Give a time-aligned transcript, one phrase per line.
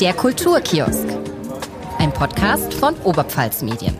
[0.00, 1.08] Der Kulturkiosk.
[1.98, 3.96] Ein Podcast von Oberpfalz Medien.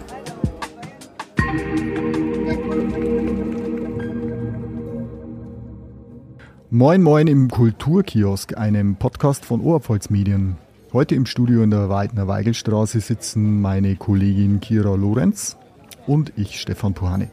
[6.68, 10.58] Moin Moin im Kulturkiosk, einem Podcast von Oberpfalz Medien.
[10.92, 15.56] Heute im Studio in der Weidner Weigelstraße sitzen meine Kollegin Kira Lorenz
[16.06, 17.30] und ich, Stefan Puhane.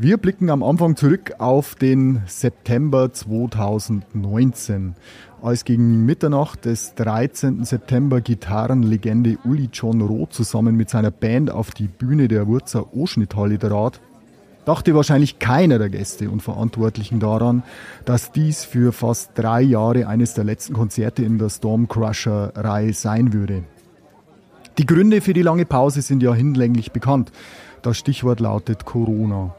[0.00, 4.94] Wir blicken am Anfang zurück auf den September 2019,
[5.42, 7.64] als gegen Mitternacht des 13.
[7.64, 13.58] September Gitarrenlegende Uli John Roth zusammen mit seiner Band auf die Bühne der Wurzer Oschnitthalle
[13.58, 14.00] trat,
[14.66, 17.64] dachte wahrscheinlich keiner der Gäste und Verantwortlichen daran,
[18.04, 23.64] dass dies für fast drei Jahre eines der letzten Konzerte in der Stormcrusher-Reihe sein würde.
[24.78, 27.32] Die Gründe für die lange Pause sind ja hinlänglich bekannt.
[27.82, 29.56] Das Stichwort lautet Corona.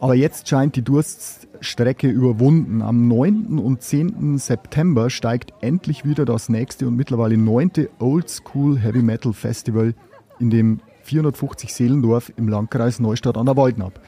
[0.00, 2.82] Aber jetzt scheint die Durststrecke überwunden.
[2.82, 3.58] Am 9.
[3.58, 4.38] und 10.
[4.38, 9.94] September steigt endlich wieder das nächste und mittlerweile neunte Old School Heavy Metal Festival
[10.38, 14.00] in dem 450 Seelendorf im Landkreis Neustadt an der Walden ab.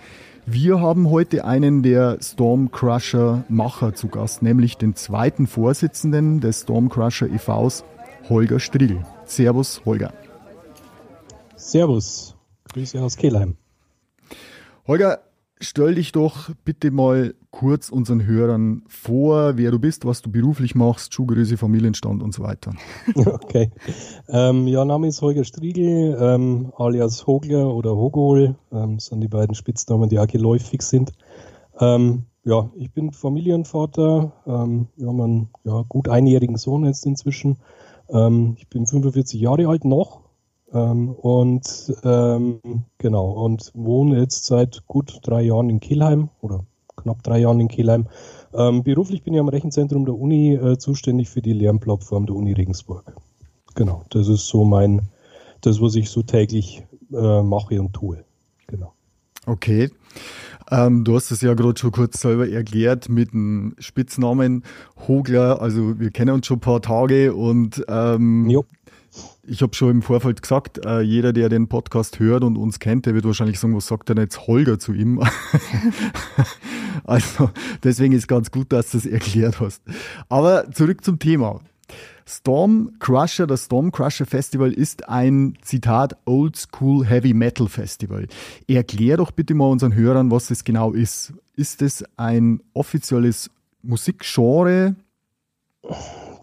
[0.47, 7.28] Wir haben heute einen der Stormcrusher Macher zu Gast, nämlich den zweiten Vorsitzenden des Stormcrusher
[7.28, 7.84] e.V.s,
[8.28, 9.05] Holger Striegel.
[9.24, 10.12] Servus, Holger.
[11.56, 12.34] Servus.
[12.72, 13.56] Grüße aus Kehlheim.
[14.86, 15.20] Holger,
[15.61, 20.75] stell dich doch bitte mal kurz unseren Hörern vor, wer du bist, was du beruflich
[20.75, 22.72] machst, Schuhgröße, Familienstand und so weiter.
[23.14, 23.70] Okay.
[24.28, 29.55] Ähm, ja, Name ist Holger Striegel, ähm, alias Hogler oder Hogol, ähm, sind die beiden
[29.55, 31.12] Spitznamen, die auch geläufig sind.
[31.78, 37.58] Ähm, ja, ich bin Familienvater, ähm, wir haben einen ja, gut einjährigen Sohn jetzt inzwischen.
[38.08, 40.19] Ähm, ich bin 45 Jahre alt noch
[40.72, 42.60] ähm, und ähm,
[42.98, 46.64] genau, und wohne jetzt seit gut drei Jahren in Kelheim oder
[46.96, 48.06] knapp drei Jahren in Kelheim.
[48.52, 52.52] Ähm, beruflich bin ich am Rechenzentrum der Uni äh, zuständig für die Lernplattform der Uni
[52.52, 53.14] Regensburg.
[53.74, 55.02] Genau, das ist so mein,
[55.60, 58.24] das, was ich so täglich äh, mache und tue.
[58.66, 58.92] Genau.
[59.46, 59.90] Okay.
[60.70, 64.64] Ähm, du hast es ja gerade schon kurz selber erklärt mit dem Spitznamen
[65.08, 65.61] Hogler.
[65.61, 68.48] Also wir kennen uns schon ein paar Tage und ähm,
[69.50, 73.06] ich habe schon im Vorfeld gesagt, äh, jeder, der den Podcast hört und uns kennt,
[73.06, 75.20] der wird wahrscheinlich sagen, was sagt denn jetzt Holger zu ihm?
[77.05, 77.50] also
[77.83, 79.83] deswegen ist ganz gut, dass du es erklärt hast.
[80.28, 81.60] Aber zurück zum Thema.
[82.24, 88.28] Storm Crusher, das Storm Crusher Festival ist ein Zitat Old School Heavy Metal Festival.
[88.68, 91.33] Erklär doch bitte mal unseren Hörern, was es genau ist.
[91.56, 93.50] Ist es ein offizielles
[93.83, 94.94] Musikgenre?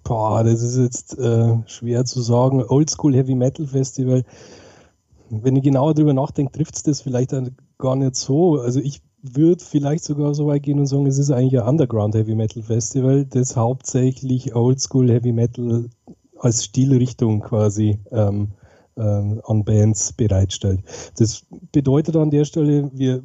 [0.08, 2.64] Boah, das ist jetzt äh, schwer zu sagen.
[2.64, 4.24] Oldschool Heavy Metal Festival.
[5.30, 7.36] Wenn ich genauer drüber nachdenke, trifft es das vielleicht
[7.78, 8.58] gar nicht so.
[8.62, 12.16] Also ich würde vielleicht sogar so weit gehen und sagen, es ist eigentlich ein Underground
[12.16, 15.90] Heavy Metal Festival, das hauptsächlich Oldschool Heavy Metal
[16.40, 18.54] als Stilrichtung quasi ähm,
[18.96, 20.82] ähm, an Bands bereitstellt.
[21.18, 23.24] Das bedeutet an der Stelle, wir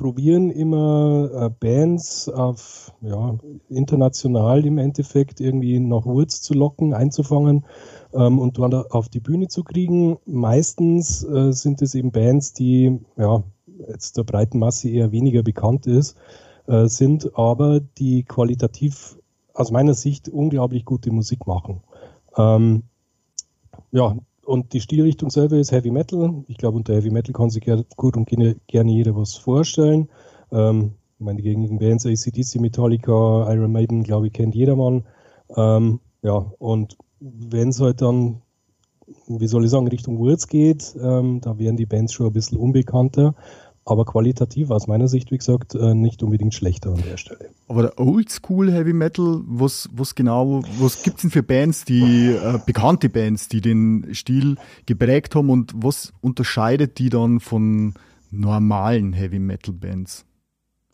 [0.00, 3.38] probieren immer äh, Bands auf ja,
[3.68, 7.66] international im Endeffekt irgendwie nach Wurz zu locken, einzufangen
[8.14, 10.16] ähm, und dann auf die Bühne zu kriegen.
[10.24, 13.42] Meistens äh, sind es eben Bands, die ja
[13.90, 16.16] jetzt der breiten Masse eher weniger bekannt ist,
[16.66, 19.18] äh, sind aber die qualitativ
[19.52, 21.82] aus meiner Sicht unglaublich gute Musik machen.
[22.38, 22.84] Ähm,
[23.92, 24.16] ja,
[24.50, 26.42] und die Stilrichtung selber ist Heavy Metal.
[26.48, 27.64] Ich glaube, unter Heavy Metal kann sich
[27.96, 30.08] gut und gerne jeder was vorstellen.
[30.50, 35.04] Ähm, meine gängigen Bands, ACDC, Metallica, Iron Maiden, glaube ich, kennt jedermann.
[35.56, 38.42] Ähm, ja, und wenn es halt dann,
[39.28, 42.58] wie soll ich sagen, Richtung Wurz geht, ähm, da wären die Bands schon ein bisschen
[42.58, 43.36] unbekannter
[43.84, 47.50] aber qualitativ aus meiner Sicht, wie gesagt, äh, nicht unbedingt schlechter an der Stelle.
[47.68, 52.30] Aber der Oldschool Heavy Metal, was, was genau, was gibt es denn für Bands, die,
[52.30, 57.94] äh, bekannte Bands, die den Stil geprägt haben und was unterscheidet die dann von
[58.30, 60.24] normalen Heavy Metal Bands?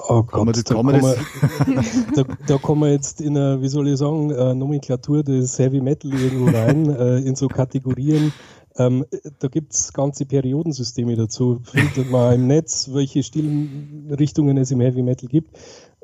[0.09, 1.17] Oh Gott, das, da, kommen wir,
[2.15, 6.13] da, da kommen wir jetzt in eine, wie soll ich sagen, Nomenklatur des Heavy Metal
[6.13, 8.33] irgendwo rein, äh, in so Kategorien,
[8.79, 9.05] ähm,
[9.39, 11.61] da gibt es ganze Periodensysteme dazu.
[11.65, 15.57] Findet man im Netz, welche Stilrichtungen es im Heavy Metal gibt.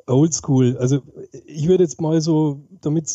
[0.06, 0.76] Oldschool.
[0.78, 1.00] Also
[1.46, 3.08] ich würde jetzt mal so, damit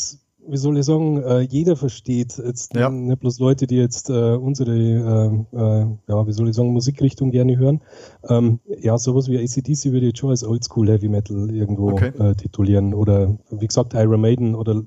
[0.50, 2.90] wie soll ich sagen, äh, jeder versteht, jetzt ja.
[2.90, 7.32] nicht bloß Leute, die jetzt äh, unsere, äh, äh, ja, wie soll ich sagen, Musikrichtung
[7.32, 7.82] gerne hören.
[8.30, 12.12] Ähm, ja, sowas wie ACDC würde ich jetzt schon als Oldschool Heavy Metal irgendwo okay.
[12.18, 12.94] Äh, titulieren.
[12.94, 14.84] Oder wie gesagt, Iron Maiden oder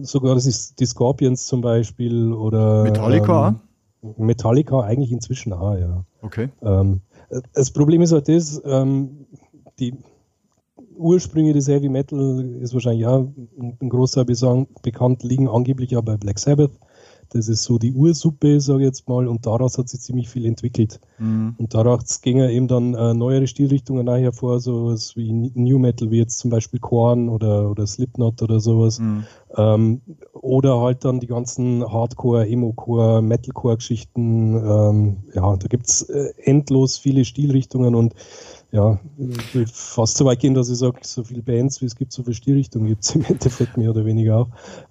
[0.00, 3.48] sogar das ist die Scorpions zum Beispiel oder Metallica.
[3.48, 3.60] Ähm,
[4.02, 6.04] Metallica eigentlich inzwischen auch, ja.
[6.22, 6.48] Okay.
[6.62, 7.00] Ähm,
[7.52, 9.26] das Problem ist halt das, ähm,
[9.78, 9.94] die
[10.96, 16.38] Ursprünge des Heavy Metal ist wahrscheinlich ja ein Großteil bekannt, liegen angeblich ja bei Black
[16.38, 16.72] Sabbath.
[17.30, 20.46] Das ist so die Ursuppe, sage ich jetzt mal, und daraus hat sich ziemlich viel
[20.46, 21.00] entwickelt.
[21.18, 21.54] Mhm.
[21.58, 26.18] Und daraus gingen eben dann äh, neuere Stilrichtungen auch hervor, sowas wie New Metal, wie
[26.18, 28.98] jetzt zum Beispiel Korn oder, oder Slipknot oder sowas.
[28.98, 29.24] Mhm.
[29.56, 30.00] Ähm,
[30.32, 34.56] oder halt dann die ganzen Hardcore, Emo-Core, Metalcore-Geschichten.
[34.56, 38.14] Ähm, ja, da gibt's äh, endlos viele Stilrichtungen und
[38.72, 41.96] ja, ich will fast so weit gehen, dass ich sage, so viele Bands, wie es
[41.96, 44.48] gibt, so viele Stilrichtungen gibt es im Endeffekt mehr oder weniger auch.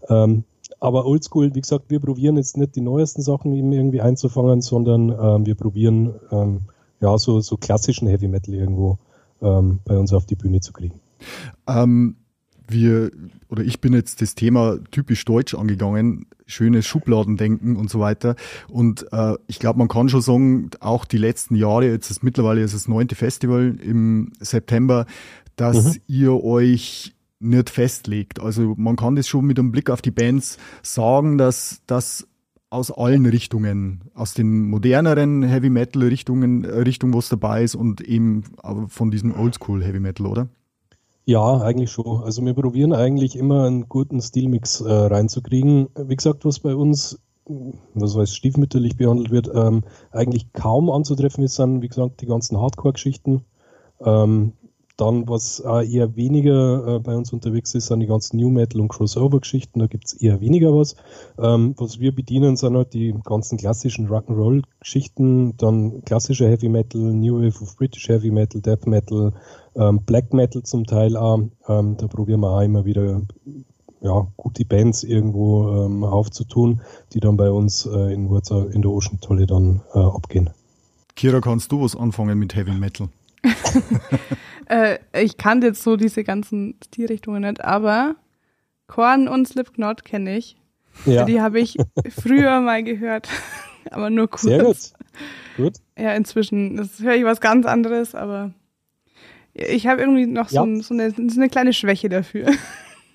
[0.09, 0.43] Ähm,
[0.79, 5.45] aber oldschool, wie gesagt, wir probieren jetzt nicht die neuesten Sachen irgendwie einzufangen, sondern ähm,
[5.45, 6.61] wir probieren ähm,
[7.01, 8.97] ja so, so klassischen Heavy Metal irgendwo
[9.41, 10.99] ähm, bei uns auf die Bühne zu kriegen.
[11.67, 12.15] Ähm,
[12.67, 13.11] wir
[13.49, 18.35] oder ich bin jetzt das Thema typisch deutsch angegangen, schönes Schubladendenken und so weiter.
[18.69, 22.61] Und äh, ich glaube, man kann schon sagen, auch die letzten Jahre, jetzt ist mittlerweile
[22.61, 25.05] ist das neunte Festival im September,
[25.55, 26.01] dass mhm.
[26.07, 27.14] ihr euch
[27.45, 28.39] nicht festlegt.
[28.39, 32.27] Also man kann das schon mit einem Blick auf die Bands sagen, dass das
[32.69, 38.01] aus allen Richtungen, aus den moderneren Heavy Metal Richtungen, äh, Richtung was dabei ist und
[38.01, 38.43] eben
[38.87, 40.49] von diesem Oldschool Heavy Metal, oder?
[41.25, 42.23] Ja, eigentlich schon.
[42.23, 45.87] Also wir probieren eigentlich immer einen guten Stilmix äh, reinzukriegen.
[45.97, 47.19] Wie gesagt, was bei uns,
[47.93, 52.59] was weiß stiefmütterlich behandelt wird, ähm, eigentlich kaum anzutreffen ist, sind, wie gesagt, die ganzen
[52.59, 53.43] Hardcore-Geschichten.
[54.01, 54.53] Ähm,
[54.97, 58.79] dann, was äh, eher weniger äh, bei uns unterwegs ist, sind die ganzen New Metal
[58.79, 59.79] und Crossover-Geschichten.
[59.79, 60.95] Da gibt es eher weniger was.
[61.37, 67.41] Ähm, was wir bedienen, sind halt die ganzen klassischen Rock'n'Roll-Geschichten, dann klassischer Heavy Metal, New
[67.41, 69.33] Wave of British Heavy Metal, Death Metal,
[69.75, 71.39] ähm, Black Metal zum Teil auch.
[71.67, 73.21] Ähm, da probieren wir auch immer wieder
[74.01, 76.81] ja, gute Bands irgendwo ähm, aufzutun,
[77.13, 80.51] die dann bei uns äh, in, in der Ocean Tolle dann äh, abgehen.
[81.15, 83.09] Kira, kannst du was anfangen mit Heavy Metal?
[84.67, 88.15] äh, ich kannte jetzt so diese ganzen Stilrichtungen nicht, aber
[88.87, 90.57] Korn und Slipknot kenne ich.
[91.05, 91.25] Ja.
[91.25, 91.77] Die habe ich
[92.09, 93.27] früher mal gehört,
[93.91, 94.43] aber nur kurz.
[94.43, 94.77] Sehr gut.
[95.57, 95.73] Gut.
[95.97, 98.53] Ja, inzwischen das höre ich was ganz anderes, aber
[99.53, 100.63] ich habe irgendwie noch ja.
[100.63, 102.47] so, so, eine, so, eine, kleine Schwäche dafür.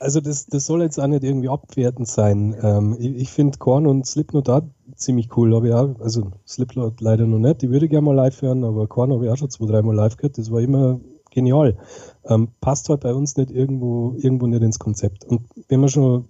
[0.02, 2.56] Also das, das soll jetzt auch nicht irgendwie abwertend sein.
[2.62, 4.62] Ähm, ich, ich finde Korn und Slipknot da
[4.94, 5.52] ziemlich cool.
[5.66, 8.86] Ich auch, also Slipknot leider noch nicht, die würde ich gerne mal live hören, aber
[8.86, 10.38] Korn habe ich auch schon zwei, dreimal live gehört.
[10.38, 11.00] Das war immer
[11.30, 11.76] genial.
[12.24, 15.24] Ähm, passt halt bei uns nicht irgendwo, irgendwo nicht ins Konzept.
[15.24, 16.26] Und wenn man schon,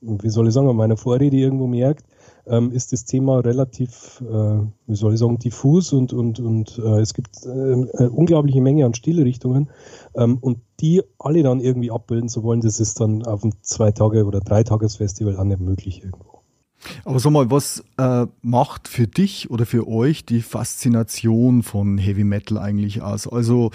[0.00, 2.04] wie soll ich sagen, an meiner Vorrede irgendwo merkt,
[2.46, 7.00] ähm, ist das Thema relativ, äh, wie soll ich sagen, diffus und, und, und äh,
[7.00, 9.70] es gibt äh, eine unglaubliche Menge an Stilrichtungen
[10.14, 13.92] ähm, und die alle dann irgendwie abbilden zu wollen, das ist dann auf einem zwei
[13.92, 16.37] Tage oder drei Tages Festival auch nicht möglich irgendwo.
[17.04, 22.24] Aber sag mal, was äh, macht für dich oder für euch die Faszination von Heavy
[22.24, 23.26] Metal eigentlich aus?
[23.26, 23.70] Also,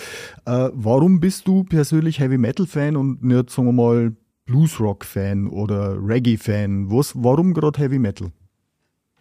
[0.45, 4.15] äh, warum bist du persönlich Heavy Metal Fan und nicht, sagen wir mal,
[4.45, 6.89] Bluesrock Fan oder Reggae Fan?
[6.91, 8.31] Was, warum gerade Heavy Metal?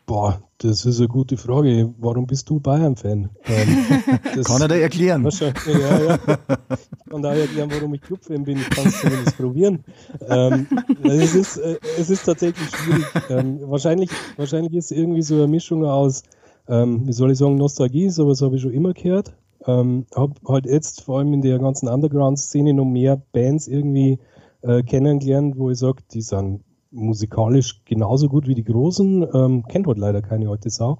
[0.06, 1.92] Boah, das ist eine gute Frage.
[1.98, 3.30] Warum bist du Bayern-Fan?
[3.44, 5.28] Ähm, kann er da erklären?
[5.66, 6.18] Ja, ja.
[6.18, 8.58] Ich kann da erklären, warum ich Club-Fan bin.
[8.58, 9.84] Ich kann es zumindest probieren.
[10.28, 10.66] Ähm,
[11.02, 13.06] es, ist, äh, es ist tatsächlich schwierig.
[13.28, 16.22] Ähm, wahrscheinlich, wahrscheinlich ist es irgendwie so eine Mischung aus,
[16.68, 19.34] ähm, wie soll ich sagen, Nostalgie, sowas habe ich schon immer gehört.
[19.66, 24.18] Ähm, habe halt jetzt vor allem in der ganzen Underground-Szene noch mehr Bands irgendwie
[24.62, 26.62] äh, kennengelernt, wo ich sage, die sind
[26.92, 30.98] musikalisch genauso gut wie die Großen, ähm, kennt heute leider keine alte Sau,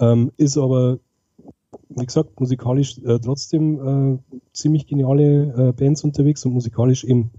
[0.00, 0.98] ähm, ist aber,
[1.90, 7.30] wie gesagt, musikalisch äh, trotzdem äh, ziemlich geniale äh, Bands unterwegs und musikalisch eben,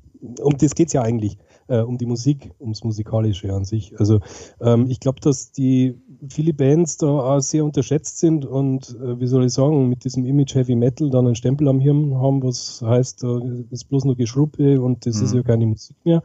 [0.41, 1.37] um das geht's ja eigentlich,
[1.67, 3.99] äh, um die Musik, ums Musikalische an sich.
[3.99, 4.19] Also
[4.61, 5.95] ähm, ich glaube, dass die
[6.29, 10.25] viele Bands da auch sehr unterschätzt sind und äh, wie soll ich sagen, mit diesem
[10.25, 13.39] Image Heavy Metal dann einen Stempel am Hirn haben, was heißt, da
[13.69, 15.25] ist bloß nur Geschruppe und das mhm.
[15.25, 16.23] ist ja keine Musik mehr.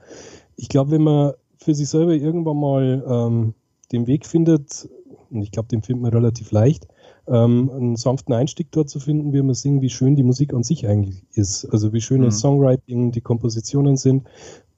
[0.56, 3.54] Ich glaube, wenn man für sich selber irgendwann mal ähm,
[3.92, 4.88] den Weg findet,
[5.30, 6.86] und ich glaube, den findet man relativ leicht,
[7.26, 10.62] ähm, einen sanften Einstieg dort zu finden, wie man singen, wie schön die Musik an
[10.62, 11.64] sich eigentlich ist.
[11.66, 12.26] Also wie schön mhm.
[12.26, 14.26] das Songwriting, die Kompositionen sind.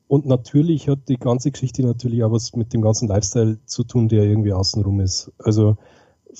[0.06, 4.08] Und natürlich hat die ganze Geschichte natürlich auch was mit dem ganzen Lifestyle zu tun,
[4.08, 5.32] der irgendwie außenrum ist.
[5.38, 5.76] Also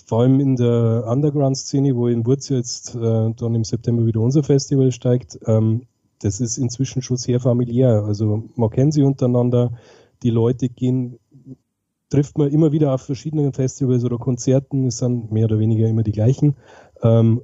[0.06, 2.98] vor allem in der Underground-Szene, wo in Wurz jetzt äh,
[3.34, 5.86] dann im September wieder unser Festival steigt, ähm,
[6.20, 8.04] das ist inzwischen schon sehr familiär.
[8.04, 9.72] Also man kennt sie untereinander,
[10.24, 11.20] die Leute gehen,
[12.10, 16.02] trifft man immer wieder auf verschiedenen Festivals oder Konzerten, es sind mehr oder weniger immer
[16.02, 16.56] die gleichen.
[17.02, 17.40] Ähm,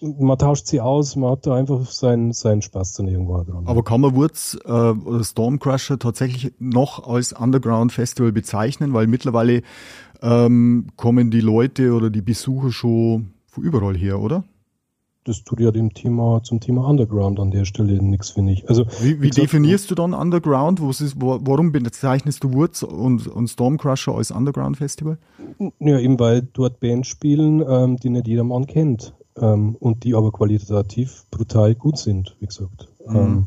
[0.00, 3.66] man tauscht sie aus, man hat da einfach seinen, seinen Spaß dann irgendwo dran.
[3.66, 8.92] Aber kann man Wurz äh, oder Stormcrusher tatsächlich noch als Underground Festival bezeichnen?
[8.92, 9.62] Weil mittlerweile
[10.20, 14.44] ähm, kommen die Leute oder die Besucher schon von überall her, oder?
[15.26, 18.68] Das tut ja dem Thema, zum Thema Underground an der Stelle nichts, finde ich.
[18.68, 20.80] Also, wie, wie definierst du dann Underground?
[20.80, 25.18] Wo ist, wo, warum bezeichnest du Woods und, und Stormcrusher als Underground-Festival?
[25.80, 30.30] Ja, eben weil dort Bands spielen, ähm, die nicht jedermann kennt ähm, und die aber
[30.30, 32.88] qualitativ brutal gut sind, wie gesagt.
[33.06, 33.16] Mhm.
[33.16, 33.46] Ähm,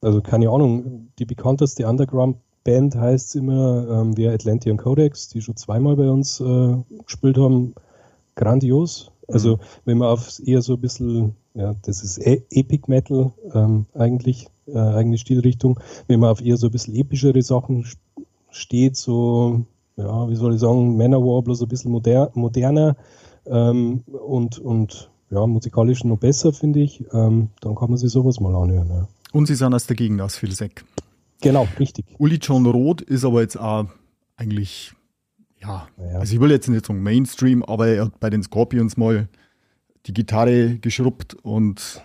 [0.00, 5.96] also keine Ahnung, die bekannteste Underground-Band heißt immer, ähm, wäre Atlantean Codex, die schon zweimal
[5.96, 7.74] bei uns äh, gespielt haben.
[8.36, 9.10] Grandios.
[9.28, 9.60] Also mhm.
[9.84, 14.48] wenn man auf eher so ein bisschen, ja, das ist e Epic Metal ähm, eigentlich,
[14.66, 17.86] äh, eigene Stilrichtung, wenn man auf eher so ein bisschen epischere Sachen
[18.50, 19.64] steht, so,
[19.96, 22.96] ja, wie soll ich sagen, Manowar bloß ein bisschen moder moderner
[23.46, 28.40] ähm, und, und ja, musikalisch noch besser, finde ich, ähm, dann kann man sich sowas
[28.40, 28.88] mal anhören.
[28.88, 29.08] Ja.
[29.32, 30.84] Und Sie sind aus der Gegend aus Vilseck.
[31.40, 32.06] Genau, richtig.
[32.18, 33.86] Uli John Roth ist aber jetzt auch
[34.36, 34.94] eigentlich
[35.64, 38.96] ja, ja, also ich will jetzt nicht sagen Mainstream, aber er hat bei den Scorpions
[38.96, 39.28] mal
[40.06, 42.02] die Gitarre geschrubbt und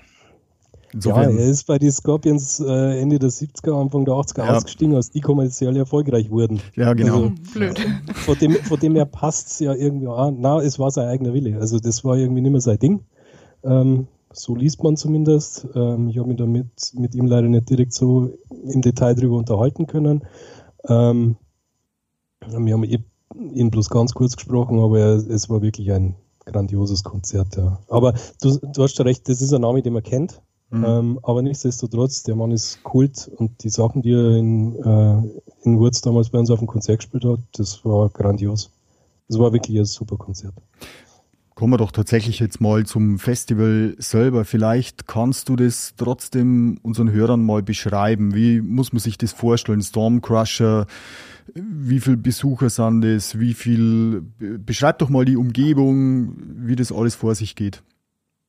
[0.94, 1.36] insofern.
[1.36, 4.56] Ja, er ist bei den Scorpions äh, Ende der 70er, Anfang der 80er ja.
[4.56, 6.62] ausgestiegen, als die kommerziell erfolgreich wurden.
[6.76, 7.16] Ja, genau.
[7.16, 7.80] Also, Blöd.
[8.14, 10.38] Von dem, von dem her passt es ja irgendwie an.
[10.40, 11.60] Na, es war sein eigener Wille.
[11.60, 13.02] Also das war irgendwie nicht mehr sein Ding.
[13.64, 15.68] Ähm, so liest man zumindest.
[15.76, 18.32] Ähm, ich habe mich damit mit ihm leider nicht direkt so
[18.64, 20.24] im Detail drüber unterhalten können.
[20.88, 21.36] Ähm,
[22.48, 23.00] wir haben eh
[23.36, 27.56] ihn bloß ganz kurz gesprochen, aber es war wirklich ein grandioses Konzert.
[27.56, 27.80] Ja.
[27.88, 30.42] Aber du, du hast schon recht, das ist ein Name, den man kennt.
[30.72, 30.86] Mhm.
[30.86, 35.22] Ähm, aber nichtsdestotrotz, der Mann ist Kult und die Sachen, die er in, äh,
[35.64, 38.72] in Wurz damals bei uns auf dem Konzert gespielt hat, das war grandios.
[39.28, 40.54] Das war wirklich ein super Konzert.
[41.56, 44.46] Kommen wir doch tatsächlich jetzt mal zum Festival selber.
[44.46, 48.34] Vielleicht kannst du das trotzdem unseren Hörern mal beschreiben.
[48.34, 49.82] Wie muss man sich das vorstellen?
[49.82, 50.88] Stormcrusher,
[51.56, 53.40] wie viele Besucher sind es?
[53.40, 54.24] Wie viel?
[54.40, 57.84] Beschreib doch mal die Umgebung, wie das alles vor sich geht.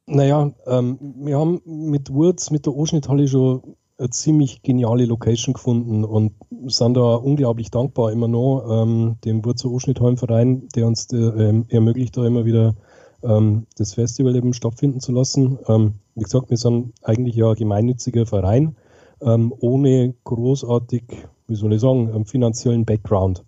[0.06, 6.04] Naja, ähm, wir haben mit Wurz, mit der Oschnitthalle schon eine ziemlich geniale Location gefunden
[6.04, 6.32] und
[6.66, 12.16] sind da unglaublich dankbar immer noch ähm, dem Wurzer Oschnitthallenverein, der uns de, ähm, ermöglicht,
[12.16, 12.74] da immer wieder
[13.22, 15.58] ähm, das Festival eben stattfinden zu lassen.
[15.68, 18.74] Ähm, wie gesagt, wir sind eigentlich ja ein gemeinnütziger Verein,
[19.20, 21.04] ähm, ohne großartig
[21.50, 23.44] wie soll ich sagen, einen finanziellen Background.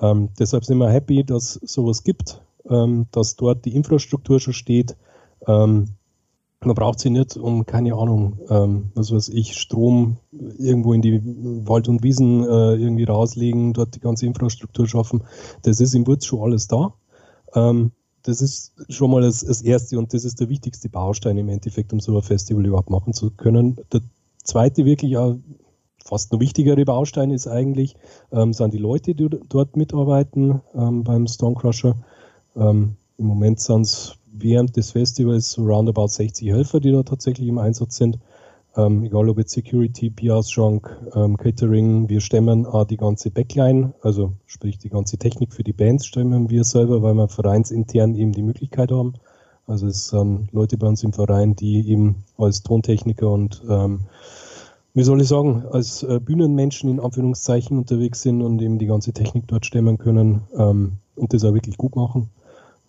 [0.00, 4.96] Ähm, deshalb sind wir happy, dass sowas gibt, ähm, dass dort die Infrastruktur schon steht.
[5.46, 5.90] Ähm,
[6.64, 11.20] man braucht sie nicht, um keine Ahnung, ähm, was weiß ich, Strom irgendwo in die
[11.68, 15.22] Wald und Wiesen äh, irgendwie rauslegen, dort die ganze Infrastruktur schaffen.
[15.60, 16.94] Das ist im Wurz schon alles da.
[17.54, 21.50] Ähm, das ist schon mal das, das, erste und das ist der wichtigste Baustein im
[21.50, 23.76] Endeffekt, um so ein Festival überhaupt machen zu können.
[23.92, 24.00] Der
[24.42, 25.36] zweite wirklich auch
[26.04, 27.96] fast noch wichtigere Baustein ist eigentlich,
[28.30, 31.96] ähm, sind die Leute, die dort mitarbeiten ähm, beim Stonecrusher.
[32.56, 37.58] Ähm, Im Moment sind es während des Festivals roundabout 60 Helfer, die da tatsächlich im
[37.58, 38.18] Einsatz sind.
[38.76, 44.32] Ähm, egal ob jetzt Security, PR-Schrank, ähm, Catering, wir stemmen auch die ganze Backline, also
[44.46, 48.42] sprich die ganze Technik für die Bands stemmen wir selber, weil wir vereinsintern eben die
[48.42, 49.14] Möglichkeit haben.
[49.66, 54.00] Also es sind Leute bei uns im Verein, die eben als Tontechniker und ähm,
[54.94, 59.12] wie soll ich sagen, als äh, Bühnenmenschen in Anführungszeichen unterwegs sind und eben die ganze
[59.12, 62.30] Technik dort stemmen können ähm, und das auch wirklich gut machen.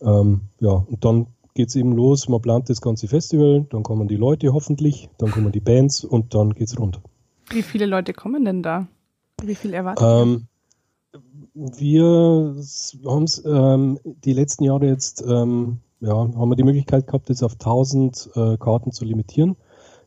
[0.01, 4.07] Ähm, ja, und dann geht es eben los, man plant das ganze Festival, dann kommen
[4.07, 6.99] die Leute hoffentlich, dann kommen die Bands und dann geht's rund.
[7.49, 8.87] Wie viele Leute kommen denn da?
[9.41, 10.47] Wie viel erwartet ähm,
[11.53, 12.55] Wir
[13.05, 17.53] haben ähm, die letzten Jahre jetzt, ähm, ja, haben wir die Möglichkeit gehabt, das auf
[17.53, 19.55] 1000 äh, Karten zu limitieren.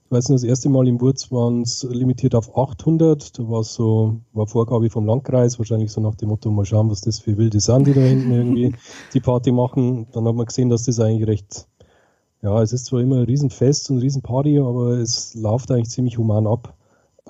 [0.09, 3.39] Ich weiß nicht, das erste Mal im Wurz waren es limitiert auf 800.
[3.39, 7.03] Da war so, war Vorgabe vom Landkreis, wahrscheinlich so nach dem Motto, mal schauen, was
[7.03, 8.75] das für wilde sind, die da hinten irgendwie
[9.13, 10.07] die Party machen.
[10.13, 11.69] Dann hat man gesehen, dass das eigentlich recht,
[12.41, 16.17] ja, es ist zwar immer ein Riesenfest und eine Riesenparty, aber es läuft eigentlich ziemlich
[16.17, 16.73] human ab,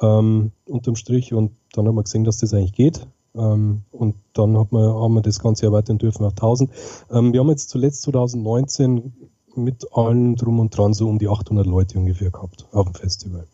[0.01, 1.35] ähm, unterm Strich.
[1.35, 3.09] Und dann hat man gesehen, dass das eigentlich geht.
[3.35, 6.71] Ähm, und dann hat man, haben wir das Ganze erweitern dürfen auf 1000.
[7.11, 9.15] Ähm, wir haben jetzt zuletzt 2019
[9.59, 13.47] mit allen drum und dran so um die 800 Leute ungefähr gehabt auf dem Festival.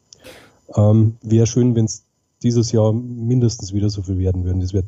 [0.77, 2.05] Ähm, wäre schön, wenn es
[2.43, 4.61] dieses Jahr mindestens wieder so viel werden würden.
[4.61, 4.85] Das wäre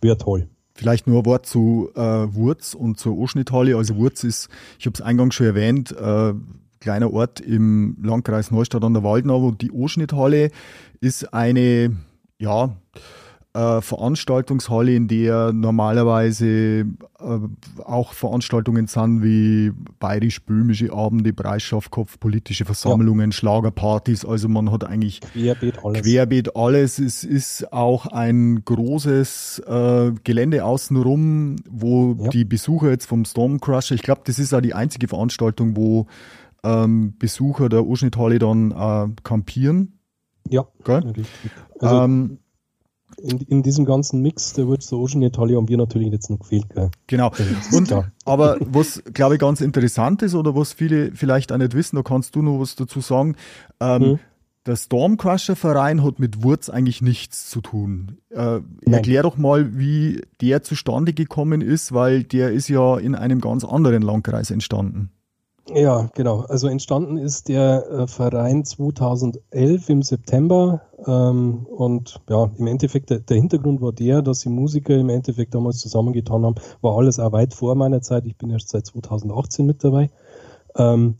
[0.00, 0.48] wär toll.
[0.74, 3.76] Vielleicht nur ein Wort zu äh, Wurz und zur Oschnitthalle.
[3.76, 6.34] Also Wurz ist, ich habe es eingangs schon erwähnt, äh,
[6.78, 9.48] kleiner Ort im Landkreis Neustadt an der Waldnau.
[9.48, 10.50] Und die Oschnitthalle
[11.00, 11.96] ist eine,
[12.38, 12.76] ja,
[13.58, 16.84] äh, Veranstaltungshalle, in der normalerweise äh,
[17.84, 23.32] auch Veranstaltungen sind wie bayerisch-böhmische Abende, Preisschaffkopf, politische Versammlungen, ja.
[23.32, 24.24] Schlagerpartys.
[24.24, 26.02] Also man hat eigentlich querbeet alles.
[26.02, 26.98] Querbeet alles.
[27.00, 32.28] Es ist auch ein großes äh, Gelände außenrum, wo ja.
[32.28, 36.06] die Besucher jetzt vom Stormcrusher, ich glaube, das ist auch die einzige Veranstaltung, wo
[36.62, 39.98] ähm, Besucher der Oschnithalle dann äh, campieren.
[40.48, 41.12] Ja, Gell?
[41.80, 42.38] Also, ähm,
[43.22, 46.38] in, in diesem ganzen Mix der Wurz der Ocean Italia haben wir natürlich jetzt noch
[46.38, 46.68] gefehlt.
[46.70, 46.90] Gell?
[47.06, 47.32] Genau.
[47.72, 47.92] Und,
[48.24, 52.02] aber was, glaube ich, ganz interessant ist oder was viele vielleicht auch nicht wissen, da
[52.02, 53.36] kannst du noch was dazu sagen.
[53.80, 54.18] Ähm, hm.
[54.66, 58.18] Der Stormcrusher Verein hat mit Wurz eigentlich nichts zu tun.
[58.28, 63.40] Äh, erklär doch mal, wie der zustande gekommen ist, weil der ist ja in einem
[63.40, 65.10] ganz anderen Landkreis entstanden.
[65.74, 66.40] Ja, genau.
[66.48, 73.20] Also entstanden ist der äh, Verein 2011 im September ähm, und ja, im Endeffekt der,
[73.20, 76.54] der, Hintergrund war der, dass die Musiker im Endeffekt damals zusammengetan haben.
[76.80, 78.24] War alles auch weit vor meiner Zeit.
[78.24, 80.10] Ich bin erst seit 2018 mit dabei.
[80.76, 81.18] Ähm,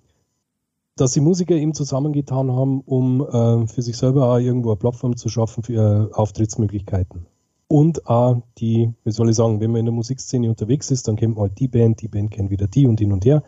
[0.97, 5.17] dass die Musiker eben zusammengetan haben, um äh, für sich selber auch irgendwo eine Plattform
[5.17, 7.26] zu schaffen für Auftrittsmöglichkeiten
[7.69, 11.17] und auch die, wie soll ich sagen, wenn man in der Musikszene unterwegs ist, dann
[11.17, 13.43] kennt man halt die Band, die Band kennt wieder die und hin und her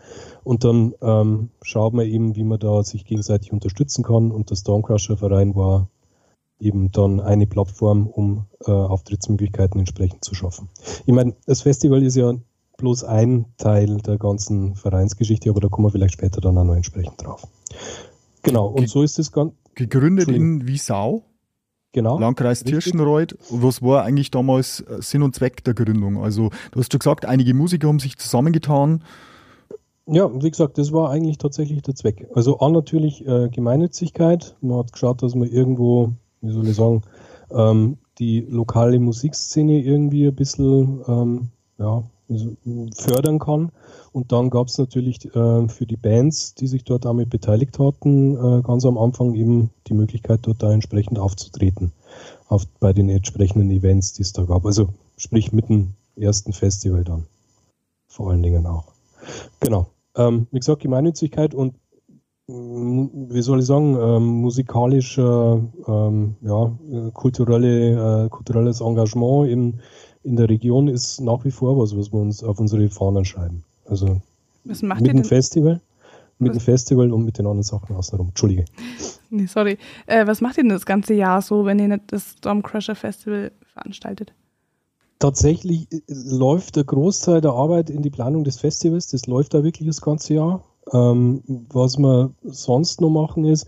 [0.45, 4.57] und dann ähm, schaut man eben, wie man da sich gegenseitig unterstützen kann und der
[4.57, 5.89] Stormcrusher Verein war
[6.61, 10.69] eben dann eine Plattform, um äh, Auftrittsmöglichkeiten entsprechend zu schaffen.
[11.07, 12.35] Ich meine, das Festival ist ja
[12.77, 16.75] bloß ein Teil der ganzen Vereinsgeschichte, aber da kommen wir vielleicht später dann auch noch
[16.75, 17.47] entsprechend drauf.
[18.43, 19.53] Genau, und so ist es ganz.
[19.75, 21.23] Gegründet in Wiesau?
[21.92, 22.18] Genau.
[22.18, 23.37] Landkreis Tirschenreuth.
[23.50, 26.23] Was war eigentlich damals äh, Sinn und Zweck der Gründung?
[26.23, 29.02] Also, du hast schon gesagt, einige Musiker haben sich zusammengetan.
[30.06, 32.28] Ja, wie gesagt, das war eigentlich tatsächlich der Zweck.
[32.35, 34.56] Also A natürlich äh, Gemeinnützigkeit.
[34.61, 37.02] Man hat geschaut, dass man irgendwo, wie soll ich sagen,
[37.52, 42.02] ähm, die lokale Musikszene irgendwie ein bisschen ähm, ja,
[42.97, 43.70] fördern kann.
[44.12, 48.35] Und dann gab es natürlich äh, für die Bands, die sich dort damit beteiligt hatten,
[48.37, 51.93] äh, ganz am Anfang eben die Möglichkeit, dort da entsprechend aufzutreten,
[52.49, 54.67] auf, bei den entsprechenden Events, die es da gab.
[54.67, 57.26] Also sprich mit dem ersten Festival dann.
[58.09, 58.85] Vor allen Dingen auch.
[59.61, 59.87] Genau.
[60.17, 61.75] Ähm, wie gesagt, Gemeinnützigkeit und
[62.49, 66.73] mm, wie soll ich sagen, ähm, musikalischer, ähm, ja,
[67.14, 69.81] kulturelle, äh, kulturelles Engagement in,
[70.25, 73.62] in der Region ist nach wie vor was, was wir uns auf unsere Fahnen schreiben.
[73.90, 74.20] Also
[74.64, 75.81] mit dem Festival,
[76.38, 78.29] mit dem Festival und mit den anderen Sachen außenrum.
[78.29, 78.64] Entschuldige.
[79.31, 79.79] Nee, sorry.
[80.07, 83.53] Äh, was macht ihr denn das ganze Jahr so, wenn ihr nicht das Stormcrusher Festival
[83.72, 84.33] veranstaltet?
[85.18, 89.09] Tatsächlich äh, läuft der Großteil der Arbeit in die Planung des Festivals.
[89.09, 90.64] Das läuft da wirklich das ganze Jahr.
[90.92, 93.66] Ähm, was wir sonst noch machen ist,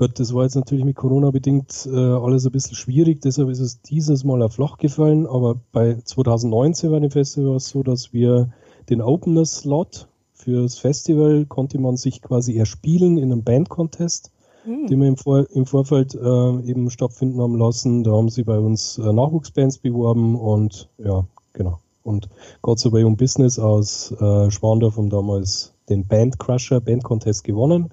[0.00, 3.60] Gott, das war jetzt natürlich mit Corona bedingt äh, alles ein bisschen schwierig, deshalb ist
[3.60, 8.50] es dieses Mal auch flach gefallen, aber bei 2019 bei dem Festival so, dass wir
[8.88, 14.32] den Opener-Slot fürs Festival konnte man sich quasi erspielen in einem Band-Contest,
[14.64, 14.86] mhm.
[14.86, 18.04] den wir im, Vor im Vorfeld äh, eben stattfinden haben lassen.
[18.04, 21.80] Da haben sie bei uns äh, Nachwuchsbands beworben und ja, genau.
[22.02, 22.28] Und
[22.64, 27.90] sei Dank um Business aus äh, Schwandorf haben damals den Band Crusher Band Contest gewonnen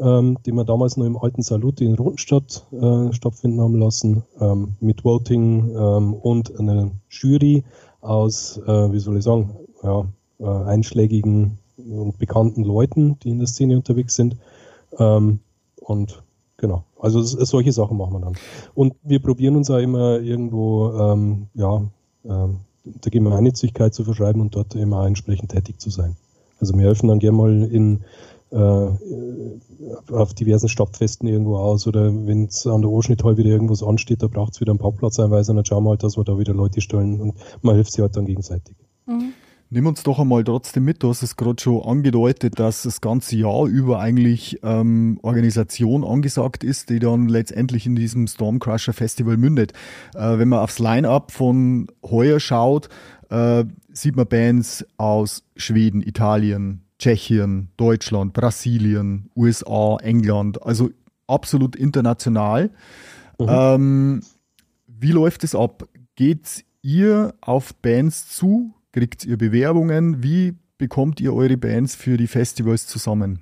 [0.00, 4.74] ähm, den wir damals noch im alten Salut in Rotenstadt äh, stattfinden haben lassen, ähm,
[4.80, 7.64] mit Voting ähm, und einer Jury
[8.00, 9.50] aus, äh, wie soll ich sagen,
[9.84, 10.06] ja,
[10.40, 14.36] äh, einschlägigen und bekannten Leuten, die in der Szene unterwegs sind.
[14.98, 15.40] Ähm,
[15.76, 16.22] und
[16.56, 18.34] genau, also solche Sachen machen wir dann.
[18.74, 21.82] Und wir probieren uns auch immer irgendwo, ähm, ja,
[22.24, 26.16] ähm, der Gemeinnützigkeit zu verschreiben und dort immer entsprechend tätig zu sein.
[26.60, 28.04] Also wir helfen dann gerne mal in
[28.50, 28.88] äh,
[30.12, 34.28] auf diversen Stadtfesten irgendwo aus oder wenn es an der Ohrschnitthall wieder irgendwas ansteht, da
[34.28, 37.20] braucht es wieder einen Parkplatzeinweis dann schauen wir halt, dass wir da wieder Leute stellen
[37.20, 38.76] und man hilft sich halt dann gegenseitig.
[39.06, 39.32] Mhm.
[39.74, 43.34] Nimm uns doch einmal trotzdem mit, du hast es gerade schon angedeutet, dass das ganze
[43.34, 49.72] Jahr über eigentlich ähm, Organisation angesagt ist, die dann letztendlich in diesem Stormcrusher Festival mündet.
[50.14, 52.88] Äh, wenn man aufs Line-Up von heuer schaut,
[53.30, 60.90] äh, sieht man Bands aus Schweden, Italien, Tschechien, Deutschland, Brasilien, USA, England, also
[61.26, 62.70] absolut international.
[63.40, 63.46] Mhm.
[63.48, 64.20] Ähm,
[64.86, 65.88] wie läuft es ab?
[66.14, 68.72] Geht ihr auf Bands zu?
[68.94, 70.22] Kriegt ihr Bewerbungen?
[70.22, 73.40] Wie bekommt ihr eure Bands für die Festivals zusammen?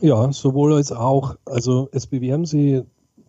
[0.00, 1.34] Ja, sowohl als auch.
[1.44, 2.82] Also es bewerben sie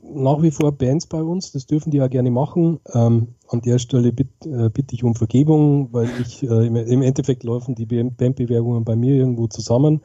[0.04, 2.80] nach wie vor Bands bei uns, das dürfen die ja gerne machen.
[2.94, 7.02] Ähm, an der Stelle bitt, äh, bitte ich um Vergebung, weil ich äh, im, im,
[7.02, 10.02] Endeffekt laufen die Bandbewerbungen bei mir irgendwo zusammen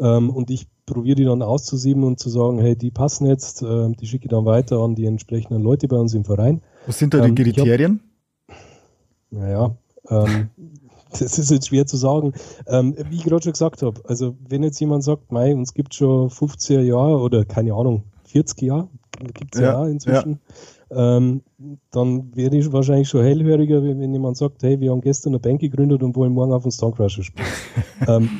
[0.00, 3.88] ähm, und ich probiere die dann auszusieben und zu sagen, hey, die passen jetzt, äh,
[3.92, 6.60] die schicke ich dann weiter an die entsprechenden Leute bei uns im Verein.
[6.86, 8.00] Was sind da die ähm, Kriterien?
[8.48, 8.56] Hab,
[9.30, 9.76] naja,
[10.10, 10.50] ähm,
[11.12, 12.32] das ist jetzt schwer zu sagen.
[12.66, 15.94] Ähm, wie ich gerade schon gesagt habe, also wenn jetzt jemand sagt, mei, uns gibt
[15.94, 18.88] schon 50er Jahre oder keine Ahnung, 40 Jahre,
[19.34, 20.40] gibt es ja, ja inzwischen.
[20.90, 21.16] Ja.
[21.16, 21.42] Ähm,
[21.90, 25.60] dann wäre ich wahrscheinlich schon hellhöriger, wenn jemand sagt, hey, wir haben gestern eine Bank
[25.60, 27.48] gegründet und wollen morgen auf den Stonecrusher spielen.
[28.08, 28.30] ähm,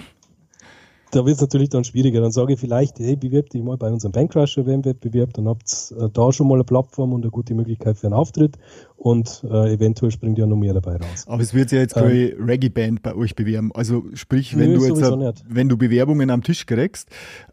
[1.11, 2.21] da wird es natürlich dann schwieriger.
[2.21, 6.05] Dann sage ich vielleicht, hey, bewirb dich mal bei unserem Bankcrusher WM-Wettbewerb, dann habt ihr
[6.05, 8.59] äh, da schon mal eine Plattform und eine gute Möglichkeit für einen Auftritt
[8.97, 11.25] und äh, eventuell springt ja noch mehr dabei raus.
[11.27, 13.71] Aber es wird ja jetzt keine ähm, Reggae-Band bei euch bewerben.
[13.75, 17.09] Also sprich, wenn nö, du jetzt wenn du Bewerbungen am Tisch kriegst,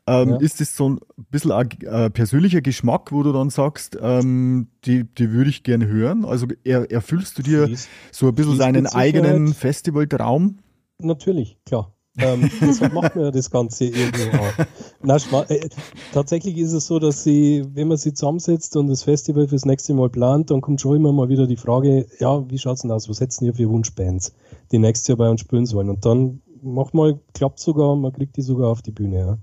[0.07, 0.37] ähm, ja.
[0.37, 5.03] ist das so ein bisschen ein, ein, persönlicher Geschmack, wo du dann sagst, ähm, die,
[5.03, 6.25] die würde ich gerne hören.
[6.25, 7.87] Also er, erfüllst du dir Fließ.
[8.11, 10.57] so ein bisschen deinen eigenen Festivaltraum?
[10.99, 11.94] Natürlich, klar.
[12.17, 14.65] Ähm, deshalb macht man ja das Ganze irgendwie auch.
[15.03, 15.17] Na,
[15.49, 15.69] äh,
[16.13, 19.93] tatsächlich ist es so, dass sie, wenn man sie zusammensetzt und das Festival fürs nächste
[19.93, 23.09] Mal plant, dann kommt schon immer mal wieder die Frage, ja, wie schaut's denn aus?
[23.09, 24.33] Was hätten ihr für Wunschbands,
[24.71, 25.89] die nächstes Jahr bei uns spielen sollen?
[25.89, 29.19] Und dann manchmal klappt sogar, man kriegt die sogar auf die Bühne.
[29.19, 29.37] Ja.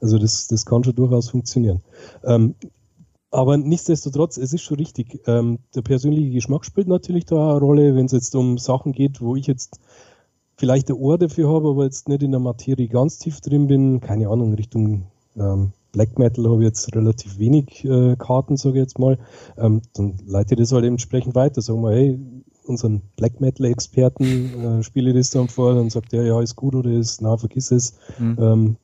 [0.00, 1.82] Also das, das kann schon durchaus funktionieren.
[2.24, 2.54] Ähm,
[3.30, 5.20] aber nichtsdestotrotz, es ist schon richtig.
[5.26, 9.20] Ähm, der persönliche Geschmack spielt natürlich da eine Rolle, wenn es jetzt um Sachen geht,
[9.20, 9.78] wo ich jetzt
[10.60, 14.00] vielleicht ein Ohr dafür habe, aber jetzt nicht in der Materie ganz tief drin bin.
[14.00, 18.82] Keine Ahnung, Richtung ähm, Black Metal habe ich jetzt relativ wenig äh, Karten, sage ich
[18.82, 19.18] jetzt mal.
[19.56, 21.62] Ähm, dann leite ich das halt entsprechend weiter.
[21.62, 22.20] Sagen wir, hey,
[22.64, 26.74] unseren Black Metal-Experten äh, spiele ich das dann vor, dann sagt er, ja, ist gut
[26.74, 27.94] oder ist, na, vergiss es.
[28.18, 28.36] Mhm.
[28.38, 28.76] Ähm,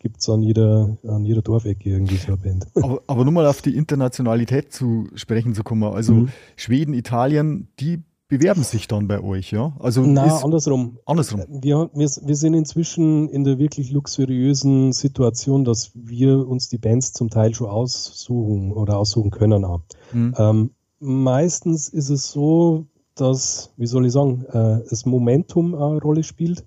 [0.00, 2.68] Gibt es an jeder, an jeder Dorfecke irgendwie so eine Band.
[2.76, 5.82] Aber, aber nur mal auf die Internationalität zu sprechen zu kommen.
[5.82, 6.28] Also mhm.
[6.54, 9.74] Schweden, Italien, die bewerben sich dann bei euch, ja?
[9.80, 10.98] Also Na, andersrum.
[11.06, 11.44] Andersrum.
[11.48, 17.14] Wir, wir, wir sind inzwischen in der wirklich luxuriösen Situation, dass wir uns die Bands
[17.14, 19.64] zum Teil schon aussuchen oder aussuchen können.
[19.64, 19.80] Auch.
[20.12, 20.34] Mhm.
[20.38, 26.22] Ähm, meistens ist es so, dass, wie soll ich sagen, äh, das Momentum eine Rolle
[26.22, 26.64] spielt.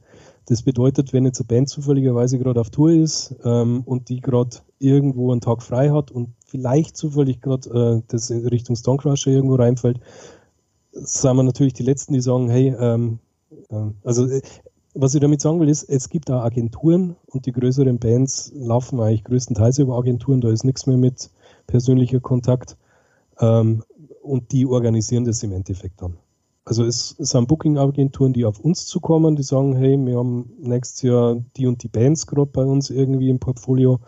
[0.48, 4.58] Das bedeutet, wenn jetzt eine Band zufälligerweise gerade auf Tour ist ähm, und die gerade
[4.80, 9.56] irgendwo einen Tag frei hat und vielleicht zufällig gerade äh, das in Richtung Stonecrusher irgendwo
[9.56, 10.00] reinfällt,
[10.92, 13.20] sind wir natürlich die Letzten, die sagen, hey, ähm,
[13.70, 14.42] äh, also äh,
[14.94, 19.00] was ich damit sagen will, ist, es gibt auch Agenturen und die größeren Bands laufen
[19.00, 21.30] eigentlich größtenteils über Agenturen, da ist nichts mehr mit
[21.68, 22.78] persönlicher Kontakt
[23.40, 23.84] ähm,
[24.22, 26.18] und die organisieren das im Endeffekt dann.
[26.66, 31.02] Also es, es sind Booking-Agenturen, die auf uns zukommen, die sagen, hey, wir haben nächstes
[31.02, 34.00] Jahr die und die Bands gerade bei uns irgendwie im Portfolio.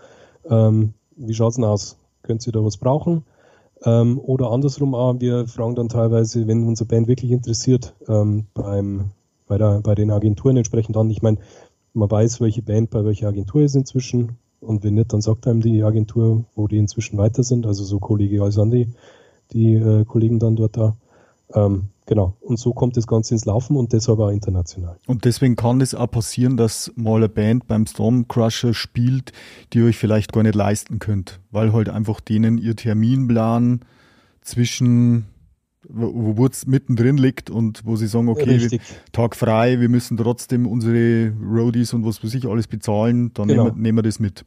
[0.49, 1.97] Ähm, wie schaut's denn aus?
[2.21, 3.23] Könnt ihr da was brauchen?
[3.85, 9.11] Ähm, oder andersrum auch, wir fragen dann teilweise, wenn unsere Band wirklich interessiert, ähm, beim,
[9.47, 11.09] bei, der, bei den Agenturen entsprechend an.
[11.09, 11.37] Ich meine,
[11.93, 14.37] man weiß, welche Band bei welcher Agentur ist inzwischen.
[14.59, 17.65] Und wenn nicht, dann sagt einem die Agentur, wo die inzwischen weiter sind.
[17.65, 18.87] Also so kollegial sind die,
[19.51, 20.95] die äh, Kollegen dann dort da.
[21.53, 22.35] Ähm, genau.
[22.41, 24.97] Und so kommt das Ganze ins Laufen und deshalb auch international.
[25.07, 29.31] Und deswegen kann es auch passieren, dass mal eine Band beim Stormcrusher spielt,
[29.73, 33.81] die euch vielleicht gar nicht leisten könnt, weil halt einfach denen ihr Terminplan
[34.41, 35.25] zwischen
[35.89, 38.81] wo, es mittendrin liegt und wo sie sagen, okay, Richtig.
[39.11, 43.65] Tag frei, wir müssen trotzdem unsere Roadies und was weiß ich alles bezahlen, dann genau.
[43.65, 44.45] nehmen, nehmen wir das mit.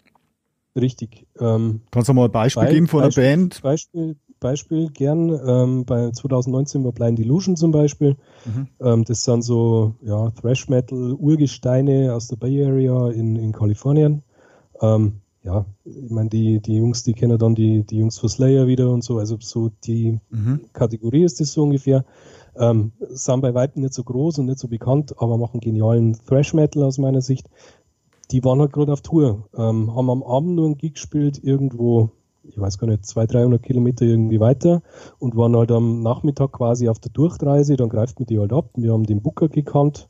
[0.75, 1.27] Richtig.
[1.39, 3.63] Ähm, Kannst du mal ein Beispiel Be geben von Beispiel, einer Band?
[3.63, 5.29] Beispiel, Beispiel gern.
[5.47, 8.17] Ähm, bei 2019 war Blind Illusion zum Beispiel.
[8.45, 8.69] Mhm.
[8.81, 14.23] Ähm, das sind so ja, Thrash Metal Urgesteine aus der Bay Area in, in Kalifornien.
[14.81, 18.67] Ähm, ja, ich meine, die, die Jungs, die kennen dann die, die Jungs für Slayer
[18.67, 19.19] wieder und so.
[19.19, 20.61] Also so die mhm.
[20.73, 22.05] Kategorie ist das so ungefähr.
[22.57, 26.53] Ähm, sind bei weitem nicht so groß und nicht so bekannt, aber machen genialen Thrash
[26.53, 27.49] Metal aus meiner Sicht.
[28.33, 32.11] Die waren halt gerade auf Tour, ähm, haben am Abend nur einen Gig gespielt, irgendwo
[32.49, 34.83] ich weiß gar nicht, 200, 300 Kilometer irgendwie weiter
[35.19, 37.77] und waren halt am Nachmittag quasi auf der Durchreise.
[37.77, 38.71] Dann greift man die halt ab.
[38.77, 40.09] Wir haben den Booker gekannt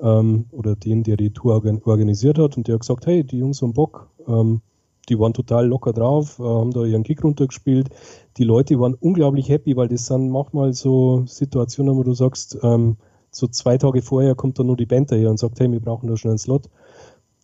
[0.00, 3.62] ähm, oder den, der die Tour organisiert hat und der hat gesagt, hey, die Jungs
[3.62, 4.08] haben Bock.
[4.26, 4.60] Ähm,
[5.08, 7.88] die waren total locker drauf, äh, haben da ihren Kick runtergespielt.
[8.36, 12.96] Die Leute waren unglaublich happy, weil das sind manchmal so Situationen, wo du sagst, ähm,
[13.30, 16.08] so zwei Tage vorher kommt dann nur die Band daher und sagt, hey, wir brauchen
[16.08, 16.68] da schnell einen Slot.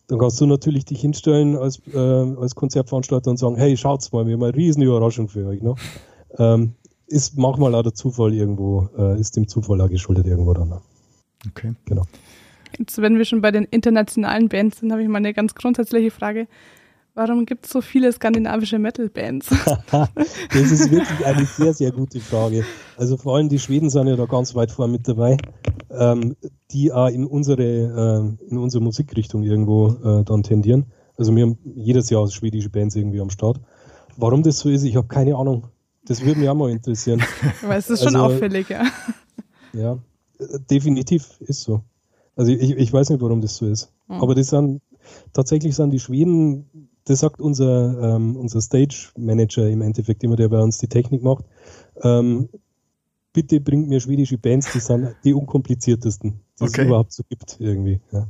[0.09, 4.25] Dann kannst du natürlich dich hinstellen als, äh, als Konzertveranstalter und sagen, hey, schaut's mal,
[4.25, 5.61] wir haben eine riesen Überraschung für euch.
[5.61, 5.75] Ne?
[6.39, 6.73] Ähm,
[7.05, 10.69] ist manchmal auch der Zufall irgendwo, äh, ist dem Zufall auch geschuldet irgendwo dann.
[10.69, 10.81] Ne?
[11.49, 11.73] Okay.
[11.85, 12.01] Genau.
[12.79, 16.09] Jetzt, wenn wir schon bei den internationalen Bands sind, habe ich mal eine ganz grundsätzliche
[16.09, 16.47] Frage.
[17.19, 19.49] Warum gibt es so viele skandinavische Metal-Bands?
[19.91, 22.63] das ist wirklich eine sehr, sehr gute Frage.
[22.95, 25.35] Also vor allem die Schweden sind ja da ganz weit vorne mit dabei,
[25.91, 26.37] ähm,
[26.71, 30.93] die auch in unsere, äh, in unsere Musikrichtung irgendwo äh, dann tendieren.
[31.17, 33.59] Also wir haben jedes Jahr schwedische Bands irgendwie am Start.
[34.15, 35.67] Warum das so ist, ich habe keine Ahnung.
[36.05, 37.21] Das würde mich auch mal interessieren.
[37.63, 38.85] Aber es ist schon also, auffällig, ja.
[39.73, 39.97] Ja,
[40.71, 41.81] definitiv ist so.
[42.37, 43.91] Also ich, ich weiß nicht, warum das so ist.
[44.07, 44.21] Mhm.
[44.21, 44.79] Aber das sind
[45.33, 50.49] tatsächlich sind die Schweden das sagt unser, ähm, unser Stage Manager im Endeffekt immer, der
[50.49, 51.45] bei uns die Technik macht.
[52.01, 52.49] Ähm,
[53.33, 56.81] bitte bringt mir schwedische Bands, die sind die unkompliziertesten, die okay.
[56.81, 57.99] es überhaupt so gibt irgendwie.
[58.11, 58.27] Ja.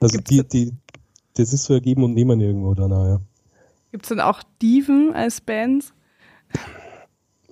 [0.00, 0.72] Also die, die,
[1.34, 3.20] das ist so ergeben und nehmen irgendwo dann, ja.
[3.92, 5.92] Gibt es dann auch Diven als Bands?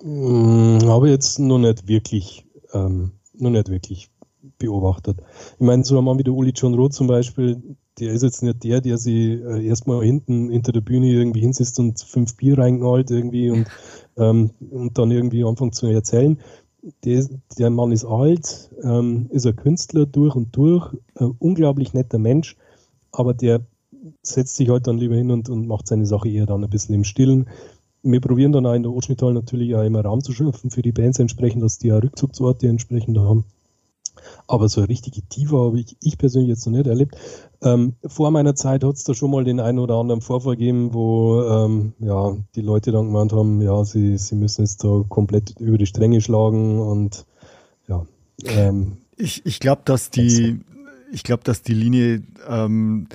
[0.01, 4.09] Hm, habe jetzt noch nicht wirklich, ähm, noch nicht wirklich
[4.57, 5.19] beobachtet.
[5.55, 7.61] Ich meine, so ein Mann wie der Uli John Roth zum Beispiel,
[7.99, 11.79] der ist jetzt nicht der, der sich äh, erstmal hinten hinter der Bühne irgendwie hinsetzt
[11.79, 13.67] und fünf Bier reingeholt irgendwie und,
[14.17, 16.39] ähm, und dann irgendwie anfängt zu erzählen.
[17.03, 17.25] Der,
[17.57, 22.57] der Mann ist alt, ähm, ist ein Künstler durch und durch, ein unglaublich netter Mensch,
[23.11, 23.65] aber der
[24.21, 26.93] setzt sich halt dann lieber hin und, und macht seine Sache eher dann ein bisschen
[26.93, 27.49] im Stillen.
[28.03, 30.91] Wir probieren dann auch in der Oschnital natürlich auch immer Raum zu schaffen für die
[30.91, 33.45] Bands entsprechend, dass die auch Rückzugsorte entsprechend haben.
[34.47, 37.15] Aber so eine richtige Diva habe ich, ich persönlich jetzt noch nicht erlebt.
[37.61, 40.93] Ähm, vor meiner Zeit hat es da schon mal den einen oder anderen Vorfall gegeben,
[40.93, 45.59] wo ähm, ja, die Leute dann gemeint haben, ja, sie, sie müssen jetzt da komplett
[45.59, 47.25] über die Stränge schlagen und
[47.87, 48.05] ja.
[48.45, 50.59] Ähm, ich ich glaube, dass die,
[51.11, 53.07] ich glaube, dass die Linie ähm,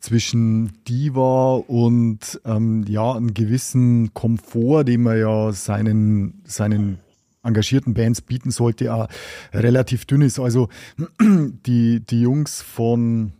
[0.00, 6.98] zwischen Diva und ähm, ja, einen gewissen Komfort, den man ja seinen, seinen
[7.42, 9.08] engagierten Bands bieten sollte, ja
[9.52, 10.38] relativ dünn ist.
[10.38, 10.68] Also
[11.20, 13.32] die, die Jungs von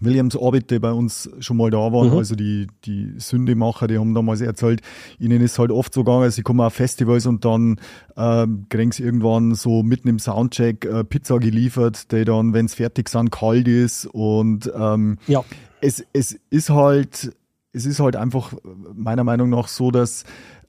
[0.00, 2.16] Williams Orbit, die bei uns schon mal da waren, mhm.
[2.16, 4.80] also die, die Sündemacher, die haben damals erzählt,
[5.18, 7.78] ihnen ist halt oft so gegangen, sie kommen auf Festivals und dann
[8.16, 12.74] äh, kriegen sie irgendwann so mitten im Soundcheck äh, Pizza geliefert, die dann, wenn es
[12.74, 15.44] fertig sind, kalt ist und ähm, ja.
[15.80, 17.32] es, es ist halt,
[17.72, 18.54] es ist halt einfach
[18.94, 20.24] meiner Meinung nach so, dass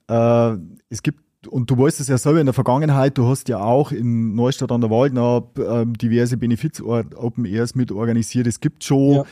[0.09, 0.57] äh,
[0.89, 3.91] es gibt und du weißt es ja selber in der Vergangenheit, du hast ja auch
[3.91, 8.47] in Neustadt an der Waldner äh, diverse Benefiz-Open Airs mit organisiert.
[8.47, 9.23] Es gibt schon ja.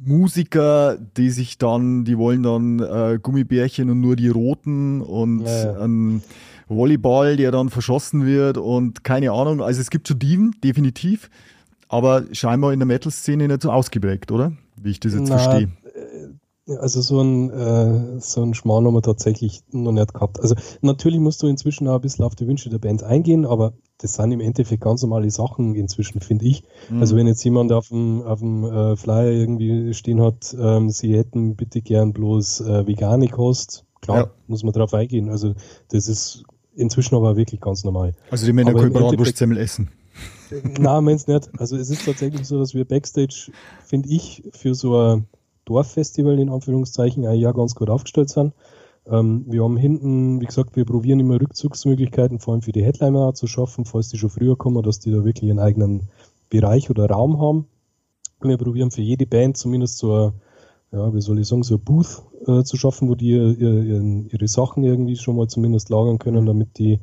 [0.00, 5.82] Musiker, die sich dann, die wollen dann äh, Gummibärchen und nur die roten und ja,
[5.82, 6.22] ein
[6.68, 9.60] Volleyball, der dann verschossen wird und keine Ahnung.
[9.60, 11.30] Also es gibt schon Diven, definitiv,
[11.88, 14.52] aber scheinbar in der Metal-Szene nicht so ausgeprägt, oder?
[14.76, 15.68] Wie ich das jetzt Na, verstehe.
[16.76, 20.40] Also so ein, äh, so ein Schmarrn haben wir tatsächlich noch nicht gehabt.
[20.40, 23.72] Also natürlich musst du inzwischen auch ein bisschen auf die Wünsche der Band eingehen, aber
[23.98, 26.62] das sind im Endeffekt ganz normale Sachen inzwischen, finde ich.
[26.90, 27.00] Mhm.
[27.00, 31.16] Also wenn jetzt jemand auf dem, auf dem äh, Flyer irgendwie stehen hat, ähm, sie
[31.16, 34.30] hätten bitte gern bloß äh, vegane Kost, klar, ja.
[34.46, 35.30] muss man drauf eingehen.
[35.30, 35.54] Also
[35.88, 38.14] das ist inzwischen aber wirklich ganz normal.
[38.30, 39.90] Also die Männer können Bratwurstsemmel essen.
[40.78, 41.50] Nein, meinst nicht.
[41.58, 43.50] Also es ist tatsächlich so, dass wir Backstage,
[43.84, 45.26] finde ich, für so ein
[45.68, 48.52] Dorffestival in Anführungszeichen ein Jahr ganz gut aufgestellt sind.
[49.06, 53.34] Ähm, wir haben hinten, wie gesagt, wir probieren immer Rückzugsmöglichkeiten, vor allem für die Headliner
[53.34, 56.08] zu schaffen, falls die schon früher kommen, dass die da wirklich einen eigenen
[56.50, 57.66] Bereich oder Raum haben.
[58.40, 60.32] Wir probieren für jede Band zumindest so ein,
[60.92, 64.24] ja, wie soll ich sagen, so ein Booth äh, zu schaffen, wo die ihr, ihr,
[64.30, 67.00] ihre Sachen irgendwie schon mal zumindest lagern können, damit die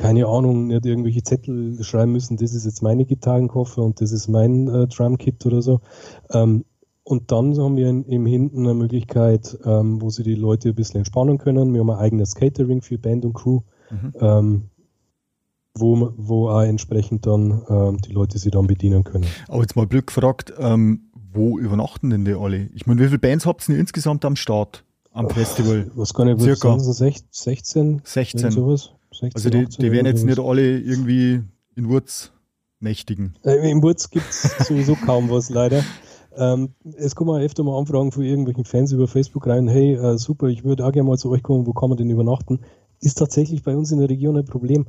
[0.00, 4.28] keine Ahnung, nicht irgendwelche Zettel schreiben müssen, das ist jetzt meine Gitarrenkoffer und das ist
[4.28, 5.80] mein äh, Drumkit oder so.
[6.30, 6.64] Ähm,
[7.02, 10.98] und dann haben wir im Hinten eine Möglichkeit, ähm, wo sie die Leute ein bisschen
[10.98, 11.72] entspannen können.
[11.72, 13.60] Wir haben ein eigenes Catering für Band und Crew,
[13.90, 14.12] mhm.
[14.20, 14.70] ähm,
[15.74, 19.26] wo, wo auch entsprechend dann ähm, die Leute sich dann bedienen können.
[19.48, 22.68] Aber jetzt mal blöd gefragt, ähm, wo übernachten denn die alle?
[22.74, 25.90] Ich meine, wie viele Bands habt ihr insgesamt am Start, am Festival?
[25.94, 28.02] Was kann ich Circa 16?
[28.04, 28.50] 16.
[28.50, 28.90] Sowas?
[29.12, 31.42] 16 also die, die werden jetzt nicht alle irgendwie
[31.76, 32.32] in Wurz
[32.80, 33.34] nächtigen.
[33.44, 35.84] Äh, Im Wurz gibt es sowieso kaum was leider.
[36.36, 40.18] Ähm, es kommen auch öfter mal Anfragen von irgendwelchen Fans über Facebook rein, hey, äh,
[40.18, 42.60] super, ich würde auch gerne mal zu euch kommen, wo kann man denn übernachten?
[43.00, 44.86] Ist tatsächlich bei uns in der Region ein Problem.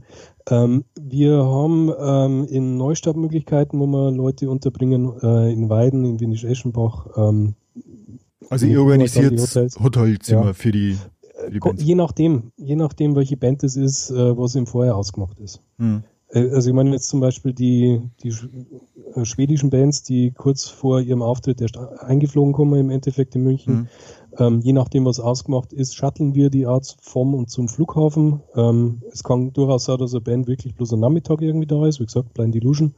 [0.49, 6.19] Ähm, wir haben ähm, in Neustadt Möglichkeiten, wo wir Leute unterbringen, äh, in Weiden, in
[6.19, 7.07] Windisch-Eschenbach.
[7.15, 7.55] Ähm,
[8.49, 9.39] also ihr organisiert
[9.81, 10.53] Hotelzimmer ja.
[10.53, 10.97] für die.
[11.77, 15.61] Je nachdem, je nachdem, welche Band es ist, äh, was im Vorher ausgemacht ist.
[15.77, 16.03] Hm.
[16.33, 18.33] Äh, also ich meine jetzt zum Beispiel die, die
[19.15, 23.73] äh, schwedischen Bands, die kurz vor ihrem Auftritt erst eingeflogen kommen, im Endeffekt in München.
[23.73, 23.87] Mhm.
[24.37, 28.39] Ähm, je nachdem, was ausgemacht ist, shutteln wir die Art vom und zum Flughafen.
[28.55, 31.99] Ähm, es kann durchaus sein, dass eine Band wirklich bloß am Nachmittag irgendwie da ist.
[31.99, 32.95] Wie gesagt, Blind Illusion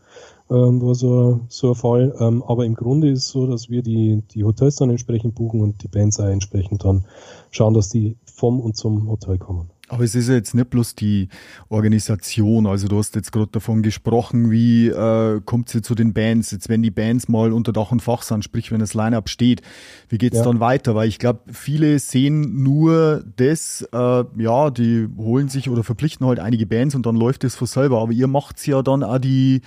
[0.52, 2.16] ähm, war so, so ein Fall.
[2.20, 5.62] Ähm, aber im Grunde ist es so, dass wir die, die Hotels dann entsprechend buchen
[5.62, 7.06] und die Bands auch entsprechend dann
[7.50, 9.72] schauen, dass die vom und zum Hotel kommen.
[9.90, 11.28] Aber es ist ja jetzt nicht bloß die
[11.68, 12.68] Organisation.
[12.68, 16.52] Also du hast jetzt gerade davon gesprochen, wie äh, kommt sie zu den Bands?
[16.52, 19.62] Jetzt wenn die Bands mal unter Dach und Fach sind, sprich wenn das Line-Up steht,
[20.08, 20.44] wie geht's ja.
[20.44, 20.96] dann weiter?
[20.96, 26.40] Weil ich glaube, viele sehen nur das, äh, ja, die holen sich oder verpflichten halt
[26.40, 28.02] einige Bands und dann läuft das von selber.
[28.02, 29.62] Aber ihr macht's ja dann auch die,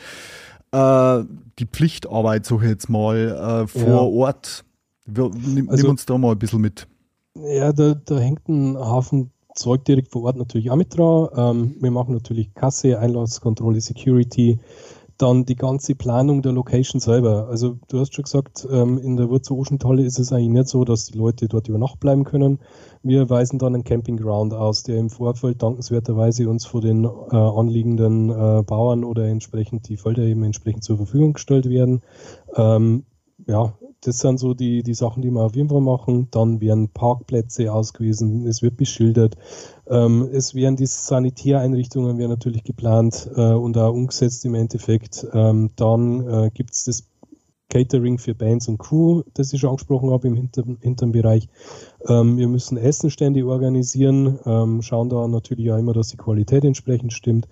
[0.72, 1.24] äh,
[1.59, 3.98] die Pflichtarbeit, so jetzt mal, äh, vor ja.
[3.98, 4.64] Ort.
[5.05, 6.88] Wir, nimm, also, nimm uns da mal ein bisschen mit.
[7.35, 11.28] Ja, da, da hängt ein Haufen Zeug direkt vor Ort natürlich auch mit dran.
[11.36, 14.58] Ähm, wir machen natürlich Kasse, Einlasskontrolle, Security.
[15.18, 17.48] Dann die ganze Planung der Location selber.
[17.48, 20.84] Also du hast schon gesagt, ähm, in der Wurzel Oceantalle ist es eigentlich nicht so,
[20.84, 22.58] dass die Leute dort über Nacht bleiben können.
[23.02, 28.28] Wir weisen dann einen Campingground aus, der im Vorfeld dankenswerterweise uns vor den äh, anliegenden
[28.28, 32.02] äh, Bauern oder entsprechend die Felder eben entsprechend zur Verfügung gestellt werden.
[32.54, 33.04] Ähm,
[33.46, 36.28] ja, das sind so die, die Sachen, die wir auf jeden Fall machen.
[36.30, 39.37] Dann werden Parkplätze ausgewiesen, es wird beschildert.
[39.88, 45.26] Ähm, es werden die Sanitäreinrichtungen werden natürlich geplant äh, und auch umgesetzt im Endeffekt.
[45.32, 47.04] Ähm, dann äh, gibt es das
[47.68, 51.48] Catering für Bands und Crew, das ich schon angesprochen habe im hinteren, Bereich.
[52.09, 57.12] Ähm, wir müssen Essenstände organisieren, ähm, schauen da natürlich auch immer, dass die Qualität entsprechend
[57.12, 57.48] stimmt.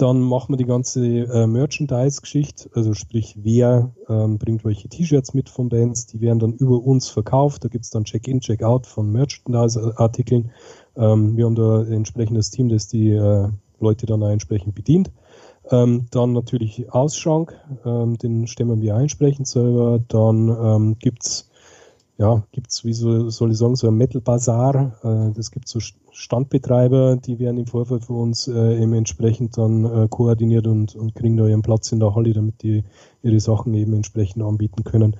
[0.00, 5.50] Dann machen wir die ganze äh, Merchandise-Geschichte, also sprich, wer ähm, bringt welche T-Shirts mit
[5.50, 7.64] von Bands, die werden dann über uns verkauft.
[7.64, 10.52] Da gibt es dann Check-in, Check-out von Merchandise-Artikeln.
[10.96, 15.10] Ähm, wir haben da ein entsprechendes Team, das die äh, Leute dann auch entsprechend bedient.
[15.70, 20.00] Ähm, dann natürlich Ausschank, ähm, den stemmen wir entsprechend selber.
[20.08, 21.50] Dann ähm, gibt es
[22.16, 24.94] ja, gibt's wie so, soll ich sagen, so ein Metal Bazaar.
[25.02, 25.78] Äh, das gibt so
[26.12, 31.14] Standbetreiber, die werden im Vorfeld für uns äh, eben entsprechend dann äh, koordiniert und, und
[31.14, 32.84] kriegen da ihren Platz in der Halle, damit die
[33.22, 35.16] ihre Sachen eben entsprechend anbieten können.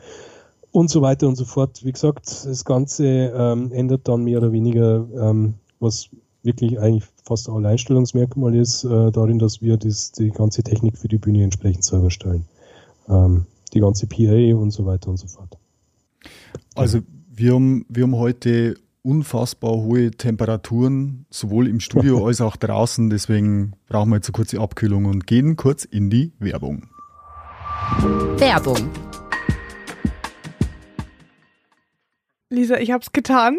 [0.72, 1.85] Und so weiter und so fort.
[1.85, 6.11] Wie gesagt, das Ganze ähm, ändert dann mehr oder weniger, ähm, was
[6.42, 11.09] wirklich eigentlich fast ein Alleinstellungsmerkmal ist, äh, darin, dass wir das, die ganze Technik für
[11.09, 12.46] die Bühne entsprechend selber stellen.
[13.09, 15.59] Ähm, die ganze PA und so weiter und so fort.
[16.74, 17.00] Also
[17.33, 23.10] wir haben, wir haben heute unfassbar hohe Temperaturen, sowohl im Studio als auch draußen.
[23.10, 26.88] Deswegen brauchen wir jetzt eine kurze Abkühlung und gehen kurz in die Werbung.
[28.36, 28.90] Werbung.
[32.48, 33.58] Lisa, ich hab's getan.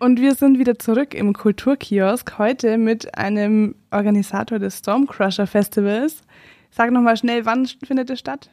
[0.00, 6.22] Und wir sind wieder zurück im Kulturkiosk, heute mit einem Organisator des Stormcrusher Festivals.
[6.70, 8.50] Sag nochmal schnell, wann findet es statt?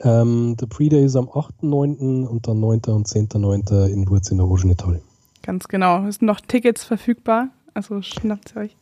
[0.00, 2.24] Ähm, der Pre-Day ist am 8.9.
[2.26, 2.82] und dann 9.
[2.86, 3.88] und 10.9.
[3.88, 5.00] in Wurz in der Rogenethal.
[5.42, 6.06] Ganz genau.
[6.06, 8.76] Es sind noch Tickets verfügbar, also schnappt sie euch.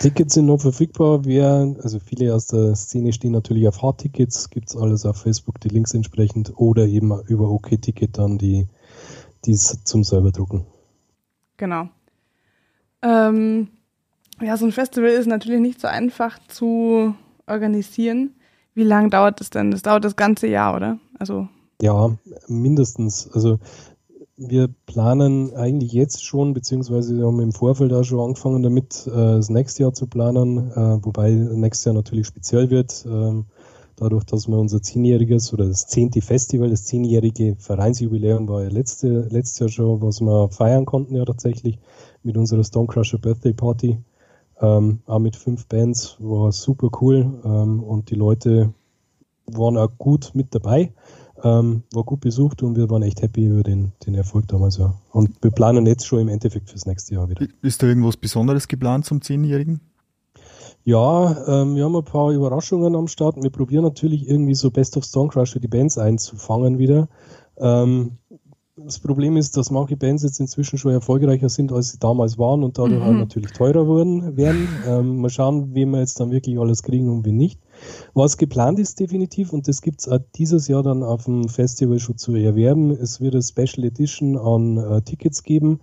[0.00, 1.24] Tickets sind noch verfügbar.
[1.24, 5.58] Wir, also viele aus der Szene stehen natürlich auf Hardtickets, gibt es alles auf Facebook,
[5.60, 8.66] die Links entsprechend, oder eben über OK-Ticket dann die,
[9.46, 10.66] die zum selber drucken.
[11.58, 11.88] Genau.
[13.02, 13.68] Ähm,
[14.40, 17.14] ja, so ein Festival ist natürlich nicht so einfach zu
[17.46, 18.34] organisieren.
[18.74, 19.70] Wie lange dauert das denn?
[19.70, 20.98] Das dauert das ganze Jahr, oder?
[21.18, 21.48] Also
[21.82, 22.16] ja,
[22.48, 23.30] mindestens.
[23.32, 23.58] Also
[24.36, 29.10] wir planen eigentlich jetzt schon, beziehungsweise wir haben im Vorfeld auch schon angefangen damit, äh,
[29.10, 33.04] das nächste Jahr zu planen, äh, wobei nächstes Jahr natürlich speziell wird.
[33.06, 33.46] Ähm,
[34.00, 39.28] dadurch, dass wir unser zehnjähriges oder das zehnte Festival, das zehnjährige Vereinsjubiläum war ja letzte,
[39.30, 41.78] letztes Jahr schon, was wir feiern konnten ja tatsächlich
[42.22, 43.98] mit unserer Stonecrusher Birthday Party.
[44.60, 48.74] Ähm, auch mit fünf Bands, war super cool ähm, und die Leute
[49.46, 50.92] waren auch gut mit dabei,
[51.44, 54.94] ähm, war gut besucht und wir waren echt happy über den, den Erfolg damals, ja.
[55.12, 57.46] Und wir planen jetzt schon im Endeffekt fürs nächste Jahr wieder.
[57.62, 59.80] Ist da irgendwas Besonderes geplant zum Zehnjährigen?
[60.88, 63.36] Ja, ähm, wir haben ein paar Überraschungen am Start.
[63.36, 67.10] Wir probieren natürlich irgendwie so Best of Stonecrush für die Bands einzufangen wieder.
[67.58, 68.12] Ähm,
[68.74, 72.64] das Problem ist, dass manche Bands jetzt inzwischen schon erfolgreicher sind, als sie damals waren
[72.64, 73.18] und dadurch mhm.
[73.18, 74.66] natürlich teurer wurden, werden.
[74.86, 77.60] Ähm, mal schauen, wie wir jetzt dann wirklich alles kriegen und wie nicht.
[78.14, 82.16] Was geplant ist definitiv, und das gibt es dieses Jahr dann auf dem Festival schon
[82.16, 85.80] zu erwerben, es wird eine Special Edition an äh, Tickets geben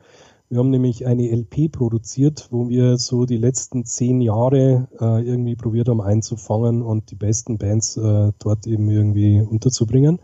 [0.49, 5.55] Wir haben nämlich eine LP produziert, wo wir so die letzten zehn Jahre äh, irgendwie
[5.55, 10.19] probiert haben einzufangen und die besten Bands äh, dort eben irgendwie unterzubringen.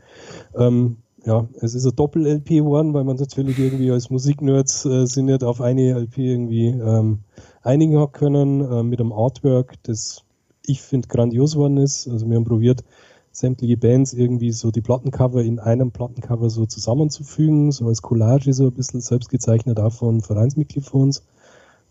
[0.56, 5.26] Ähm, ja, es ist ein Doppel-LP geworden, weil man natürlich irgendwie als Musiknerds äh, sind
[5.26, 7.20] nicht auf eine LP irgendwie ähm,
[7.64, 10.24] einigen hat können äh, mit einem Artwork, das
[10.66, 12.08] ich finde grandios worden ist.
[12.08, 12.84] Also wir haben probiert,
[13.32, 18.66] sämtliche Bands irgendwie so die Plattencover in einem Plattencover so zusammenzufügen, so als Collage so
[18.66, 21.24] ein bisschen selbst gezeichnet auch von Vereinsmitglied von uns.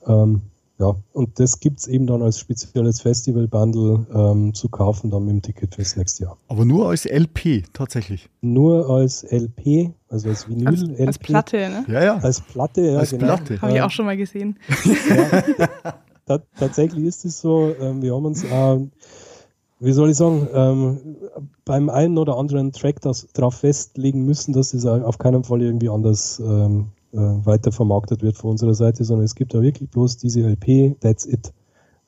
[0.06, 0.42] Ähm,
[0.78, 5.34] ja, und das gibt es eben dann als spezielles Festival-Bundle ähm, zu kaufen, dann mit
[5.34, 6.38] dem Ticket fürs nächste Jahr.
[6.48, 8.30] Aber nur als LP tatsächlich?
[8.40, 10.68] Nur als LP, also als Vinyl.
[10.68, 11.06] Als, LP.
[11.06, 11.84] als Platte, ne?
[11.86, 12.18] Ja, ja.
[12.18, 13.26] Als Platte, ja, als genau.
[13.26, 13.60] Platte.
[13.60, 14.58] Habe ich auch schon mal gesehen.
[16.26, 18.78] Ja, tatsächlich ist es so, ähm, wir haben uns, äh,
[19.80, 21.16] wie soll ich sagen, ähm,
[21.64, 25.88] beim einen oder anderen Track das darauf festlegen müssen, dass es auf keinen Fall irgendwie
[25.88, 30.18] anders ähm, äh, weiter vermarktet wird von unserer Seite, sondern es gibt da wirklich bloß
[30.18, 31.52] diese LP, that's it.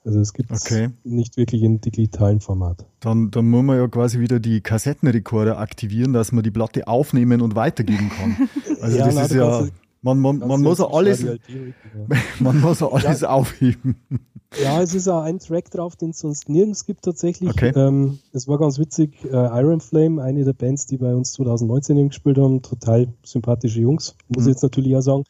[0.04, 0.90] Also es gibt es Okay.
[1.04, 2.84] nicht wirklich im digitalen Format.
[3.00, 7.40] Dann, dann muss man ja quasi wieder die Kassettenrekorder aktivieren, dass man die Platte aufnehmen
[7.40, 8.36] und weitergeben kann.
[8.80, 9.66] Also Ja, das na, ist ja,
[10.02, 11.34] man, man, man muss ja alles, ja.
[12.40, 13.96] man muss ja alles aufheben.
[14.62, 17.48] Ja, es ist auch ein Track drauf, den es sonst nirgends gibt tatsächlich.
[17.48, 17.72] Okay.
[17.74, 19.24] Ähm, es war ganz witzig.
[19.24, 23.80] Äh, Iron Flame, eine der Bands, die bei uns 2019 eben gespielt haben, total sympathische
[23.80, 24.48] Jungs, muss Mhm.
[24.50, 25.24] ich jetzt natürlich auch sagen.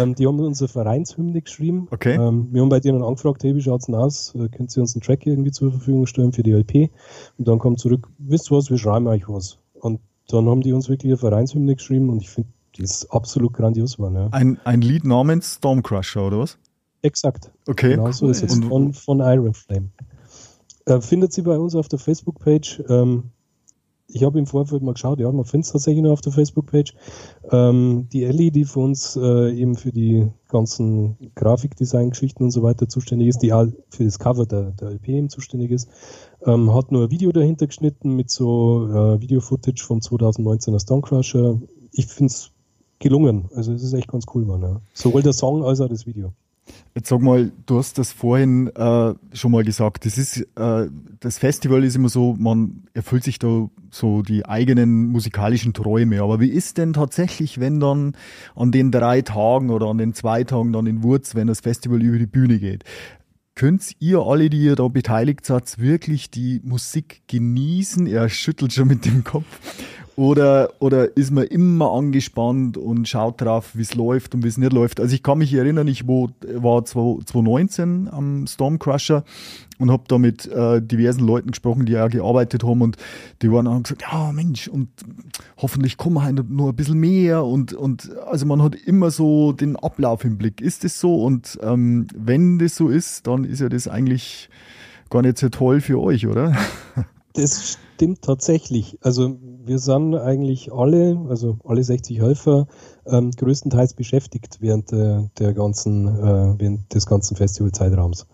[0.00, 1.88] Ähm, die haben unsere Vereinshymne geschrieben.
[1.90, 2.14] Okay.
[2.14, 4.32] Ähm, wir haben bei denen angefragt, hey, wie schaut's denn aus?
[4.36, 6.90] Äh, könnt ihr uns einen Track irgendwie zur Verfügung stellen für die LP?
[7.36, 9.58] Und dann kam zurück, wisst ihr was, wir schreiben euch was.
[9.80, 9.98] Und
[10.28, 13.96] dann haben die uns wirklich eine Vereinshymne geschrieben und ich finde, die ist absolut grandios
[13.96, 14.14] geworden.
[14.14, 14.28] Ja.
[14.30, 16.58] Ein, ein Lied namens Stormcrusher, oder was?
[17.02, 17.50] Exakt.
[17.66, 17.90] Okay.
[17.96, 18.54] Genau so ist es.
[18.54, 19.90] Und- Von, von Iron Flame.
[20.86, 22.82] Äh, findet sie bei uns auf der Facebook-Page.
[22.88, 23.24] Ähm,
[24.10, 26.94] ich habe im Vorfeld mal geschaut, ja, man findet es tatsächlich noch auf der Facebook-Page.
[27.50, 32.88] Ähm, die Ellie, die für uns äh, eben für die ganzen Grafikdesign-Geschichten und so weiter
[32.88, 35.88] zuständig ist, die auch für das Cover der, der LP eben zuständig ist,
[36.46, 41.60] ähm, hat nur ein Video dahinter geschnitten mit so äh, Video-Footage vom 2019er Stonecrusher.
[41.92, 42.50] Ich finde es
[42.98, 43.48] gelungen.
[43.54, 44.62] Also es ist echt ganz cool geworden.
[44.62, 44.80] Ja.
[44.92, 46.32] Sowohl der Song als auch das Video.
[46.94, 50.04] Jetzt sag mal, du hast das vorhin äh, schon mal gesagt.
[50.04, 50.88] Das ist äh,
[51.20, 56.22] das Festival ist immer so, man erfüllt sich da so die eigenen musikalischen Träume.
[56.22, 58.14] Aber wie ist denn tatsächlich, wenn dann
[58.54, 62.02] an den drei Tagen oder an den zwei Tagen dann in Wurz, wenn das Festival
[62.02, 62.84] über die Bühne geht?
[63.54, 68.06] Könnt ihr alle, die ihr da beteiligt seid, wirklich die Musik genießen?
[68.06, 69.46] Er schüttelt schon mit dem Kopf.
[70.18, 74.58] Oder, oder ist man immer angespannt und schaut drauf, wie es läuft und wie es
[74.58, 74.98] nicht läuft?
[74.98, 79.22] Also ich kann mich erinnern, ich war 2019 am Stormcrusher
[79.78, 82.96] und habe da mit äh, diversen Leuten gesprochen, die ja gearbeitet haben und
[83.42, 84.88] die waren haben gesagt, ja Mensch, und
[85.56, 89.76] hoffentlich kommen halt nur ein bisschen mehr und, und also man hat immer so den
[89.76, 90.60] Ablauf im Blick.
[90.60, 91.22] Ist das so?
[91.22, 94.50] Und ähm, wenn das so ist, dann ist ja das eigentlich
[95.10, 96.56] gar nicht so toll für euch, oder?
[97.34, 98.96] Das stimmt tatsächlich.
[99.00, 102.68] Also wir sind eigentlich alle, also alle 60 Helfer,
[103.06, 108.28] ähm, größtenteils beschäftigt während der, der ganzen, äh, während des ganzen Festivalzeitraums.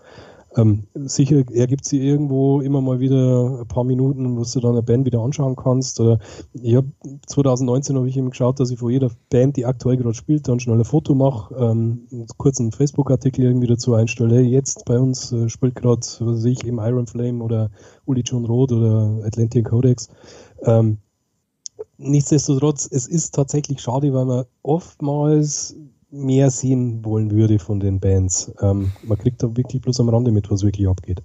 [0.57, 4.83] Ähm, sicher ergibt sie irgendwo immer mal wieder ein paar Minuten, wo du dann eine
[4.83, 5.99] Band wieder anschauen kannst.
[6.01, 6.21] Oder
[6.53, 6.85] ich hab,
[7.27, 10.61] 2019 habe ich eben geschaut, dass ich vor jeder Band, die aktuell gerade spielt, dann
[10.61, 14.41] schnell ein Foto mache, ähm, einen kurzen Facebook-Artikel irgendwie dazu einstelle.
[14.43, 17.71] Jetzt bei uns äh, spielt gerade, was weiß ich, eben Iron Flame oder
[18.05, 20.09] Uli John Roth oder Atlantic Codex.
[20.63, 20.99] Ähm,
[21.99, 25.77] nichtsdestotrotz, es ist tatsächlich schade, weil man oftmals
[26.15, 28.53] mehr sehen wollen würde von den Bands.
[28.61, 31.23] Ähm, man kriegt da wirklich bloß am Rande mit, was wirklich abgeht.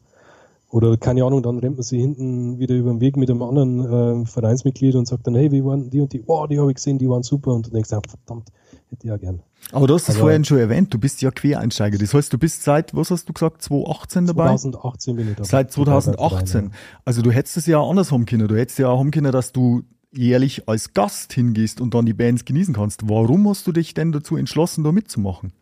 [0.72, 4.24] Oder keine Ahnung, dann rennt man sie hinten wieder über den Weg mit einem anderen
[4.24, 6.24] äh, Vereinsmitglied und sagt dann, hey, wie waren die und die?
[6.28, 7.54] Oh, die habe ich gesehen, die waren super.
[7.54, 8.50] Und du denkst, ja, verdammt,
[8.90, 9.42] hätte ich ja gern.
[9.72, 11.98] Aber du hast es Aber- vorhin schon erwähnt, du bist ja Quereinsteiger.
[11.98, 14.46] Das heißt, du bist seit, was hast du gesagt, 2018 dabei?
[14.50, 15.48] 2018 bin ich dabei.
[15.48, 16.72] Seit 2018.
[17.04, 18.48] Also du hättest es ja auch anders haben können.
[18.48, 19.82] Du hättest ja auch können, dass du
[20.12, 23.10] jährlich als Gast hingehst und dann die Bands genießen kannst.
[23.10, 25.54] Warum hast du dich denn dazu entschlossen, da mitzumachen?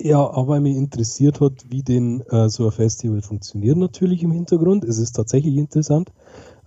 [0.00, 4.84] Ja, aber mich interessiert hat, wie denn äh, so ein Festival funktioniert natürlich im Hintergrund.
[4.84, 6.12] Es ist tatsächlich interessant.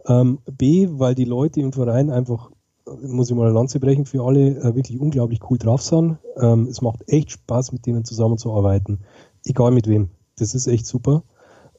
[0.05, 2.51] Ähm, B, weil die Leute im Verein einfach,
[2.86, 6.17] äh, muss ich mal eine Lanze brechen, für alle äh, wirklich unglaublich cool drauf sind.
[6.38, 8.99] Ähm, es macht echt Spaß, mit denen zusammenzuarbeiten.
[9.45, 10.09] Egal mit wem.
[10.38, 11.24] Das ist echt super.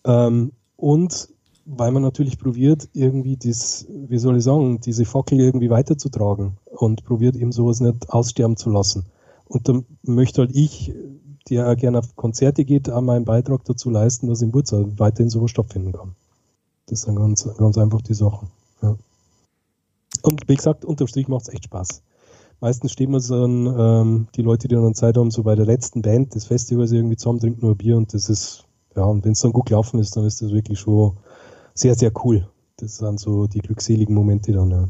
[0.05, 1.29] Ähm, und
[1.65, 7.05] weil man natürlich probiert, irgendwie das, wie soll ich sagen, diese Fackel irgendwie weiterzutragen und
[7.05, 9.07] probiert eben sowas nicht aussterben zu lassen.
[9.47, 10.93] Und dann möchte halt ich,
[11.49, 15.31] der auch gerne auf Konzerte geht, auch meinen Beitrag dazu leisten, dass im Wurzel weiterhin
[15.31, 16.15] sowas stattfinden kann.
[16.87, 18.49] Das sind ganz, ganz einfach die Sachen.
[18.83, 18.97] Ja.
[20.23, 22.03] Und wie gesagt, unterm Strich macht es echt Spaß.
[22.61, 26.03] meistens stehen wir dann, ähm, die Leute, die dann Zeit haben, so bei der letzten
[26.03, 28.65] Band des Festivals irgendwie zusammen, trinken nur Bier und das ist,
[28.97, 31.17] ja, und wenn es dann gut gelaufen ist, dann ist das wirklich schon
[31.75, 32.49] sehr, sehr cool.
[32.77, 34.89] Das sind so die glückseligen Momente dann, ja.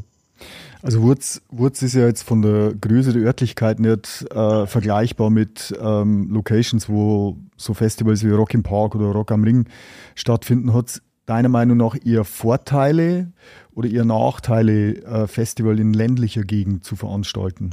[0.81, 5.73] Also Wurz, Wurz ist ja jetzt von der Größe der Örtlichkeit nicht äh, vergleichbar mit
[5.81, 9.65] ähm, Locations, wo so Festivals wie Rock im Park oder Rock am Ring
[10.15, 10.73] stattfinden.
[10.73, 13.31] Hat es deiner Meinung nach eher Vorteile
[13.73, 17.69] oder eher Nachteile, äh, Festival in ländlicher Gegend zu veranstalten?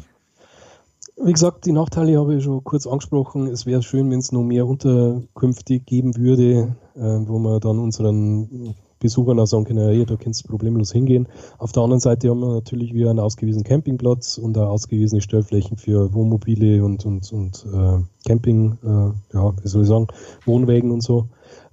[1.22, 3.48] Wie gesagt, die Nachteile habe ich schon kurz angesprochen.
[3.48, 8.74] Es wäre schön, wenn es noch mehr Unterkünfte geben würde, äh, wo man dann unseren
[9.00, 11.26] Besuchern können, ja, da kannst du problemlos hingehen.
[11.58, 15.78] Auf der anderen Seite haben wir natürlich wieder einen ausgewiesenen Campingplatz und auch ausgewiesene Stellflächen
[15.78, 17.98] für Wohnmobile und, und, und äh,
[18.28, 20.06] Camping, äh, ja, wie soll ich sagen,
[20.44, 21.28] Wohnwägen und so.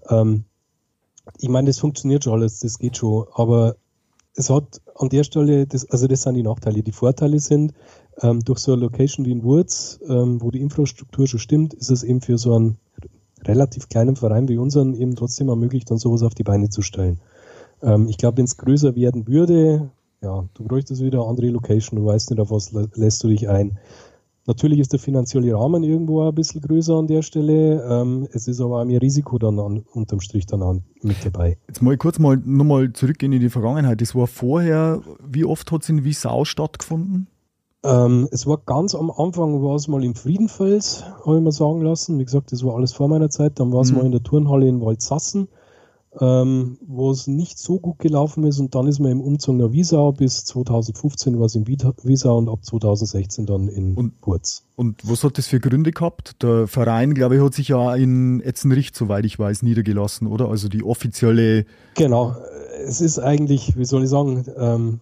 [0.10, 0.46] Ähm,
[1.38, 3.76] ich meine, das funktioniert schon alles, das geht schon, aber
[4.36, 6.84] es hat an der Stelle, das, also das sind die Nachteile.
[6.84, 7.74] Die Vorteile sind,
[8.22, 11.90] ähm, durch so eine Location wie in Wurz, ähm, wo die Infrastruktur schon stimmt, ist
[11.90, 12.78] es eben für so einen
[13.46, 17.20] relativ kleinen Verein wie unseren eben trotzdem ermöglicht, dann sowas auf die Beine zu stellen.
[17.82, 22.00] Ähm, ich glaube, wenn es größer werden würde, ja, du bräuchtest wieder eine andere Location,
[22.00, 23.78] du weißt nicht, auf was lässt du dich ein.
[24.48, 27.84] Natürlich ist der finanzielle Rahmen irgendwo ein bisschen größer an der Stelle.
[27.84, 31.58] Ähm, es ist aber auch mehr Risiko dann an, unterm Strich dann an, mit dabei.
[31.68, 34.00] Jetzt mal kurz mal nochmal zurückgehen in die Vergangenheit.
[34.00, 37.28] Das war vorher, wie oft hat es in Wiesau stattgefunden?
[37.88, 41.82] Ähm, es war ganz am Anfang, war es mal im Friedenfels, habe ich mal sagen
[41.82, 42.20] lassen.
[42.20, 43.60] Wie gesagt, das war alles vor meiner Zeit.
[43.60, 43.98] Dann war es mhm.
[43.98, 45.48] mal in der Turnhalle in Waldsassen
[46.20, 49.72] ähm, wo es nicht so gut gelaufen ist und dann ist man im Umzug nach
[49.72, 54.64] Wiesau bis 2015 war es in Wiesau und ab 2016 dann in und, Purz.
[54.76, 56.42] Und was hat das für Gründe gehabt?
[56.44, 60.50] Der Verein, glaube ich, hat sich ja in Etzenricht, soweit ich weiß, niedergelassen, oder?
[60.50, 61.66] Also die offizielle.
[61.96, 62.36] Genau.
[62.86, 65.00] Es ist eigentlich, wie soll ich sagen, ähm,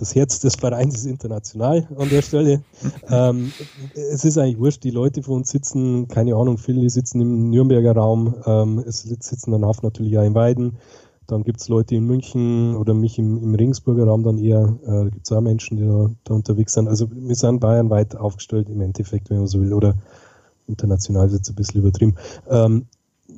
[0.00, 2.62] das Herz des Vereins ist international an der Stelle.
[3.10, 3.52] ähm,
[3.94, 7.94] es ist eigentlich wurscht, die Leute von uns sitzen, keine Ahnung, viele sitzen im Nürnberger
[7.94, 10.78] Raum, ähm, es sitzen danach natürlich auch in Weiden.
[11.26, 15.04] Dann gibt es Leute in München oder mich im, im Regensburger Raum dann eher, äh,
[15.04, 16.88] da gibt es auch Menschen, die da, da, unterwegs sind.
[16.88, 19.94] Also wir sind bayernweit aufgestellt im Endeffekt, wenn man so will, oder
[20.66, 22.16] international ist jetzt ein bisschen übertrieben.
[22.48, 22.86] Ähm,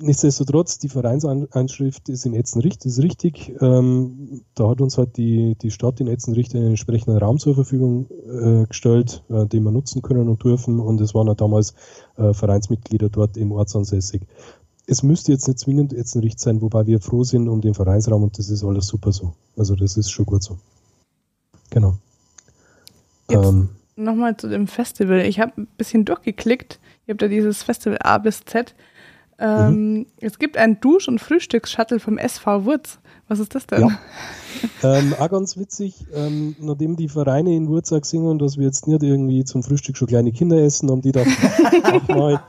[0.00, 3.54] nichtsdestotrotz, die Vereinseinschrift ist in Etzenricht, ist richtig.
[3.60, 8.06] Ähm, da hat uns halt die, die Stadt in Etzenricht einen entsprechenden Raum zur Verfügung
[8.10, 10.80] äh, gestellt, äh, den wir nutzen können und dürfen.
[10.80, 11.74] Und es waren ja damals
[12.16, 14.22] äh, Vereinsmitglieder dort im Ortsansässig.
[14.86, 18.38] Es müsste jetzt nicht zwingend Etzenricht sein, wobei wir froh sind um den Vereinsraum und
[18.38, 19.34] das ist alles super so.
[19.56, 20.58] Also das ist schon gut so.
[21.70, 21.94] Genau.
[23.28, 25.20] Ähm, Nochmal zu dem Festival.
[25.20, 26.80] Ich habe ein bisschen durchgeklickt.
[27.06, 28.74] Ihr habt ja dieses Festival A bis Z.
[29.42, 30.06] Ähm, mhm.
[30.20, 33.00] Es gibt einen Dusch- und Frühstücks-Shuttle vom SV Wurz.
[33.26, 33.80] Was ist das denn?
[33.80, 33.98] Ja.
[34.98, 38.86] ähm, auch ganz witzig, ähm, nachdem die Vereine in Wurz auch gesehen dass wir jetzt
[38.86, 41.22] nicht irgendwie zum Frühstück schon kleine Kinder essen, haben die da
[41.84, 42.42] auch mal,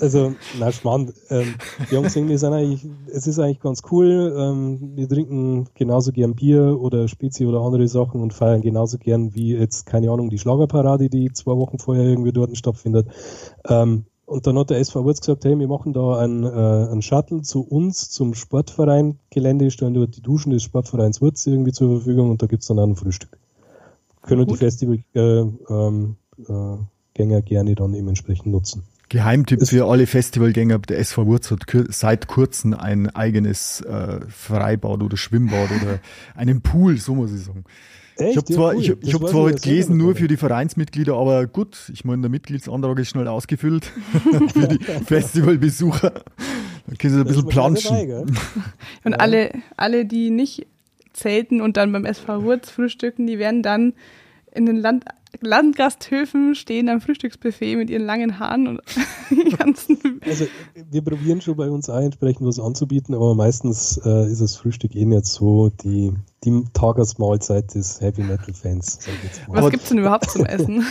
[0.00, 1.14] also, na, spannend.
[1.30, 1.54] Ähm,
[1.90, 4.34] die haben gesehen, wir sind eigentlich, es ist eigentlich ganz cool.
[4.36, 9.34] Ähm, wir trinken genauso gern Bier oder Spezi oder andere Sachen und feiern genauso gern
[9.34, 13.06] wie jetzt, keine Ahnung, die Schlagerparade, die zwei Wochen vorher irgendwie dort stattfindet.
[13.68, 17.02] Ähm, und dann hat der SV Wurz gesagt, hey, wir machen da einen, äh, einen
[17.02, 21.96] Shuttle zu uns, zum Sportverein Gelände, stellen dort die Duschen des Sportvereins Wurz irgendwie zur
[21.96, 23.36] Verfügung und da gibt es dann auch ein Frühstück.
[24.22, 26.16] Können die Festivalgänger äh, ähm,
[26.48, 28.84] äh, gerne dann eben entsprechend nutzen.
[29.08, 35.16] Geheimtipp für alle Festivalgänger, der SV Wurz hat seit kurzem ein eigenes äh, Freibad oder
[35.16, 35.98] Schwimmbad oder
[36.36, 37.64] einen Pool, so muss ich sagen.
[38.20, 38.30] Echt?
[38.30, 38.80] Ich habe zwar, cool.
[38.80, 42.30] ich, ich hab zwar heute gelesen, nur für die Vereinsmitglieder, aber gut, ich meine, der
[42.30, 43.84] Mitgliedsantrag ist schnell ausgefüllt
[44.52, 46.12] für die Festivalbesucher.
[46.86, 48.08] Dann können sie ein bisschen planschen.
[48.08, 48.20] Dabei,
[49.04, 49.18] und ja.
[49.18, 50.66] alle, alle, die nicht
[51.12, 53.94] zelten und dann beim SV Wurz frühstücken, die werden dann
[54.52, 55.04] in den Land
[55.40, 58.80] Landgasthöfen stehen am Frühstücksbuffet mit ihren langen Haaren und
[59.58, 60.20] ganzen.
[60.26, 60.46] Also
[60.90, 64.94] wir probieren schon bei uns auch entsprechend was anzubieten, aber meistens äh, ist das Frühstück
[64.94, 66.12] eh nicht so die,
[66.44, 68.98] die Tagesmahlzeit des Heavy Metal Fans.
[69.48, 70.84] Was gibt es denn überhaupt zum Essen?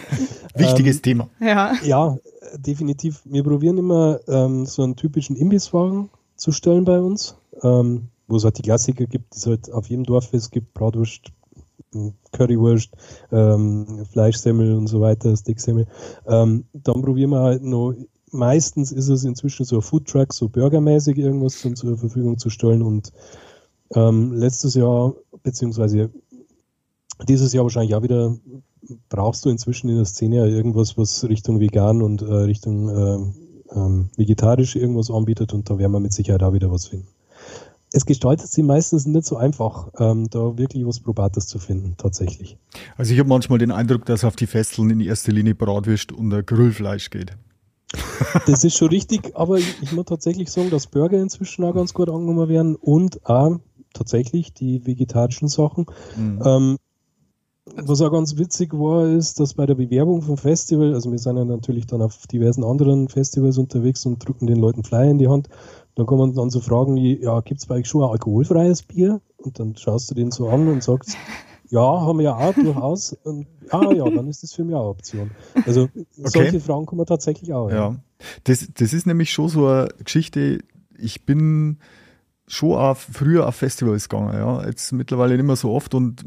[0.54, 1.28] Wichtiges ähm, Thema.
[1.40, 1.74] Ja.
[1.84, 2.16] ja,
[2.58, 3.20] definitiv.
[3.24, 8.44] Wir probieren immer ähm, so einen typischen Imbisswagen zu stellen bei uns, ähm, wo es
[8.44, 11.32] halt die Klassiker gibt, die es halt auf jedem Dorf ist, gibt Bratwurst,
[12.32, 12.90] Currywurst,
[13.30, 15.86] ähm, Fleischsemmel und so weiter, Sticksemmel.
[16.26, 17.94] Ähm, dann probieren wir halt noch,
[18.30, 22.82] meistens ist es inzwischen so ein Foodtruck, so burgermäßig irgendwas zum, zur Verfügung zu stellen
[22.82, 23.12] und
[23.94, 26.10] ähm, letztes Jahr, beziehungsweise
[27.28, 28.36] dieses Jahr wahrscheinlich auch wieder,
[29.08, 33.78] brauchst du inzwischen in der Szene ja irgendwas, was Richtung vegan und äh, Richtung äh,
[33.78, 37.08] ähm, vegetarisch irgendwas anbietet und da werden wir mit Sicherheit auch wieder was finden
[37.92, 42.58] es gestaltet sich meistens nicht so einfach, ähm, da wirklich was Probates zu finden, tatsächlich.
[42.96, 46.30] Also ich habe manchmal den Eindruck, dass auf die Festeln in erster Linie Bratwürst und
[46.46, 47.36] Grillfleisch geht.
[48.46, 51.92] Das ist schon richtig, aber ich, ich, muss tatsächlich sagen, dass Burger inzwischen auch ganz
[51.92, 53.58] gut angenommen werden und auch
[53.92, 55.86] tatsächlich die vegetarischen Sachen.
[56.16, 56.42] Mhm.
[56.42, 56.76] Ähm,
[57.76, 61.36] was auch ganz witzig war, ist, dass bei der Bewerbung vom Festival, also wir sind
[61.36, 65.28] ja natürlich dann auf diversen anderen Festivals unterwegs und drücken den Leuten Flyer in die
[65.28, 65.48] Hand.
[65.94, 69.20] Dann kommen dann so Fragen wie, ja, gibt es bei euch schon ein alkoholfreies Bier?
[69.36, 71.16] Und dann schaust du den so an und sagst,
[71.70, 73.12] ja, haben wir ja auch durchaus.
[73.24, 75.30] Und, ah ja, dann ist das für mich auch eine Option.
[75.66, 76.06] Also okay.
[76.14, 77.70] solche Fragen kommen tatsächlich auch.
[77.70, 77.96] Ja, ja.
[78.44, 80.60] Das, das ist nämlich schon so eine Geschichte.
[80.96, 81.78] Ich bin
[82.46, 84.64] schon auch früher auf Festivals gegangen, ja.
[84.66, 85.94] Jetzt mittlerweile nicht mehr so oft.
[85.94, 86.24] Und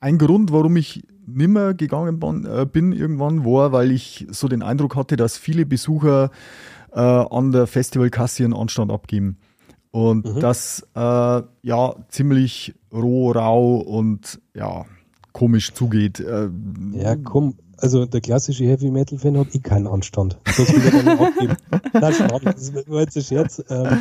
[0.00, 4.96] ein Grund, warum ich nimmer gegangen äh, bin irgendwann, war, weil ich so den Eindruck
[4.96, 6.30] hatte, dass viele Besucher
[6.94, 9.38] äh, an der Festivalkasse ihren Anstand abgeben.
[9.90, 10.40] Und mhm.
[10.40, 14.86] das äh, ja ziemlich roh, rau und ja,
[15.32, 16.20] komisch zugeht.
[16.20, 16.48] Äh,
[16.94, 20.38] ja, komm, also der klassische Heavy Metal Fan hat eh keinen Anstand.
[20.44, 21.56] Das will ich dann abgeben.
[21.92, 23.62] Nein, schade, das war jetzt ein Scherz.
[23.68, 23.98] Ähm,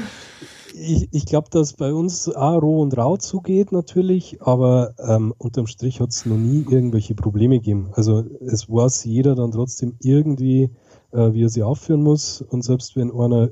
[0.74, 5.68] ich, ich glaube, dass bei uns auch roh und rau zugeht natürlich, aber ähm, unterm
[5.68, 7.90] Strich hat es noch nie irgendwelche Probleme gegeben.
[7.94, 10.70] Also es weiß jeder dann trotzdem irgendwie,
[11.14, 12.42] äh, wie er sie aufführen muss.
[12.42, 13.50] Und selbst wenn einer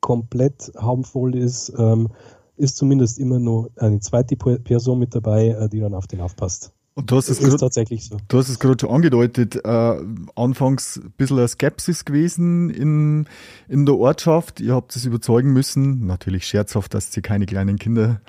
[0.00, 2.08] komplett harmvoll ist, ähm,
[2.56, 6.72] ist zumindest immer nur eine zweite Person mit dabei, äh, die dann auf den aufpasst.
[6.94, 8.16] Und du hast es grad, tatsächlich so.
[8.26, 9.96] Du hast es gerade schon angedeutet, äh,
[10.34, 13.28] anfangs ein bisschen eine Skepsis gewesen in,
[13.68, 14.60] in der Ortschaft.
[14.60, 18.20] Ihr habt es überzeugen müssen, natürlich scherzhaft, dass sie keine kleinen Kinder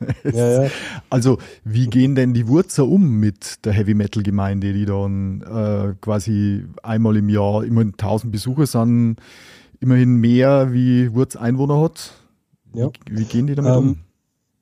[0.24, 0.70] ja, ja.
[1.10, 5.94] Also, wie gehen denn die Wurzer um mit der Heavy Metal Gemeinde, die dann äh,
[6.00, 9.16] quasi einmal im Jahr immer 1000 Besucher sind,
[9.80, 12.12] immerhin mehr wie Wurz Einwohner hat?
[12.74, 12.90] Ja.
[13.06, 13.98] Wie, wie gehen die damit ähm, um?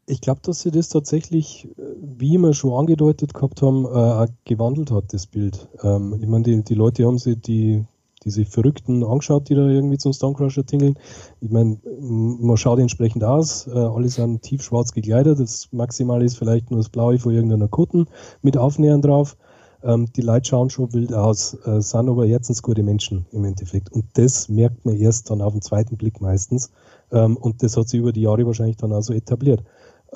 [0.08, 4.90] Ich glaube, dass sie das tatsächlich, äh, wie wir schon angedeutet gehabt haben, äh, gewandelt
[4.90, 5.68] hat, das Bild.
[5.82, 7.84] Ähm, ich meine, die, die Leute haben sich die,
[8.26, 10.98] diese Verrückten angeschaut, die da irgendwie zum Stonecrusher tingeln.
[11.40, 16.70] Ich meine, man schaut entsprechend aus, äh, alle sind tiefschwarz gekleidet, das Maximale ist vielleicht
[16.70, 18.06] nur das Blaue von irgendeiner Kutten
[18.42, 19.36] mit Aufnähern drauf.
[19.82, 23.92] Ähm, die Leute schauen schon wild aus, äh, sind aber herzensgute Menschen im Endeffekt.
[23.92, 26.72] Und das merkt man erst dann auf den zweiten Blick meistens.
[27.12, 29.62] Ähm, und das hat sich über die Jahre wahrscheinlich dann auch so etabliert.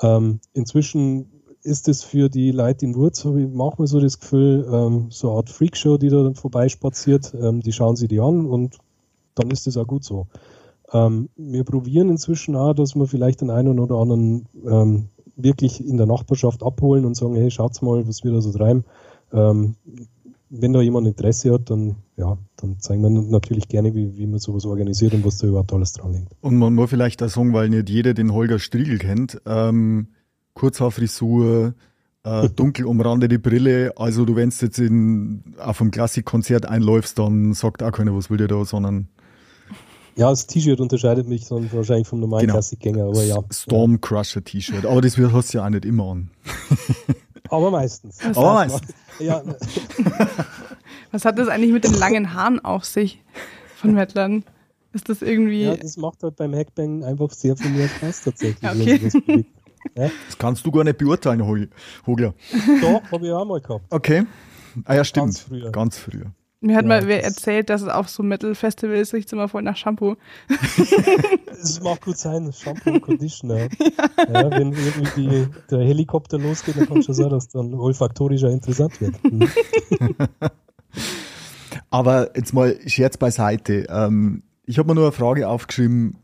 [0.01, 4.67] Ähm, inzwischen ist es für die Leute in Wurz, habe ich manchmal so das Gefühl,
[4.71, 8.45] ähm, so eine Art Freakshow, die da dann vorbeispaziert, ähm, die schauen sie die an
[8.45, 8.77] und
[9.35, 10.27] dann ist das auch gut so.
[10.91, 15.97] Ähm, wir probieren inzwischen auch, dass wir vielleicht den einen oder anderen ähm, wirklich in
[15.97, 18.83] der Nachbarschaft abholen und sagen, hey, schaut's mal, was wir da so treiben.
[19.31, 19.75] Ähm,
[20.49, 24.39] wenn da jemand Interesse hat, dann, ja, dann zeigen wir natürlich gerne, wie, wie man
[24.39, 26.27] sowas organisiert und was da überhaupt alles dran liegt.
[26.41, 30.07] Und man muss vielleicht auch sagen, weil nicht jeder den Holger Striegel kennt, ähm,
[30.53, 31.73] Kurzhaarfrisur,
[32.23, 37.53] äh, dunkel umrandete Brille, also du, wenn du jetzt in, auf einem Klassikkonzert einläufst, dann
[37.53, 39.07] sagt auch keiner, was will der da, sondern
[40.15, 42.55] ja, das T-Shirt unterscheidet mich dann wahrscheinlich vom normalen genau.
[42.55, 43.37] Klassikgänger, aber ja.
[43.49, 46.29] Stormcrusher T-Shirt, aber das hast du ja auch nicht immer an.
[47.49, 48.19] aber meistens.
[48.21, 48.93] aber meistens.
[49.19, 49.41] Ja.
[51.11, 53.23] Was hat das eigentlich mit den langen Haaren auf sich
[53.75, 54.43] von Mettlern?
[54.93, 55.63] Ist das irgendwie.
[55.63, 59.15] Ja, das macht halt beim Hackbang einfach sehr viel mehr Spaß tatsächlich.
[59.15, 59.45] Okay.
[59.95, 60.11] Das, ja?
[60.27, 62.33] das, kannst du gar nicht beurteilen, Hogler.
[62.81, 63.85] Doch, habe ich auch mal gehabt.
[63.89, 64.25] Okay.
[64.85, 65.25] Ah ja, stimmt.
[65.25, 65.71] Ganz früher.
[65.71, 66.31] Ganz früher.
[66.63, 69.77] Mir hat ja, mal wer erzählt, dass es auf so Metal-Festivals riecht immer voll nach
[69.77, 70.15] Shampoo.
[71.51, 73.57] Es mag gut sein, Shampoo und Conditioner.
[73.57, 73.67] Ja.
[74.33, 74.51] ja.
[74.51, 78.99] wenn irgendwie die, der Helikopter losgeht, dann kann es schon sein, dass dann olfaktorisch interessant
[78.99, 79.23] wird.
[79.23, 79.47] Mhm.
[81.91, 83.85] Aber jetzt mal Scherz beiseite.
[83.89, 86.17] Ähm, ich habe mir nur eine Frage aufgeschrieben.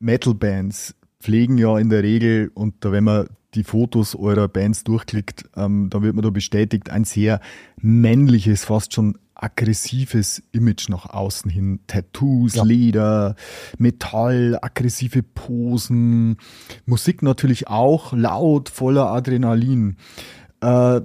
[0.00, 5.44] Metal-Bands pflegen ja in der Regel, und da wenn man die Fotos eurer Bands durchklickt,
[5.56, 7.40] ähm, da wird man da bestätigt, ein sehr
[7.80, 11.80] männliches, fast schon aggressives Image nach außen hin.
[11.86, 12.62] Tattoos, ja.
[12.62, 13.36] Leder,
[13.78, 16.36] Metall, aggressive Posen,
[16.84, 19.96] Musik natürlich auch, laut, voller Adrenalin.
[20.60, 21.00] Äh,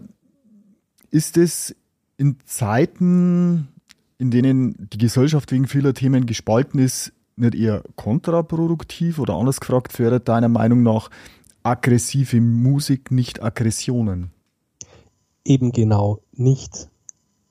[1.12, 1.76] ist es
[2.18, 3.70] in Zeiten,
[4.18, 9.94] in denen die Gesellschaft wegen vieler Themen gespalten ist, nicht eher kontraproduktiv oder anders gefragt,
[9.94, 11.10] fördert deiner Meinung nach
[11.64, 14.32] aggressive Musik nicht Aggressionen?
[15.44, 16.90] Eben genau nicht.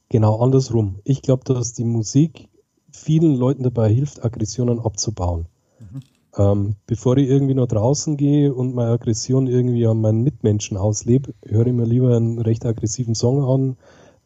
[0.09, 1.01] Genau andersrum.
[1.05, 2.49] Ich glaube, dass die Musik
[2.93, 5.47] vielen Leuten dabei hilft, Aggressionen abzubauen.
[5.80, 6.01] Mhm.
[6.37, 11.35] Ähm, bevor ich irgendwie nach draußen gehe und meine Aggression irgendwie an meinen Mitmenschen auslebe,
[11.45, 13.76] höre ich mir lieber einen recht aggressiven Song an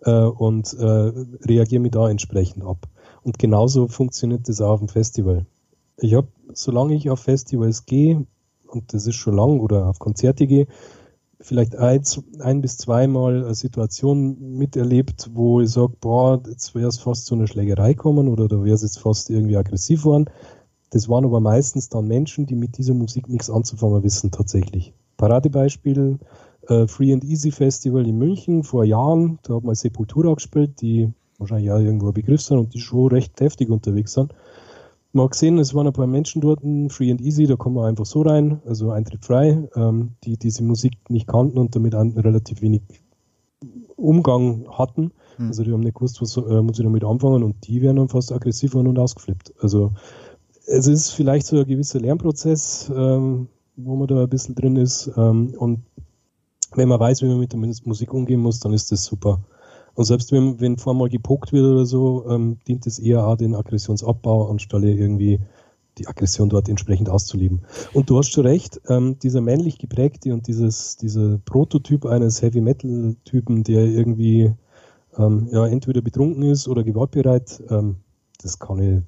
[0.03, 2.87] äh, und äh, reagiere mich da entsprechend ab.
[3.29, 5.45] Und genauso funktioniert das auch auf dem Festival.
[5.99, 8.25] Ich habe, solange ich auf Festivals gehe,
[8.67, 10.67] und das ist schon lang, oder auf Konzerte gehe,
[11.39, 12.03] vielleicht ein,
[12.39, 17.35] ein bis zweimal eine Situation miterlebt, wo ich sage, boah, jetzt wäre es fast zu
[17.35, 20.31] einer Schlägerei kommen oder da wäre es jetzt fast irgendwie aggressiv worden.
[20.89, 24.95] Das waren aber meistens dann Menschen, die mit dieser Musik nichts anzufangen wissen tatsächlich.
[25.19, 26.19] Paradebeispiel,
[26.67, 31.13] äh, Free and Easy Festival in München vor Jahren, da hat man Sepultura gespielt, die
[31.39, 34.35] wahrscheinlich ja irgendwo ein Begriff sind und die schon recht heftig unterwegs sind.
[35.13, 36.61] Man hat gesehen, es waren ein paar Menschen dort,
[36.93, 40.63] Free and Easy, da kommen wir einfach so rein, also Eintritt frei, ähm, die diese
[40.63, 42.83] Musik nicht kannten und damit relativ wenig
[43.97, 45.13] Umgang hatten.
[45.39, 45.47] Mhm.
[45.47, 48.09] Also die haben nicht gewusst, was äh, muss ich damit anfangen und die werden dann
[48.09, 49.55] fast aggressiv und ausgeflippt.
[49.61, 49.93] Also
[50.67, 55.11] es ist vielleicht so ein gewisser Lernprozess, ähm, wo man da ein bisschen drin ist.
[55.17, 55.81] Ähm, und
[56.75, 59.41] wenn man weiß, wie man mit der Musik umgehen muss, dann ist das super.
[59.99, 63.57] Und selbst wenn, wenn vormal gepuckt wird oder so, ähm, dient es eher auch den
[63.57, 65.41] Aggressionsabbau, anstelle irgendwie
[65.99, 67.63] die Aggression dort entsprechend auszuleben.
[67.95, 72.61] Und du hast schon recht, ähm, dieser männlich geprägte und dieses, dieser Prototyp eines Heavy
[72.61, 74.53] Metal Typen, der irgendwie
[75.17, 77.97] ähm, ja, entweder betrunken ist oder gewaltbereit, ähm,
[78.41, 79.03] das kann ich,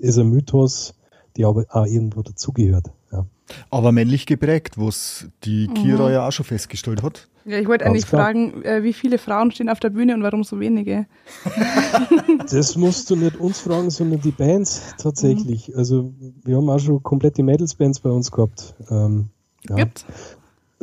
[0.00, 0.94] ist ein Mythos,
[1.36, 2.92] der aber auch irgendwo dazugehört.
[3.10, 3.26] Ja.
[3.70, 6.12] Aber männlich geprägt, was die Kira mhm.
[6.12, 7.26] ja auch schon festgestellt hat.
[7.48, 10.44] Ja, ich wollte eigentlich fragen, äh, wie viele Frauen stehen auf der Bühne und warum
[10.44, 11.06] so wenige?
[12.50, 15.68] das musst du nicht uns fragen, sondern die Bands tatsächlich.
[15.68, 15.74] Mhm.
[15.76, 16.12] Also
[16.44, 18.74] wir haben auch schon komplette Mädelsbands bei uns gehabt.
[18.90, 19.30] Ähm,
[19.66, 19.76] ja.
[19.76, 20.04] Gibt's?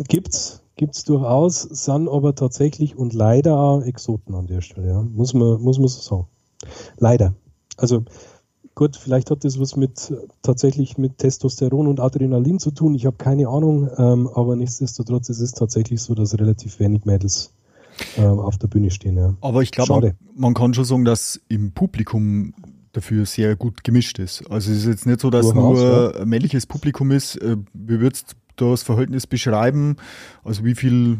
[0.08, 5.02] Gibt's, gibt's durchaus, sind aber tatsächlich und leider auch Exoten an der Stelle, ja.
[5.04, 6.28] Muss man, muss man so sagen.
[6.98, 7.36] Leider.
[7.78, 8.06] Also
[8.76, 12.94] Gut, vielleicht hat das was mit tatsächlich mit Testosteron und Adrenalin zu tun.
[12.94, 17.54] Ich habe keine Ahnung, ähm, aber nichtsdestotrotz ist es tatsächlich so, dass relativ wenig Mädels
[18.18, 19.18] ähm, auf der Bühne stehen.
[19.18, 19.34] Ja.
[19.40, 22.54] Aber ich glaube, man, kann schon sagen, dass im Publikum
[22.92, 24.50] dafür sehr gut gemischt ist.
[24.50, 26.26] Also es ist jetzt nicht so, dass Durchaus, nur ja.
[26.26, 27.38] männliches Publikum ist.
[27.38, 29.96] Äh, wie würdest du das Verhältnis beschreiben?
[30.44, 31.20] Also wie viel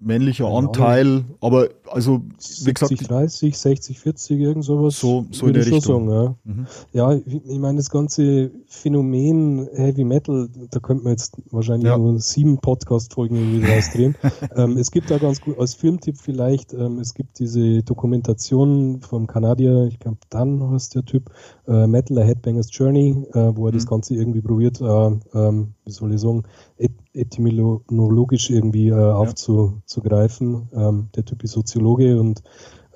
[0.00, 2.22] männlicher Anteil, aber also
[2.64, 4.98] wie gesagt 60, 30, 60, 40, irgend sowas.
[4.98, 6.08] So, so in der Richtung.
[6.08, 6.34] Sagen, ja.
[6.44, 6.66] Mhm.
[6.92, 11.98] ja, ich meine, das ganze Phänomen Heavy Metal, da könnte man jetzt wahrscheinlich ja.
[11.98, 14.14] nur sieben Podcast-Folgen irgendwie rausdrehen.
[14.56, 19.26] ähm, es gibt da ganz gut, als Filmtipp vielleicht, ähm, es gibt diese Dokumentation vom
[19.26, 21.30] Kanadier, ich glaube, Dan heißt der Typ,
[21.66, 23.76] äh, Metal A Headbanger's Journey, äh, wo er mhm.
[23.76, 26.44] das Ganze irgendwie probiert, äh, ähm, wie soll ich sagen,
[26.76, 30.68] et etymologisch irgendwie äh, aufzugreifen.
[30.72, 32.42] Ähm, der Typ ist Soziologe und,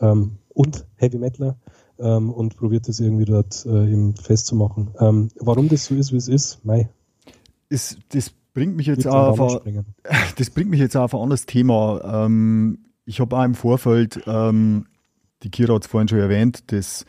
[0.00, 1.56] ähm, und Heavy Metaler
[1.98, 4.90] ähm, und probiert das irgendwie dort äh, festzumachen.
[5.00, 6.90] Ähm, warum das so ist, wie es ist, mei.
[7.70, 9.86] Ist, das bringt mich jetzt auf, ein,
[10.36, 12.26] das bringt mich jetzt auf ein anderes Thema.
[12.26, 14.86] Ähm, ich habe auch im Vorfeld, ähm,
[15.42, 17.06] die Kira hat es vorhin schon erwähnt, das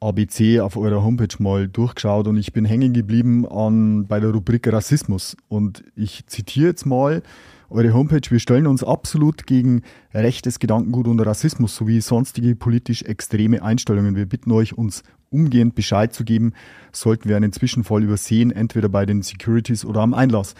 [0.00, 4.70] ABC auf eurer Homepage mal durchgeschaut und ich bin hängen geblieben an, bei der Rubrik
[4.72, 5.36] Rassismus.
[5.48, 7.22] Und ich zitiere jetzt mal
[7.70, 8.30] eure Homepage.
[8.30, 9.82] Wir stellen uns absolut gegen
[10.12, 14.16] rechtes Gedankengut und Rassismus sowie sonstige politisch extreme Einstellungen.
[14.16, 16.52] Wir bitten euch, uns umgehend Bescheid zu geben,
[16.92, 20.54] sollten wir einen Zwischenfall übersehen, entweder bei den Securities oder am Einlass.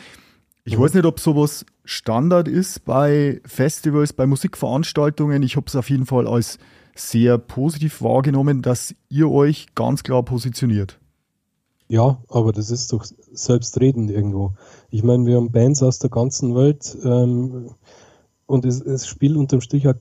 [0.65, 5.43] Ich weiß nicht, ob sowas Standard ist bei Festivals, bei Musikveranstaltungen.
[5.43, 6.59] Ich habe es auf jeden Fall als
[6.95, 10.99] sehr positiv wahrgenommen, dass ihr euch ganz klar positioniert.
[11.89, 14.53] Ja, aber das ist doch selbstredend irgendwo.
[14.91, 17.71] Ich meine, wir haben Bands aus der ganzen Welt ähm,
[18.47, 19.95] und es, es, spielt unterm Strich auch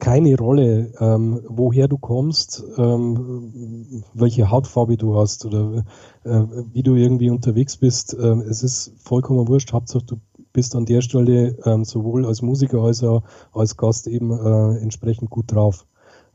[0.00, 5.84] keine Rolle, ähm, woher du kommst, ähm, welche Hautfarbe du hast oder
[6.24, 6.42] äh,
[6.72, 8.16] wie du irgendwie unterwegs bist.
[8.20, 9.72] Ähm, es ist vollkommen wurscht.
[9.72, 10.20] Hauptsache, du
[10.52, 15.30] bist an der Stelle ähm, sowohl als Musiker als auch als Gast eben äh, entsprechend
[15.30, 15.86] gut drauf.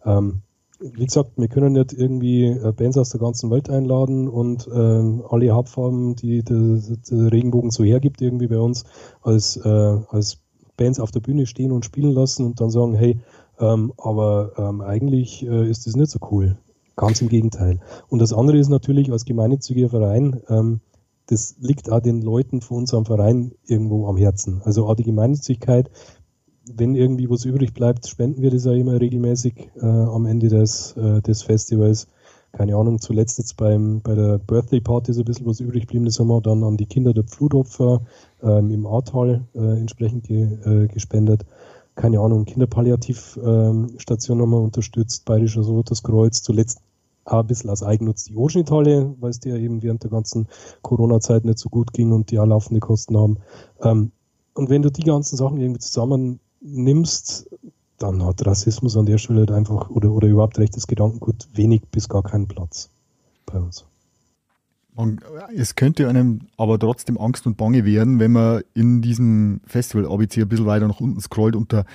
[0.05, 0.41] Ähm,
[0.79, 5.23] wie gesagt, wir können nicht irgendwie äh, Bands aus der ganzen Welt einladen und ähm,
[5.29, 8.83] alle Hauptfarben, die der, der, Regenbogen so hergibt, irgendwie bei uns
[9.21, 9.69] als, äh,
[10.09, 10.39] als
[10.75, 13.19] Bands auf der Bühne stehen und spielen lassen und dann sagen, hey,
[13.59, 16.57] ähm, aber ähm, eigentlich äh, ist das nicht so cool.
[16.95, 17.79] Ganz im Gegenteil.
[18.09, 20.81] Und das andere ist natürlich als gemeinnütziger Verein, ähm,
[21.27, 24.61] das liegt auch den Leuten von unserem Verein irgendwo am Herzen.
[24.65, 25.89] Also auch die Gemeinnützigkeit,
[26.65, 30.95] wenn irgendwie was übrig bleibt, spenden wir das ja immer regelmäßig äh, am Ende des,
[30.97, 32.07] äh, des Festivals.
[32.51, 36.05] Keine Ahnung, zuletzt jetzt beim, bei der Birthday Party ist ein bisschen was übrig geblieben.
[36.05, 38.01] Das haben wir dann an die Kinder der Flutopfer
[38.43, 41.45] ähm, im Ahrtal äh, entsprechend ge, äh, gespendet.
[41.95, 46.81] Keine Ahnung, Kinderpalliativstation ähm, haben wir unterstützt, Bayerischer Rotes Kreuz, zuletzt
[47.25, 50.47] auch ein bisschen aus Eigennutz die Oschnithalle, weil es dir eben während der ganzen
[50.81, 53.37] Corona-Zeit nicht so gut ging und die auch laufende Kosten haben.
[53.81, 54.11] Ähm,
[54.53, 57.49] und wenn du die ganzen Sachen irgendwie zusammen nimmst,
[57.99, 62.09] dann hat Rassismus an der Stelle halt einfach oder, oder überhaupt rechtes Gedankengut wenig bis
[62.09, 62.89] gar keinen Platz
[63.45, 63.85] bei uns.
[64.95, 65.21] Man,
[65.55, 70.41] es könnte einem aber trotzdem Angst und Bange werden, wenn man in diesem Festival ABC
[70.41, 71.85] ein bisschen weiter nach unten scrollt unter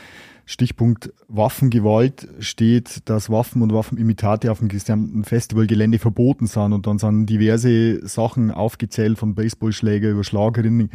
[0.47, 6.99] Stichpunkt Waffengewalt steht, dass Waffen und Waffenimitate auf dem gesamten Festivalgelände verboten sind und dann
[6.99, 10.89] sind diverse Sachen aufgezählt von Baseballschläger über Schlagringe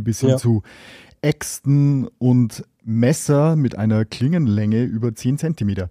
[0.00, 0.36] bis hin ja.
[0.36, 0.62] zu
[1.20, 5.88] Äxten und Messer mit einer Klingenlänge über 10 Zentimeter.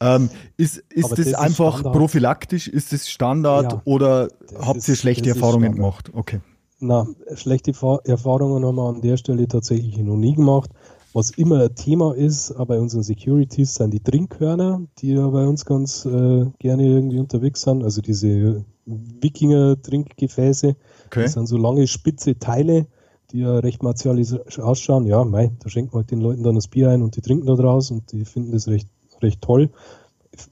[0.00, 2.68] Ähm, ist ist das, das, einfach ist prophylaktisch?
[2.68, 4.28] Ist das Standard ja, oder
[4.60, 6.10] habt ist, ihr schlechte Erfahrungen gemacht?
[6.14, 6.40] Okay.
[6.80, 7.72] Na, schlechte
[8.04, 10.70] Erfahrungen haben wir an der Stelle tatsächlich noch nie gemacht.
[11.14, 15.64] Was immer ein Thema ist bei unseren Securities sind die Trinkhörner, die ja bei uns
[15.64, 17.84] ganz äh, gerne irgendwie unterwegs sind.
[17.84, 20.74] Also diese Wikinger-Trinkgefäße.
[21.06, 21.22] Okay.
[21.22, 22.88] Das sind so lange spitze Teile,
[23.34, 25.06] die ja recht martialisch ausschauen.
[25.06, 27.46] Ja, mei, da schenkt man halt den Leuten dann das Bier ein und die trinken
[27.46, 28.88] da draus und die finden das recht,
[29.20, 29.70] recht toll.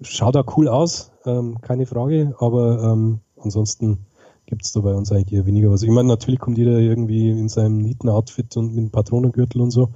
[0.03, 3.99] Schaut auch cool aus, ähm, keine Frage, aber ähm, ansonsten
[4.47, 5.85] gibt es da bei uns eigentlich eher weniger was.
[5.85, 9.91] Ich meine, natürlich kommt jeder irgendwie in seinem Nieten-Outfit und mit einem Patronengürtel und so.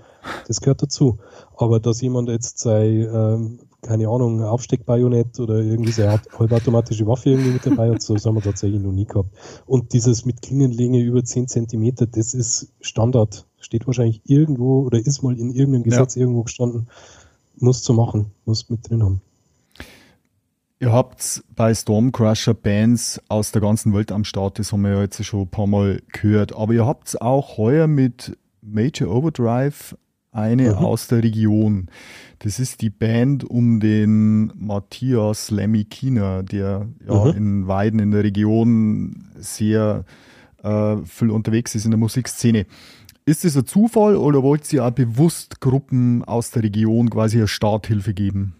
[0.46, 1.18] Das gehört dazu.
[1.56, 7.50] Aber dass jemand jetzt sei, ähm, keine Ahnung, Aufsteckbajonett oder irgendwie seine halbautomatische Waffe irgendwie
[7.50, 9.30] mit dabei hat, so das haben wir tatsächlich noch nie gehabt.
[9.66, 13.46] Und dieses mit Klingenlänge über 10 Zentimeter, das ist Standard.
[13.60, 16.22] Steht wahrscheinlich irgendwo oder ist mal in irgendeinem Gesetz ja.
[16.22, 16.88] irgendwo gestanden.
[17.58, 19.20] Muss zu machen, muss mit drin haben.
[20.78, 25.00] Ihr habt bei Stormcrusher Bands aus der ganzen Welt am Start, das haben wir ja
[25.02, 26.54] jetzt schon ein paar Mal gehört.
[26.54, 29.96] Aber ihr habt auch heuer mit Major Overdrive
[30.36, 30.76] eine mhm.
[30.76, 31.88] aus der Region.
[32.40, 37.36] Das ist die Band um den Matthias Lemmy-Kiener, der ja mhm.
[37.36, 40.04] in Weiden in der Region sehr
[40.62, 42.66] äh, viel unterwegs ist in der Musikszene.
[43.24, 47.48] Ist das ein Zufall oder wollt ihr auch bewusst Gruppen aus der Region quasi eine
[47.48, 48.54] Starthilfe geben?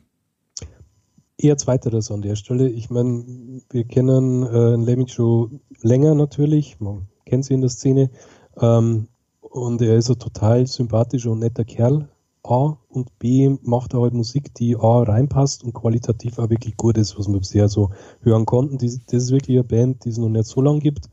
[1.38, 2.68] Eher zweiteres an der Stelle.
[2.68, 8.10] Ich meine, wir kennen äh, Lemmy schon länger natürlich, man kennt sie in der Szene.
[8.58, 9.08] Ähm,
[9.56, 12.08] und er ist ein total sympathischer und netter Kerl.
[12.44, 16.96] A und B macht er halt Musik, die A reinpasst und qualitativ auch wirklich gut
[16.96, 17.90] ist, was wir bisher so
[18.20, 18.78] hören konnten.
[18.78, 21.08] das ist wirklich eine Band, die es noch nicht so lange gibt.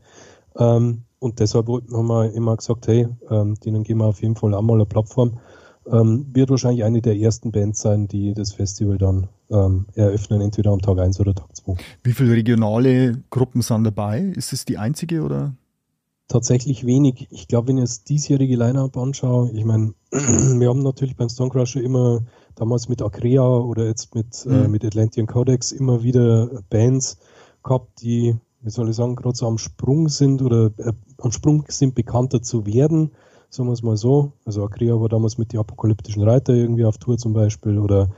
[0.56, 4.54] Ähm, und deshalb haben wir immer gesagt, hey, ähm, denen geben wir auf jeden Fall
[4.54, 5.40] auch mal eine Plattform.
[5.90, 9.28] Ähm, wird wahrscheinlich eine der ersten Bands sein, die das Festival dann
[9.94, 11.76] eröffnen, entweder am Tag 1 oder Tag 2.
[12.02, 14.32] Wie viele regionale Gruppen sind dabei?
[14.34, 15.54] Ist es die einzige oder?
[16.28, 17.28] Tatsächlich wenig.
[17.30, 21.82] Ich glaube, wenn ich das diesjährige Line-Up anschaue, ich meine, wir haben natürlich beim Stonecrusher
[21.82, 22.22] immer
[22.54, 24.64] damals mit Acrea oder jetzt mit, äh, mhm.
[24.64, 27.18] äh, mit Atlantean Codex immer wieder Bands
[27.62, 31.64] gehabt, die, wie soll ich sagen, gerade so am Sprung sind oder äh, am Sprung
[31.68, 33.12] sind, bekannter zu werden.
[33.50, 34.32] Sagen wir es mal so.
[34.44, 38.10] Also Acrea war damals mit die apokalyptischen Reiter irgendwie auf Tour zum Beispiel oder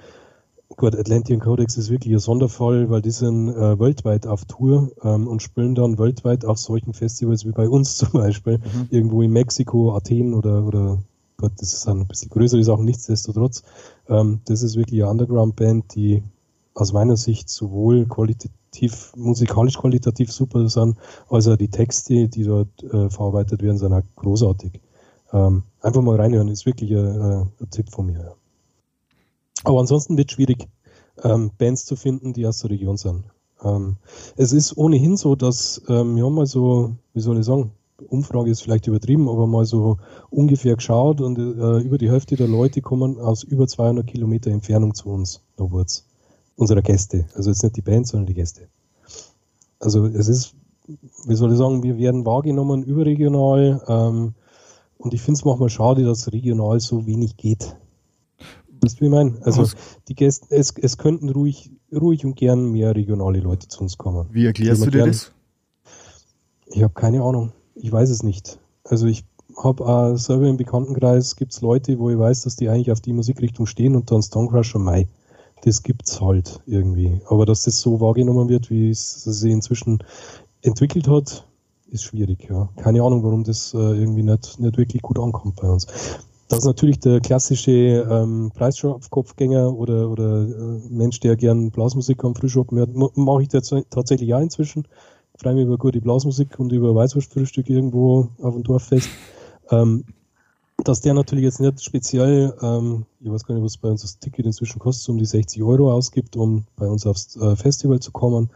[0.77, 5.27] Gut, Atlantean Codex ist wirklich ein Sonderfall, weil die sind äh, weltweit auf Tour ähm,
[5.27, 8.89] und spielen dann weltweit auf solchen Festivals wie bei uns zum Beispiel, mhm.
[8.91, 10.99] irgendwo in Mexiko, Athen oder, oder
[11.39, 13.63] Gott, das ist ein bisschen größere Sachen, nichtsdestotrotz.
[14.07, 16.23] Ähm, das ist wirklich eine Underground-Band, die
[16.75, 20.99] aus meiner Sicht sowohl qualitativ, musikalisch qualitativ super sind,
[21.31, 24.79] als auch die Texte, die dort äh, verarbeitet werden, sind auch großartig.
[25.33, 28.21] Ähm, einfach mal reinhören, ist wirklich ein, ein Tipp von mir.
[28.21, 28.35] Ja.
[29.65, 30.69] Aber ansonsten wird es schwierig,
[31.23, 33.25] ähm, Bands zu finden, die aus der Region sind.
[33.63, 33.97] Ähm,
[34.37, 37.73] es ist ohnehin so, dass ähm, wir haben mal so, wie soll ich sagen,
[38.09, 39.97] Umfrage ist vielleicht übertrieben, aber mal so
[40.31, 44.95] ungefähr geschaut und äh, über die Hälfte der Leute kommen aus über 200 Kilometer Entfernung
[44.95, 46.05] zu uns, Wurz,
[46.57, 47.27] unserer Gäste.
[47.35, 48.69] Also jetzt nicht die Band, sondern die Gäste.
[49.81, 50.55] Also es ist,
[51.27, 54.35] wie soll ich sagen, wir werden wahrgenommen überregional ähm,
[54.99, 57.77] und ich finde es manchmal schade, dass regional so wenig geht.
[58.83, 59.35] Weißt du, wie ich meine?
[59.43, 59.67] Also
[60.09, 64.27] die Gäste, es, es könnten ruhig, ruhig und gern mehr regionale Leute zu uns kommen.
[64.31, 65.33] Wie erklärst du dir gern, das?
[66.67, 67.53] Ich habe keine Ahnung.
[67.75, 68.59] Ich weiß es nicht.
[68.85, 69.25] Also ich
[69.57, 73.01] habe äh, selber im Bekanntenkreis gibt es Leute, wo ich weiß, dass die eigentlich auf
[73.01, 75.09] die Musikrichtung stehen und dann Stonecrusher Mai.
[75.63, 77.21] Das gibt's halt irgendwie.
[77.29, 80.03] Aber dass das so wahrgenommen wird, wie es sich inzwischen
[80.63, 81.47] entwickelt hat,
[81.89, 82.69] ist schwierig, ja.
[82.77, 85.87] Keine Ahnung, warum das äh, irgendwie nicht, nicht wirklich gut ankommt bei uns.
[86.49, 92.37] Das ist natürlich der klassische ähm, Preiskopfgänger oder, oder äh, Mensch, der gern Blasmusik am
[92.37, 92.91] Frühschoppen hört.
[92.95, 94.87] Mache ich tatsächlich ja inzwischen.
[95.39, 99.09] Freue mich über gute Blasmusik und über Weißwurstfrühstück irgendwo auf dem Dorffest.
[99.71, 100.05] Ähm,
[100.85, 104.19] dass der natürlich jetzt nicht speziell, ähm, ich weiß gar nicht, was bei uns das
[104.21, 108.13] Ticket inzwischen kostet, um die 60 Euro ausgibt, um bei uns aufs äh, Festival zu
[108.13, 108.51] kommen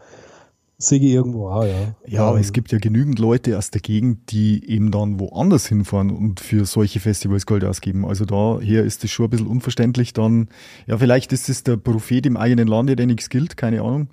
[0.81, 1.95] sehe ich irgendwo auch, ja.
[2.07, 5.67] Ja, aber ähm, es gibt ja genügend Leute aus der Gegend, die eben dann woanders
[5.67, 8.05] hinfahren und für solche Festivals Geld ausgeben.
[8.05, 10.13] Also daher ist das schon ein bisschen unverständlich.
[10.13, 10.49] Dann,
[10.87, 14.09] ja, vielleicht ist es der Prophet im eigenen Lande, der nichts gilt, keine Ahnung.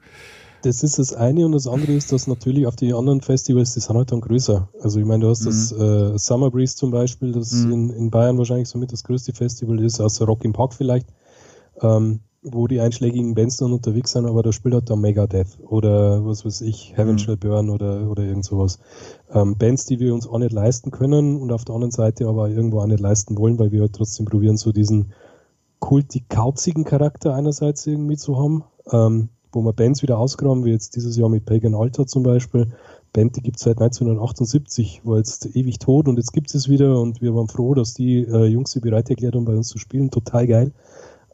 [0.62, 3.80] Das ist das eine und das andere ist, dass natürlich auf die anderen Festivals, die
[3.80, 4.68] sind halt dann größer.
[4.82, 5.46] Also ich meine, du hast mhm.
[5.46, 7.72] das äh, Summer Breeze zum Beispiel, das mhm.
[7.72, 11.06] in, in Bayern wahrscheinlich somit das größte Festival ist, außer Rock im Park vielleicht,
[11.80, 12.20] ähm,
[12.52, 16.44] wo die einschlägigen Bands dann unterwegs sind, aber da spielt halt dann Megadeth oder was
[16.44, 17.18] weiß ich, Heaven mhm.
[17.18, 18.78] Shall Burn oder, oder irgend sowas.
[19.32, 22.48] Ähm, Bands, die wir uns auch nicht leisten können und auf der anderen Seite aber
[22.48, 25.12] irgendwo auch nicht leisten wollen, weil wir halt trotzdem probieren, so diesen
[25.80, 28.64] kultig-kauzigen Charakter einerseits irgendwie zu haben.
[28.90, 32.68] Ähm, wo wir Bands wieder ausgraben, wie jetzt dieses Jahr mit Pagan Altar zum Beispiel.
[33.12, 37.00] Band, die gibt es seit 1978, war jetzt ewig tot und jetzt gibt es wieder
[37.00, 39.78] und wir waren froh, dass die äh, Jungs sich bereit erklärt haben, bei uns zu
[39.78, 40.10] spielen.
[40.10, 40.72] Total geil.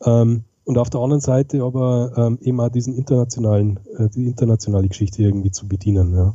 [0.04, 4.88] Ähm, und auf der anderen Seite aber ähm, eben auch diesen internationalen, äh, die internationale
[4.88, 6.14] Geschichte irgendwie zu bedienen.
[6.14, 6.34] Ja.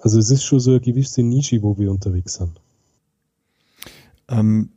[0.00, 2.60] Also es ist schon so eine gewisse Nische, wo wir unterwegs sind.
[4.28, 4.70] Ähm,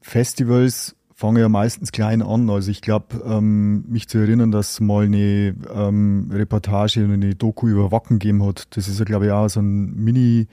[0.00, 2.48] Festivals fange ja meistens klein an.
[2.48, 7.66] Also ich glaube, ähm, mich zu erinnern, dass mal eine ähm, Reportage und eine Doku
[7.66, 8.68] über Wacken gegeben hat.
[8.76, 10.46] Das ist ja, glaube ich, auch so ein mini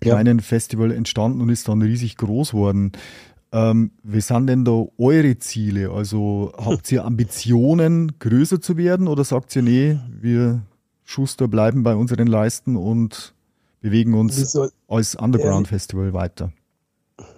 [0.00, 0.44] kleinen ja.
[0.44, 2.92] Festival entstanden und ist dann riesig groß geworden.
[3.54, 5.90] Ähm, wie sind denn da eure Ziele?
[5.90, 10.62] Also habt ihr Ambitionen, größer zu werden oder sagt ihr, nee, wir
[11.04, 13.32] Schuster bleiben bei unseren Leisten und
[13.80, 16.52] bewegen uns als Underground-Festival weiter?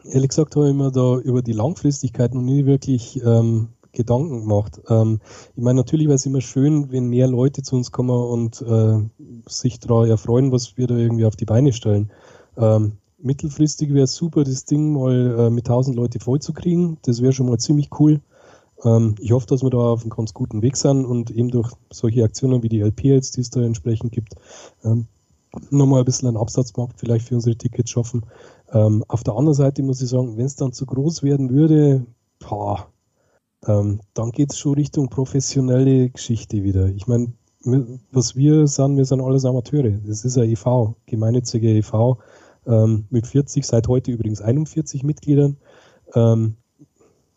[0.05, 4.81] ehrlich gesagt habe ich mir da über die Langfristigkeit noch nie wirklich ähm, Gedanken gemacht.
[4.89, 5.21] Ähm,
[5.55, 8.99] ich meine, natürlich wäre es immer schön, wenn mehr Leute zu uns kommen und äh,
[9.47, 12.11] sich daran erfreuen, was wir da irgendwie auf die Beine stellen.
[12.57, 12.93] Ähm,
[13.27, 16.99] mittelfristig wäre es super, das Ding mal äh, mit 1000 Leute vollzukriegen.
[17.03, 18.21] Das wäre schon mal ziemlich cool.
[18.85, 21.73] Ähm, ich hoffe, dass wir da auf einem ganz guten Weg sind und eben durch
[21.93, 24.35] solche Aktionen wie die LP jetzt, die es da entsprechend gibt,
[24.85, 25.07] ähm,
[25.71, 28.25] nochmal ein bisschen einen Absatzmarkt vielleicht für unsere Tickets schaffen.
[28.73, 32.07] Ähm, auf der anderen Seite muss ich sagen, wenn es dann zu groß werden würde,
[32.39, 32.89] boah,
[33.67, 36.89] ähm, dann geht es schon Richtung professionelle Geschichte wieder.
[36.89, 37.33] Ich meine,
[38.13, 39.99] was wir sind, wir sind alles Amateure.
[40.07, 42.19] Das ist ein EV, gemeinnütziger EV,
[42.67, 45.57] ähm, mit 40, seit heute übrigens 41 Mitgliedern.
[46.15, 46.57] Ähm,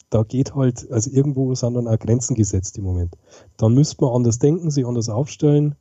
[0.09, 3.15] da geht halt, also irgendwo sind dann auch Grenzen gesetzt im Moment.
[3.57, 5.75] Dann müsste man anders denken, sich anders aufstellen.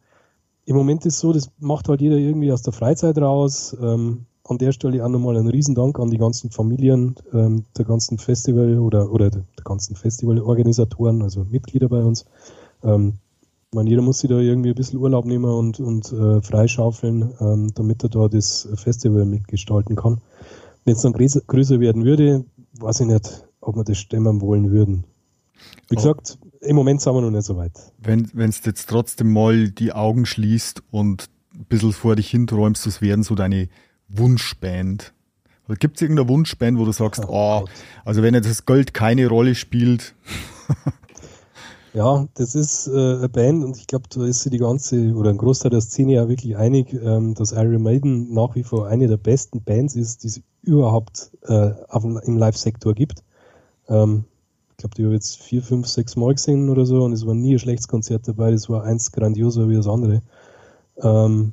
[0.66, 3.74] Im Moment ist so, das macht halt jeder irgendwie aus der Freizeit raus.
[3.80, 8.18] Ähm, an der Stelle auch nochmal einen Riesendank an die ganzen Familien ähm, der ganzen
[8.18, 12.24] Festival oder, oder der, der ganzen Festivalorganisatoren, also Mitglieder bei uns.
[12.82, 13.14] Ähm,
[13.70, 17.34] ich meine, jeder muss sich da irgendwie ein bisschen Urlaub nehmen und, und äh, freischaufeln,
[17.38, 20.22] ähm, damit er da das Festival mitgestalten kann.
[20.86, 22.46] Wenn es dann größer, größer werden würde,
[22.80, 25.04] weiß ich nicht, ob wir das stemmen wollen würden.
[25.90, 25.96] Wie oh.
[25.96, 27.72] gesagt, im Moment sind wir noch nicht so weit.
[27.98, 33.02] Wenn du jetzt trotzdem mal die Augen schließt und ein bisschen vor dich hinträumst, das
[33.02, 33.68] wären so deine
[34.08, 35.12] Wunschband?
[35.78, 37.64] Gibt es irgendeine Wunschband, wo du sagst, oh, oh
[38.06, 40.14] also wenn jetzt das Gold keine Rolle spielt?
[41.94, 45.30] ja, das ist äh, eine Band und ich glaube, da ist sich die ganze oder
[45.30, 49.08] ein Großteil der Szene ja wirklich einig, ähm, dass Iron Maiden nach wie vor eine
[49.08, 53.22] der besten Bands ist, die es überhaupt äh, auf, im Live-Sektor gibt.
[53.88, 54.24] Ähm,
[54.70, 57.34] ich glaube, die habe jetzt vier, fünf, sechs Mal gesehen oder so und es war
[57.34, 60.22] nie ein schlechtes Konzert dabei, das war eins grandioser wie das andere.
[60.98, 61.52] Ähm,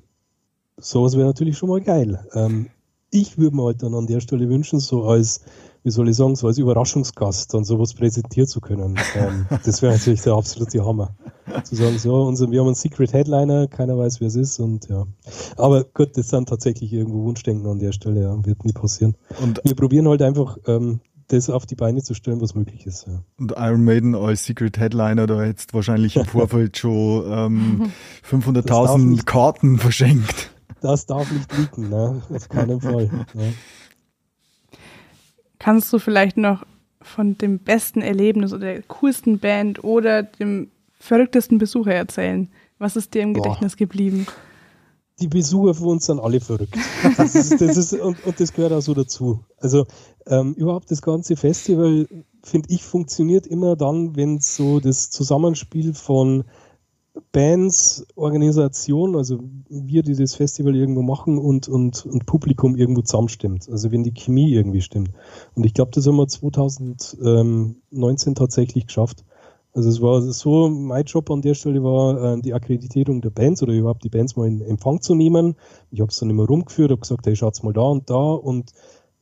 [0.78, 2.26] sowas wäre natürlich schon mal geil.
[2.34, 2.68] Ähm,
[3.10, 5.42] ich würde mir halt dann an der Stelle wünschen, so als,
[5.86, 8.96] wie soll ich sagen, so als Überraschungsgast dann sowas präsentieren zu können.
[9.16, 11.16] Ähm, das wäre natürlich der absolute Hammer.
[11.64, 14.90] Zu sagen, so, unser, wir haben einen Secret Headliner, keiner weiß, wer es ist und
[14.90, 15.06] ja.
[15.58, 19.16] Aber gut, das sind tatsächlich irgendwo Wunschdenken an der Stelle, ja, wird nie passieren.
[19.44, 23.06] Und wir probieren halt einfach, ähm, das auf die Beine zu stellen, was möglich ist.
[23.08, 23.22] Ja.
[23.38, 27.92] Und Iron Maiden als Secret Headliner, da hättest wahrscheinlich im Vorfeld schon ähm,
[28.28, 30.50] 500.000 Karten verschenkt
[30.86, 32.22] das darf nicht liegen, ne?
[32.30, 33.10] auf keinen Fall.
[33.34, 33.54] Ne?
[35.66, 36.64] Kannst du vielleicht noch
[37.02, 42.50] von dem besten Erlebnis oder der coolsten Band oder dem verrücktesten Besucher erzählen?
[42.78, 43.78] Was ist dir im Gedächtnis Boah.
[43.78, 44.28] geblieben?
[45.20, 46.78] Die Besucher für uns sind alle verrückt.
[47.18, 49.40] Das ist, das ist, und, und, das gehört auch so dazu.
[49.58, 49.88] Also
[50.28, 52.08] ähm, überhaupt das ganze Festival,
[52.44, 56.44] finde ich, funktioniert immer dann, wenn so das Zusammenspiel von
[57.32, 59.40] Bands, Organisation, also
[59.70, 63.70] wir, die das Festival irgendwo machen und, und, und Publikum irgendwo zusammenstimmt.
[63.70, 65.12] Also wenn die Chemie irgendwie stimmt.
[65.54, 69.24] Und ich glaube, das haben wir 2019 tatsächlich geschafft.
[69.74, 73.62] Also es war so, mein Job an der Stelle war, äh, die Akkreditierung der Bands
[73.62, 75.56] oder überhaupt die Bands mal in Empfang zu nehmen.
[75.92, 78.72] Ich habe es dann immer rumgeführt, habe gesagt, hey, schaut's mal da und da und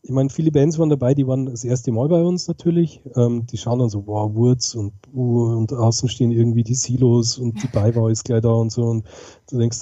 [0.06, 3.02] ich meine, viele Bands waren dabei, die waren das erste Mal bei uns natürlich.
[3.16, 7.38] Ähm, die schauen dann so, wow, Wurz und uh, und außen stehen irgendwie die Silos
[7.38, 8.84] und die Beiwau ist gleich da und so.
[8.84, 9.06] Und
[9.50, 9.80] du denkst,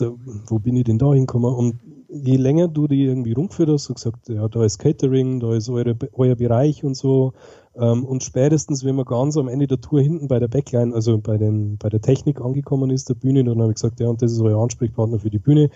[0.47, 1.53] wo bin ich denn da hingekommen?
[1.53, 5.55] Und je länger du die irgendwie rumgeführt hast, und gesagt, ja, da ist Catering, da
[5.55, 7.33] ist eure, euer Bereich und so,
[7.75, 11.17] Ähm, und spätestens, wenn man ganz am Ende der Tour hinten bei der Backline, also
[11.17, 14.21] bei, den, bei der Technik angekommen ist, der Bühne, dann habe ich gesagt, ja, und
[14.21, 15.69] das ist euer Ansprechpartner für die Bühne.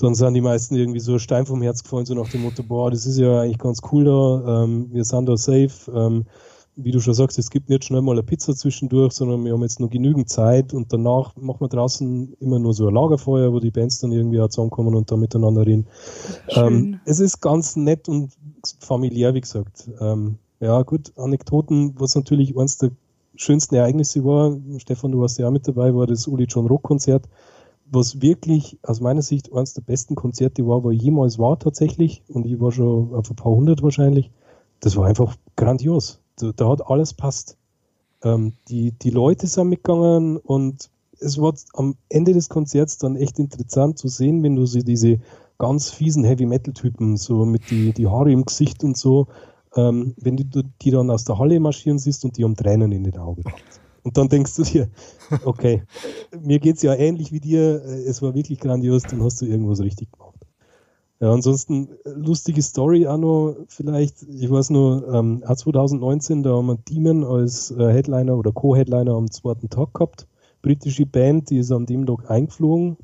[0.00, 2.90] Dann sind die meisten irgendwie so Stein vom Herz gefallen, so nach dem Motto, boah,
[2.90, 5.70] das ist ja eigentlich ganz cool da, ähm, wir sind da safe.
[5.94, 6.24] Ähm,
[6.76, 9.62] wie du schon sagst, es gibt nicht schnell mal eine Pizza zwischendurch, sondern wir haben
[9.62, 13.60] jetzt noch genügend Zeit und danach machen wir draußen immer nur so ein Lagerfeuer, wo
[13.60, 15.86] die Bands dann irgendwie auch zusammenkommen und da miteinander reden.
[16.50, 18.32] Ähm, es ist ganz nett und
[18.78, 19.90] familiär, wie gesagt.
[20.00, 22.90] Ähm, ja, gut, Anekdoten, was natürlich eines der
[23.34, 26.82] schönsten Ereignisse war, Stefan, du warst ja auch mit dabei, war das Uli John Rock
[26.82, 27.26] Konzert,
[27.90, 32.22] was wirklich aus meiner Sicht eines der besten Konzerte war, wo ich jemals war tatsächlich
[32.28, 34.30] und ich war schon auf ein paar hundert wahrscheinlich.
[34.80, 36.20] Das war einfach grandios.
[36.36, 37.58] Da, da hat alles passt.
[38.22, 43.38] Ähm, die, die Leute sind mitgegangen und es war am Ende des Konzerts dann echt
[43.38, 45.18] interessant zu sehen, wenn du so diese
[45.58, 49.26] ganz fiesen Heavy-Metal-Typen, so mit die, die Haare im Gesicht und so,
[49.76, 53.04] ähm, wenn du die dann aus der Halle marschieren siehst und die um Tränen in
[53.04, 53.79] den Augen hat.
[54.02, 54.88] Und dann denkst du dir,
[55.44, 55.82] okay,
[56.40, 59.46] mir geht es ja ähnlich wie dir, äh, es war wirklich grandios, dann hast du
[59.46, 60.38] irgendwas richtig gemacht.
[61.20, 66.66] Ja, ansonsten äh, lustige Story auch noch vielleicht, ich weiß nur, ähm, 2019, da haben
[66.66, 70.26] wir Demon als äh, Headliner oder Co-Headliner am zweiten Tag gehabt.
[70.62, 72.96] Britische Band, die ist an dem Tag eingeflogen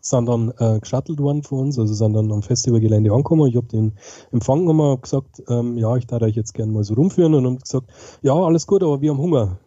[0.00, 3.48] sind dann äh, geschattelt worden von uns, also sind dann am Festivalgelände angekommen.
[3.48, 3.92] Ich habe den
[4.32, 7.58] Empfang nochmal gesagt, ähm, ja, ich darf euch jetzt gerne mal so rumführen und haben
[7.58, 7.88] gesagt,
[8.22, 9.58] ja, alles gut, aber wir haben Hunger.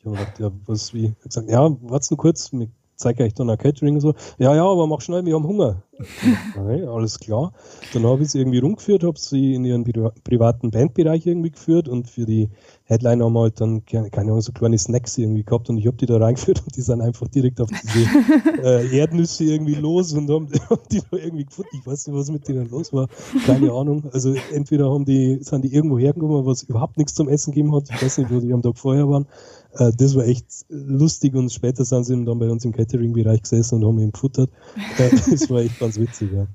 [0.00, 1.04] Ich habe gesagt, ja, was, wie?
[1.04, 2.68] Ich habe gesagt, ja, wart's nur kurz, wir
[3.00, 4.14] zeige euch dann ein Catering und so.
[4.38, 5.82] Ja, ja, aber mach schnell, wir haben Hunger.
[6.56, 7.52] okay, alles klar.
[7.92, 9.84] Dann habe ich sie irgendwie rumgeführt, habe sie in ihren
[10.24, 12.48] privaten Bandbereich irgendwie geführt und für die
[12.84, 15.96] Headliner haben wir halt dann, keine Ahnung, so kleine Snacks irgendwie gehabt und ich habe
[15.96, 20.30] die da reingeführt und die sind einfach direkt auf diese äh, Erdnüsse irgendwie los und
[20.30, 21.70] haben, haben die da irgendwie gefunden.
[21.72, 23.08] Ich weiß nicht, was mit denen los war.
[23.46, 24.04] Keine Ahnung.
[24.12, 27.84] Also entweder haben die, sind die irgendwo hergekommen, was überhaupt nichts zum Essen gegeben hat.
[27.90, 29.26] Ich weiß nicht, wo die am Tag vorher waren.
[29.74, 33.76] Äh, das war echt lustig und später sind sie dann bei uns im Catering-Bereich gesessen
[33.76, 34.50] und haben ihn gefuttert.
[34.98, 36.46] Äh, das war echt ganz witzig, ja.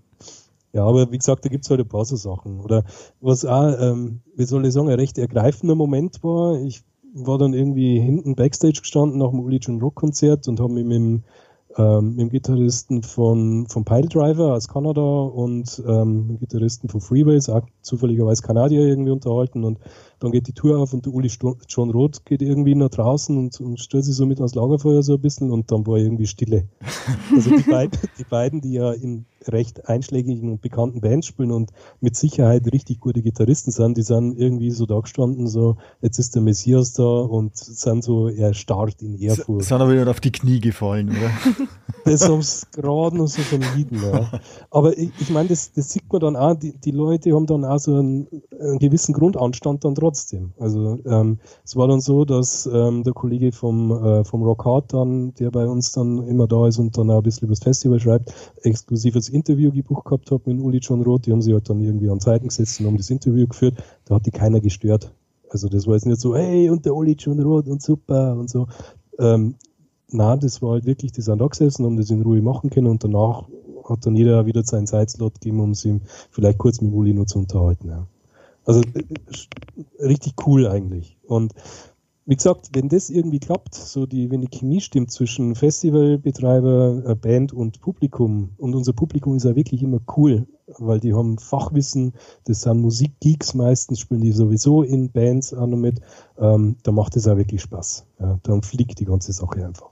[0.74, 2.60] Ja, aber wie gesagt, da gibt es halt ein paar so Sachen.
[2.60, 2.84] Oder
[3.22, 7.54] was auch, ähm, wie soll ich sagen, ein recht ergreifender Moment war, ich war dann
[7.54, 11.24] irgendwie hinten Backstage gestanden nach dem Uli John Rock Konzert und habe mich mit dem
[11.78, 16.90] ähm, mit dem Gitarristen von, von Pile Driver aus Kanada und ähm, mit dem Gitarristen
[16.90, 19.80] von Freeways, auch zufälligerweise Kanadier irgendwie unterhalten und
[20.20, 21.30] dann geht die Tour auf und der Uli
[21.68, 25.16] John Roth geht irgendwie nach draußen und, und stellt sich so mit ans Lagerfeuer so
[25.16, 26.68] ein bisschen und dann war irgendwie Stille.
[27.34, 31.72] Also die beiden, die beiden, die ja in recht einschlägigen und bekannten Bands spielen und
[32.02, 36.36] mit Sicherheit richtig gute Gitarristen sind, die sind irgendwie so da gestanden, so jetzt ist
[36.36, 39.62] der Messias da und sind so erstarrt in Ehrfurcht.
[39.62, 41.32] S sind aber wieder auf die Knie gefallen, oder?
[42.06, 44.40] das haben sie gerade noch so vermieden, ja.
[44.72, 47.66] Aber ich, ich meine, das, das sieht man dann auch, die, die Leute haben dann
[47.66, 48.28] auch so einen,
[48.60, 50.54] einen gewissen Grundanstand dann trotzdem.
[50.60, 54.94] Also ähm, es war dann so, dass ähm, der Kollege vom, äh, vom Rock Hard
[54.94, 57.64] dann, der bei uns dann immer da ist und dann auch ein bisschen über das
[57.64, 58.32] Festival schreibt,
[58.62, 61.26] exklusives Interview gebucht gehabt hat mit Uli John Roth.
[61.26, 63.78] Die haben sich halt dann irgendwie an Zeiten gesetzt und haben das Interview geführt.
[64.06, 65.12] Da hat die keiner gestört.
[65.50, 68.50] Also das war jetzt nicht so, hey, und der Uli John Roth und super und
[68.50, 68.68] so.
[69.18, 69.56] Ähm,
[70.10, 72.88] na, das war halt wirklich, die sind da gesessen, haben das in Ruhe machen können
[72.88, 73.48] und danach
[73.90, 76.00] hat dann jeder wieder seinen Zeitslot gegeben, um sich
[76.30, 77.90] vielleicht kurz mit Uli nur zu unterhalten.
[77.90, 78.08] Ja.
[78.66, 81.18] Also äh, richtig cool eigentlich.
[81.24, 81.54] Und
[82.28, 87.16] wie gesagt, wenn das irgendwie klappt, so die, wenn die Chemie stimmt zwischen Festivalbetreiber, äh,
[87.16, 90.48] Band und Publikum, und unser Publikum ist ja wirklich immer cool,
[90.80, 92.14] weil die haben Fachwissen,
[92.46, 96.02] das sind Musikgeeks meistens, spielen die sowieso in Bands auch noch mit,
[96.40, 98.08] ähm, da macht es auch wirklich Spaß.
[98.20, 99.90] Ja, dann fliegt die ganze Sache einfach.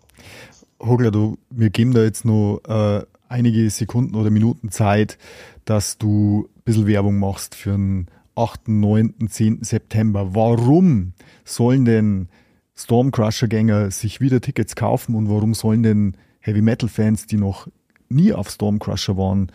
[0.80, 5.19] Hogler, du, wir geben da jetzt noch äh, einige Sekunden oder Minuten Zeit,
[5.65, 9.64] dass du ein bisschen Werbung machst für einen 8., 9., 10.
[9.64, 10.34] September.
[10.34, 11.14] Warum
[11.46, 12.30] sollen denn
[12.76, 17.68] Stormcrusher-Gänger sich wieder Tickets kaufen und warum sollen denn Heavy Metal-Fans, die noch
[18.10, 19.51] nie auf Stormcrusher waren,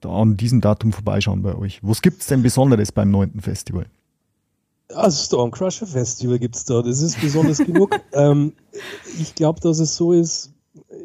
[0.00, 1.80] da an diesem Datum vorbeischauen bei euch?
[1.82, 3.40] Was gibt es denn Besonderes beim 9.
[3.40, 3.86] Festival?
[4.94, 7.98] Also Stormcrusher Festival gibt es da, das ist besonders genug.
[8.14, 8.52] Ähm,
[9.18, 10.52] ich glaube, dass es so ist,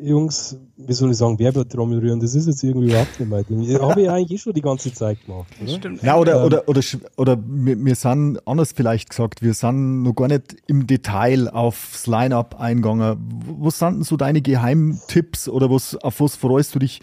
[0.01, 3.81] Jungs, wie soll ich sagen, Werbetrommel rühren, das ist jetzt irgendwie überhaupt nicht mein Ding.
[3.81, 5.47] Habe ich eigentlich eh schon die ganze Zeit gemacht.
[5.61, 5.71] Oder?
[5.71, 6.03] Stimmt.
[6.03, 6.81] Ja, oder, ähm, oder, oder,
[7.17, 12.07] oder wir, wir sind, anders vielleicht gesagt, wir sind noch gar nicht im Detail aufs
[12.07, 13.17] Line-Up eingegangen.
[13.59, 17.01] Was sind denn so deine Geheimtipps oder was, auf was freust du dich,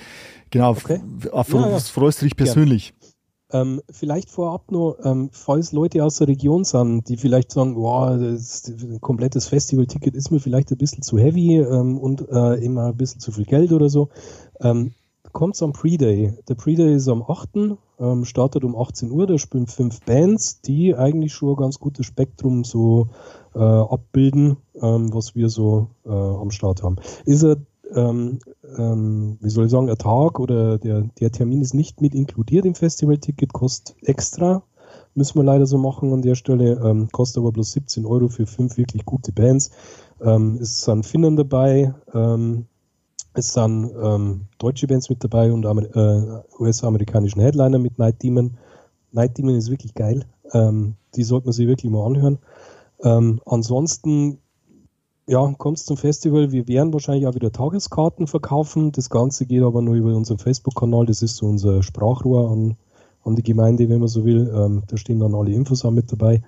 [0.50, 1.00] genau, okay.
[1.32, 1.92] auf, ja, was ja.
[2.00, 2.94] freust du dich persönlich?
[3.54, 8.18] Ähm, vielleicht vorab nur, ähm, falls Leute aus der Region sind, die vielleicht sagen, wow,
[8.18, 12.86] das, ein komplettes Festivalticket ist mir vielleicht ein bisschen zu heavy ähm, und äh, immer
[12.86, 14.08] ein bisschen zu viel Geld oder so.
[14.60, 14.92] Ähm,
[15.30, 16.34] kommt am Pre-Day.
[16.48, 17.78] Der Pre-Day ist am 8.
[18.00, 19.28] Ähm, startet um 18 Uhr.
[19.28, 23.06] Da spielen fünf Bands, die eigentlich schon ein ganz gutes Spektrum so
[23.54, 26.96] äh, abbilden, ähm, was wir so äh, am Start haben.
[27.24, 27.58] Ist er,
[27.94, 28.38] ähm,
[28.76, 32.64] ähm, wie soll ich sagen, ein Tag oder der, der Termin ist nicht mit inkludiert
[32.64, 34.62] im Festivalticket, kostet extra.
[35.14, 36.80] Müssen wir leider so machen an der Stelle.
[36.84, 39.70] Ähm, kostet aber bloß 17 Euro für fünf wirklich gute Bands.
[40.20, 42.66] Ähm, es sind Finnen dabei, ähm,
[43.34, 48.56] es sind ähm, deutsche Bands mit dabei und äh, US-amerikanischen Headliner mit Night Demon.
[49.12, 50.24] Night Demon ist wirklich geil.
[50.52, 52.38] Die sollte man sich wirklich mal anhören.
[53.46, 54.38] Ansonsten,
[55.26, 56.52] ja, kommt zum Festival.
[56.52, 58.92] Wir werden wahrscheinlich auch wieder Tageskarten verkaufen.
[58.92, 61.06] Das Ganze geht aber nur über unseren Facebook-Kanal.
[61.06, 62.76] Das ist so unser Sprachrohr an,
[63.24, 64.52] an die Gemeinde, wenn man so will.
[64.54, 66.42] Ähm, da stehen dann alle Infos auch mit dabei.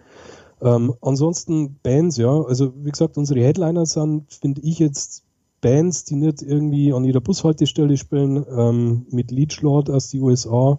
[0.60, 2.42] Ähm, ansonsten Bands, ja.
[2.42, 5.24] Also wie gesagt, unsere Headliner sind, finde ich jetzt
[5.62, 10.78] Bands, die nicht irgendwie an jeder Bushaltestelle spielen, ähm, mit Leadschlord aus den USA.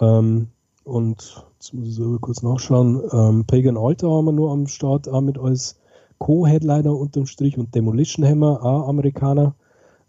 [0.00, 0.48] Ähm,
[0.82, 3.00] und jetzt muss ich so kurz nachschauen.
[3.12, 5.77] Ähm, Pagan Altar haben wir nur am Start, auch mit als
[6.18, 9.54] Co-Headliner unterm Strich und Demolition Hammer, auch Amerikaner.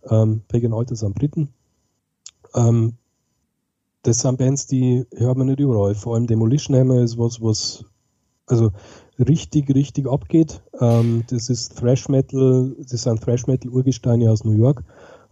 [0.09, 1.49] Ähm, Pagan Altar sind Briten.
[2.55, 2.93] Ähm,
[4.03, 5.93] das sind Bands, die hört man nicht überall.
[5.95, 7.85] Vor allem Demolition Hammer ist was, was
[8.47, 8.71] also
[9.19, 10.61] richtig, richtig abgeht.
[10.79, 14.83] Ähm, das ist Thrash Metal, das sind Thrash Metal Urgesteine aus New York.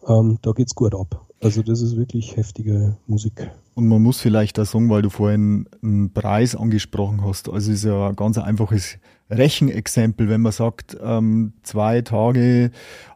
[0.08, 1.26] Ähm, da geht's gut ab.
[1.42, 3.52] Also das ist wirklich heftige Musik.
[3.76, 7.84] Und man muss vielleicht auch sagen, weil du vorhin einen Preis angesprochen hast, also ist
[7.84, 8.98] ja ein ganz einfaches
[9.30, 12.72] Rechenexempel, wenn man sagt, ähm, zwei Tage,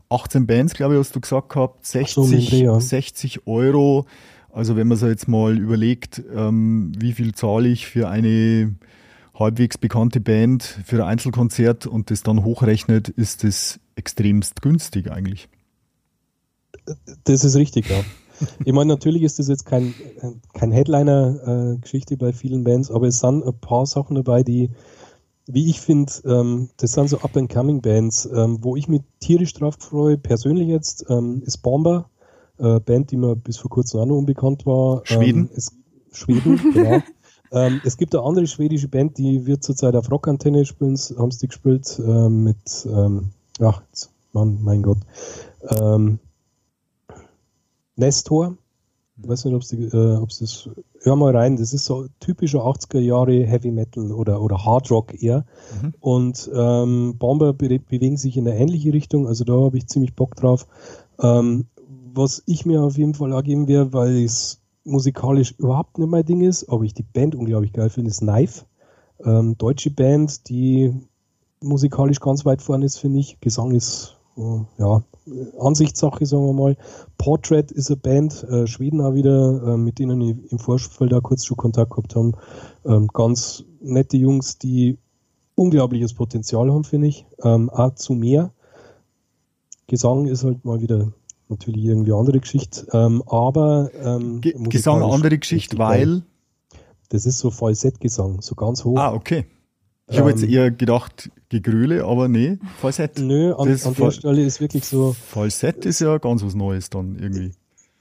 [0.10, 2.80] 18 Bands, glaube ich, hast du gesagt gehabt, 60, so, ja.
[2.80, 4.06] 60 Euro.
[4.52, 8.76] Also wenn man sich jetzt mal überlegt, ähm, wie viel zahle ich für eine
[9.34, 15.48] halbwegs bekannte Band für ein Einzelkonzert und das dann hochrechnet, ist das extremst günstig eigentlich.
[17.24, 18.04] Das ist richtig, ja.
[18.66, 19.94] ich meine, natürlich ist das jetzt kein,
[20.54, 24.70] kein Headliner-Geschichte bei vielen Bands, aber es sind ein paar Sachen dabei, die,
[25.54, 30.18] wie ich finde, ähm, das sind so Up-and-Coming-Bands, ähm, wo ich mich tierisch drauf freue.
[30.18, 32.10] Persönlich jetzt ähm, ist Bomber,
[32.58, 35.02] äh, Band, die mir bis vor kurzem auch noch unbekannt war.
[35.06, 35.50] Schweden?
[35.50, 35.74] Ist,
[36.12, 37.02] Schweden, genau.
[37.52, 41.48] Ähm, es gibt eine andere schwedische Band, die wird zurzeit auf Rockantenne spielen, haben sie
[41.48, 43.82] gespielt äh, mit, ähm, ach,
[44.32, 45.00] Mann, mein Gott,
[45.70, 46.20] ähm,
[47.98, 48.58] Nestor.
[49.22, 50.70] Ich weiß nicht, ob es äh, das,
[51.02, 55.22] hör mal rein, das ist so typischer 80er Jahre Heavy Metal oder, oder Hard Rock
[55.22, 55.46] eher.
[55.82, 55.94] Mhm.
[56.00, 60.16] Und ähm, Bomber be bewegen sich in eine ähnliche Richtung, also da habe ich ziemlich
[60.16, 60.68] Bock drauf.
[61.22, 61.68] Ähm,
[62.14, 66.42] was ich mir auf jeden Fall ergeben werde, weil es musikalisch überhaupt nicht mein Ding
[66.42, 68.66] ist, aber ich die Band unglaublich geil finde, ist Knife.
[69.24, 70.94] Ähm, deutsche Band, die
[71.62, 73.40] musikalisch ganz weit vorne ist, finde ich.
[73.40, 74.18] Gesang ist,
[74.78, 75.04] ja,
[75.60, 76.78] Ansichtssache, sagen wir mal.
[77.18, 81.20] Portrait ist eine Band, äh, Schweden auch wieder, äh, mit denen ich im Vorfeld da
[81.20, 82.34] kurz schon Kontakt gehabt haben.
[82.86, 84.98] Ähm, ganz nette Jungs, die
[85.56, 87.26] unglaubliches Potenzial haben, finde ich.
[87.44, 88.52] Ähm, auch zu mehr.
[89.88, 91.12] Gesang ist halt mal wieder
[91.50, 92.88] natürlich irgendwie andere Geschichte.
[92.94, 96.24] Ähm, aber ähm, Ge Gesang andere Geschichte, weil
[97.10, 98.98] das ist so Falsettgesang, so ganz hoch.
[98.98, 99.46] Ah, okay.
[100.08, 103.20] Ich habe jetzt ähm, eher gedacht Gegrüle, aber nee, Falsett.
[103.20, 105.14] Nö, an, an der Stelle ist wirklich so.
[105.14, 107.52] Falsett ist ja ganz was Neues dann irgendwie.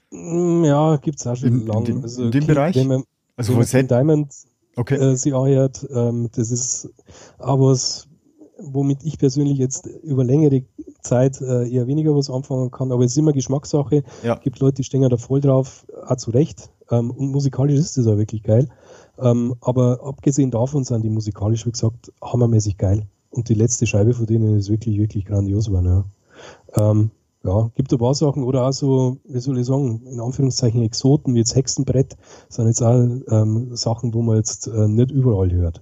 [0.09, 1.89] Mm, ja, gibt es auch schon lange.
[1.89, 2.75] In, also, in dem Bereich?
[2.75, 3.03] Wenn man,
[3.35, 3.91] also Falsett.
[3.91, 4.33] Diamond
[4.77, 4.95] okay.
[4.95, 6.89] äh, sie anhört, ähm, das ist
[7.39, 8.07] aber was,
[8.57, 10.63] womit ich persönlich jetzt über längere
[11.01, 14.03] Zeit äh, eher weniger was anfangen kann, aber es ist immer Geschmackssache.
[14.23, 14.35] Ja.
[14.35, 16.69] gibt Leute, die stehen da voll drauf, auch zu Recht.
[16.89, 18.69] Ähm, und musikalisch ist das auch wirklich geil.
[19.19, 23.07] Ähm, aber abgesehen davon sind die musikalisch, wie gesagt, hammermäßig geil.
[23.31, 25.83] Und die letzte Scheibe von denen ist wirklich, wirklich grandios war.
[25.83, 26.05] Ja.
[26.75, 27.11] Ähm,
[27.43, 31.33] ja, gibt ein paar Sachen oder auch so, wie soll ich sagen, in Anführungszeichen Exoten,
[31.33, 32.15] wie jetzt Hexenbrett,
[32.49, 35.81] sind jetzt auch ähm, Sachen, wo man jetzt äh, nicht überall hört.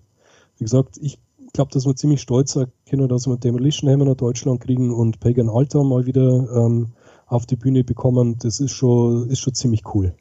[0.57, 1.19] Wie gesagt, ich
[1.51, 5.19] glaube, dass wir ziemlich stolz sein können, dass wir Demolition Hammer nach Deutschland kriegen und
[5.19, 6.89] Pagan Altar mal wieder ähm,
[7.27, 8.37] auf die Bühne bekommen.
[8.39, 10.13] Das ist schon, ist schon ziemlich cool.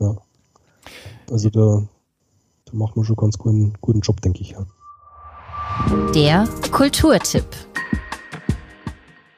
[0.00, 0.16] Ja.
[1.30, 1.82] Also da,
[2.64, 4.52] da machen wir schon ganz guten, guten Job, denke ich.
[4.52, 4.66] Ja.
[6.14, 7.44] Der Kulturtipp.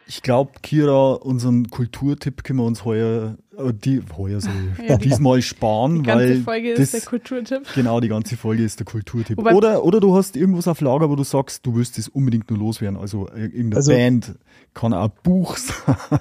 [0.06, 4.48] Ich glaube, Kira, unseren Kulturtipp können wir uns heuer, äh, die, heuer so,
[4.88, 6.42] ja, diesmal sparen, die ganze weil.
[6.42, 7.62] Folge das, ist der Kulturtipp.
[7.74, 9.36] Genau, die ganze Folge ist der Kulturtipp.
[9.36, 12.50] Wobei, oder, oder du hast irgendwas auf Lager, wo du sagst, du willst das unbedingt
[12.50, 12.98] nur loswerden.
[12.98, 14.34] Also äh, irgendeine also, Band
[14.74, 15.96] kann auch Buch sein.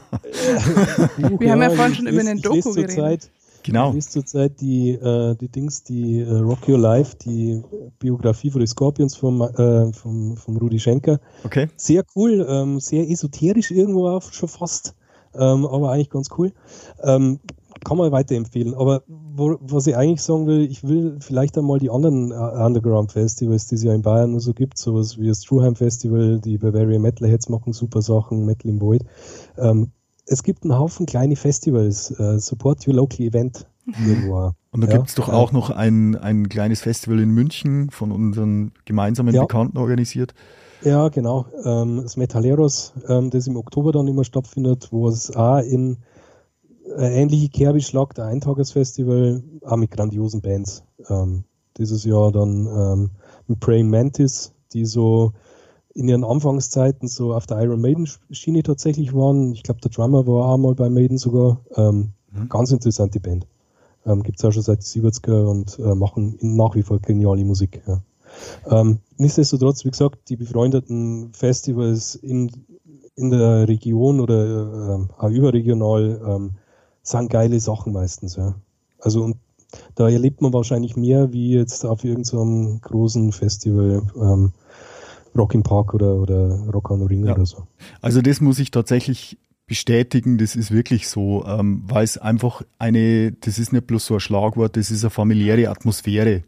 [1.18, 3.30] Buch, Wir ja, haben ja vorhin schon über einen Doku geredet.
[3.68, 3.94] Genau.
[3.94, 7.61] Ich zurzeit die, äh, die Dings, die äh, Rock Your Life, die
[7.99, 11.19] Biografie von den Scorpions vom, äh, vom, vom Rudi Schenker.
[11.44, 11.68] Okay.
[11.76, 14.95] Sehr cool, ähm, sehr esoterisch irgendwo auch schon fast,
[15.35, 16.53] ähm, aber eigentlich ganz cool.
[17.03, 17.41] Ähm,
[17.84, 18.73] kann man weiterempfehlen.
[18.73, 23.68] Aber wo, was ich eigentlich sagen will, ich will vielleicht einmal die anderen äh, Underground-Festivals,
[23.68, 27.49] die es ja in Bayern so gibt, sowas wie das Truheim Festival, die Bavaria Metalheads
[27.49, 29.03] machen super Sachen, Metal in Void.
[29.57, 29.91] Ähm,
[30.28, 33.68] es gibt einen Haufen kleine Festivals, äh, Support Your Local Event.
[33.88, 34.52] Irgendwo.
[34.72, 38.12] Und da ja, gibt es doch auch noch ein, ein kleines Festival in München von
[38.12, 39.41] unseren gemeinsamen ja.
[39.41, 40.34] Bekannten organisiert.
[40.84, 41.45] Ja, genau.
[41.64, 45.98] Ähm, das Metalleros, ähm, das im Oktober dann immer stattfindet, wo es auch in
[46.95, 50.84] äh, ähnliche Kerbe schlagt, ein Eintagesfestival, auch mit grandiosen Bands.
[51.10, 51.45] Ähm,
[51.78, 53.10] dieses Jahr dann ähm,
[53.48, 55.34] mit Praying Mantis, die so
[55.98, 59.52] in ihren Anfangszeiten so auf der Iron Maiden Schiene tatsächlich waren.
[59.53, 61.60] Ich glaube, der Drummer war auch mal bei Maiden sogar.
[61.76, 62.49] Ähm, mhm.
[62.49, 63.48] Ganz interessante Band.
[64.06, 67.44] Ähm, Gibt es auch schon seit den 70er und äh, machen nach wie vor geniale
[67.44, 67.82] Musik.
[67.88, 68.02] Ja.
[68.69, 72.52] Ähm, nichtsdestotrotz, wie gesagt, die befreundeten Festivals in,
[73.15, 76.52] in der Region oder äh, auch überregional ähm,
[77.02, 78.36] sind geile Sachen meistens.
[78.36, 78.53] Ja.
[78.99, 79.38] Also und
[79.95, 84.03] da erlebt man wahrscheinlich mehr wie jetzt auf irgendeinem großen Festival.
[84.15, 84.53] Ähm,
[85.38, 87.34] Rock im Park oder, oder Rock am Ring ja.
[87.34, 87.68] oder so.
[88.02, 89.38] Also das muss ich tatsächlich
[89.68, 94.14] bestätigen, das ist wirklich so, ähm, weil es einfach eine, das ist nicht bloß so
[94.16, 96.44] ein Schlagwort, das ist eine familiäre Atmosphäre.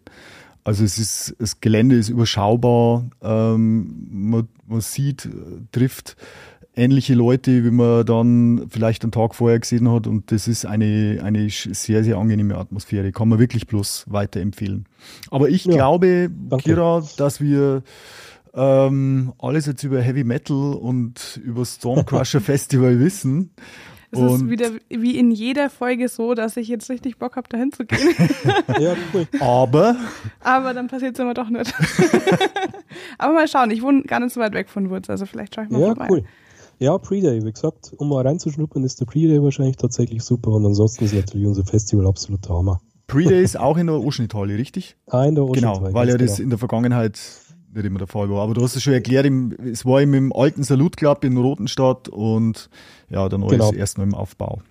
[0.64, 5.28] Also es ist, das Gelände ist überschaubar, ähm, man, man sieht,
[5.72, 6.16] trifft
[6.76, 11.20] ähnliche Leute, wie man dann vielleicht einen Tag vorher gesehen hat und das ist eine,
[11.24, 14.86] eine sehr, sehr angenehme Atmosphäre, kann man wirklich bloß weiterempfehlen.
[15.30, 16.64] Aber ich ja, glaube, danke.
[16.64, 17.84] Kira, dass wir
[18.54, 23.52] ähm, alles jetzt über Heavy Metal und über Stormcrusher Festival wissen.
[24.12, 27.48] Es und ist wieder wie in jeder Folge so, dass ich jetzt richtig Bock habe,
[27.48, 28.16] dahin zu gehen.
[28.80, 29.28] ja, cool.
[29.40, 29.96] Aber?
[30.40, 31.72] Aber dann passiert es immer doch nicht.
[33.20, 35.66] Aber mal schauen, ich wohne gar nicht so weit weg von Wurz, also vielleicht schaue
[35.66, 36.08] ich mal ja, vorbei.
[36.10, 36.24] Cool.
[36.80, 41.06] Ja, Pre-Day, wie gesagt, um mal reinzuschnuppern, ist der Pre-Day wahrscheinlich tatsächlich super und ansonsten
[41.06, 42.82] ist natürlich unser Festival absolut Hammer.
[43.06, 44.96] Pre-Day ist auch in der Ocean-Italien, richtig?
[45.08, 46.44] Ah, in der Ocean Genau, weil ja das genau.
[46.46, 47.20] in der Vergangenheit
[47.74, 48.44] nicht immer der Fall war.
[48.44, 51.38] Aber du hast es schon erklärt, im, es war im, im alten Salut Club in
[51.38, 52.70] Rotenstadt und
[53.10, 53.74] ja, neue genau.
[53.74, 54.62] erst noch im Aufbau.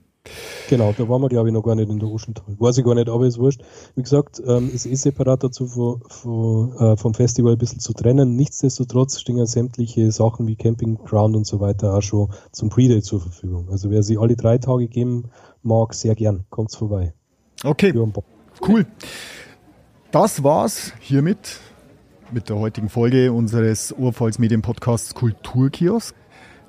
[0.68, 2.44] Genau, da waren wir, glaube ich, noch gar nicht in der Oschental.
[2.58, 3.62] Weiß ich gar nicht, aber ist wurscht.
[3.94, 7.92] Wie gesagt, ähm, ist eh separat dazu von, von, äh, vom Festival ein bisschen zu
[7.94, 8.36] trennen.
[8.36, 13.20] Nichtsdestotrotz stehen ja sämtliche Sachen wie Campingground und so weiter auch schon zum Pre-Day zur
[13.20, 13.68] Verfügung.
[13.70, 15.30] Also wer sie alle drei Tage geben
[15.62, 16.44] mag, sehr gern.
[16.50, 17.14] Kommt's vorbei.
[17.64, 17.92] Okay.
[18.66, 18.86] Cool.
[20.10, 21.60] Das war's hiermit
[22.32, 26.14] mit der heutigen Folge unseres Urpfalz Medien Podcasts Kulturkiosk.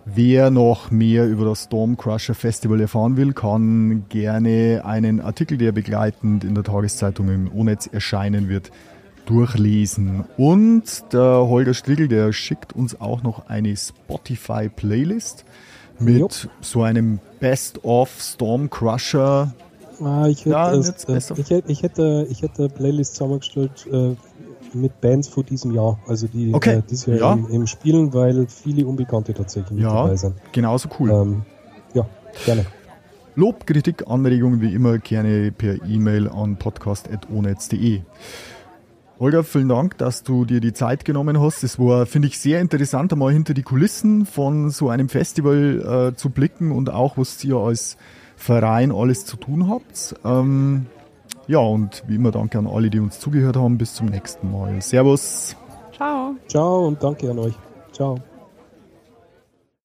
[0.06, 6.44] Wer noch mehr über das Stormcrusher Festival erfahren will, kann gerne einen Artikel, der begleitend
[6.44, 8.72] in der Tageszeitung im O-Netz erscheinen wird,
[9.26, 10.24] durchlesen.
[10.38, 15.46] Und der Holger Striegel, der schickt uns auch noch eine Spotify-Playlist
[16.00, 16.30] mit jo.
[16.62, 19.54] so einem Best-of Stormcrusher.
[20.02, 24.16] Ah, ich, hätte, ja, es, äh, ich, hätte, ich, hätte, ich hätte Playlist zusammengestellt äh,
[24.74, 26.78] mit Bands von diesem Jahr, also die okay.
[26.78, 27.34] äh, dieses Jahr ja.
[27.34, 30.36] im, im, Spielen, weil viele Unbekannte tatsächlich ja, dabei sind.
[30.52, 31.10] Genauso cool.
[31.12, 31.42] Ähm,
[31.94, 32.06] ja,
[32.46, 32.66] gerne.
[33.36, 38.02] Lob, Kritik, Anregungen wie immer gerne per E-Mail an podcast.onetz.de.
[39.20, 41.64] Holger, vielen Dank, dass du dir die Zeit genommen hast.
[41.64, 46.16] Es war, finde ich, sehr interessant, einmal hinter die Kulissen von so einem Festival äh,
[46.16, 47.98] zu blicken und auch, was ihr als
[48.38, 50.16] Verein alles zu tun habt.
[50.24, 50.86] Ähm,
[51.50, 53.80] ja, und wie immer danke an alle, die uns zugehört haben.
[53.80, 54.80] Bis zum nächsten Mal.
[54.82, 55.56] Servus.
[55.92, 56.36] Ciao.
[56.48, 57.56] Ciao und danke an euch.
[57.92, 58.20] Ciao.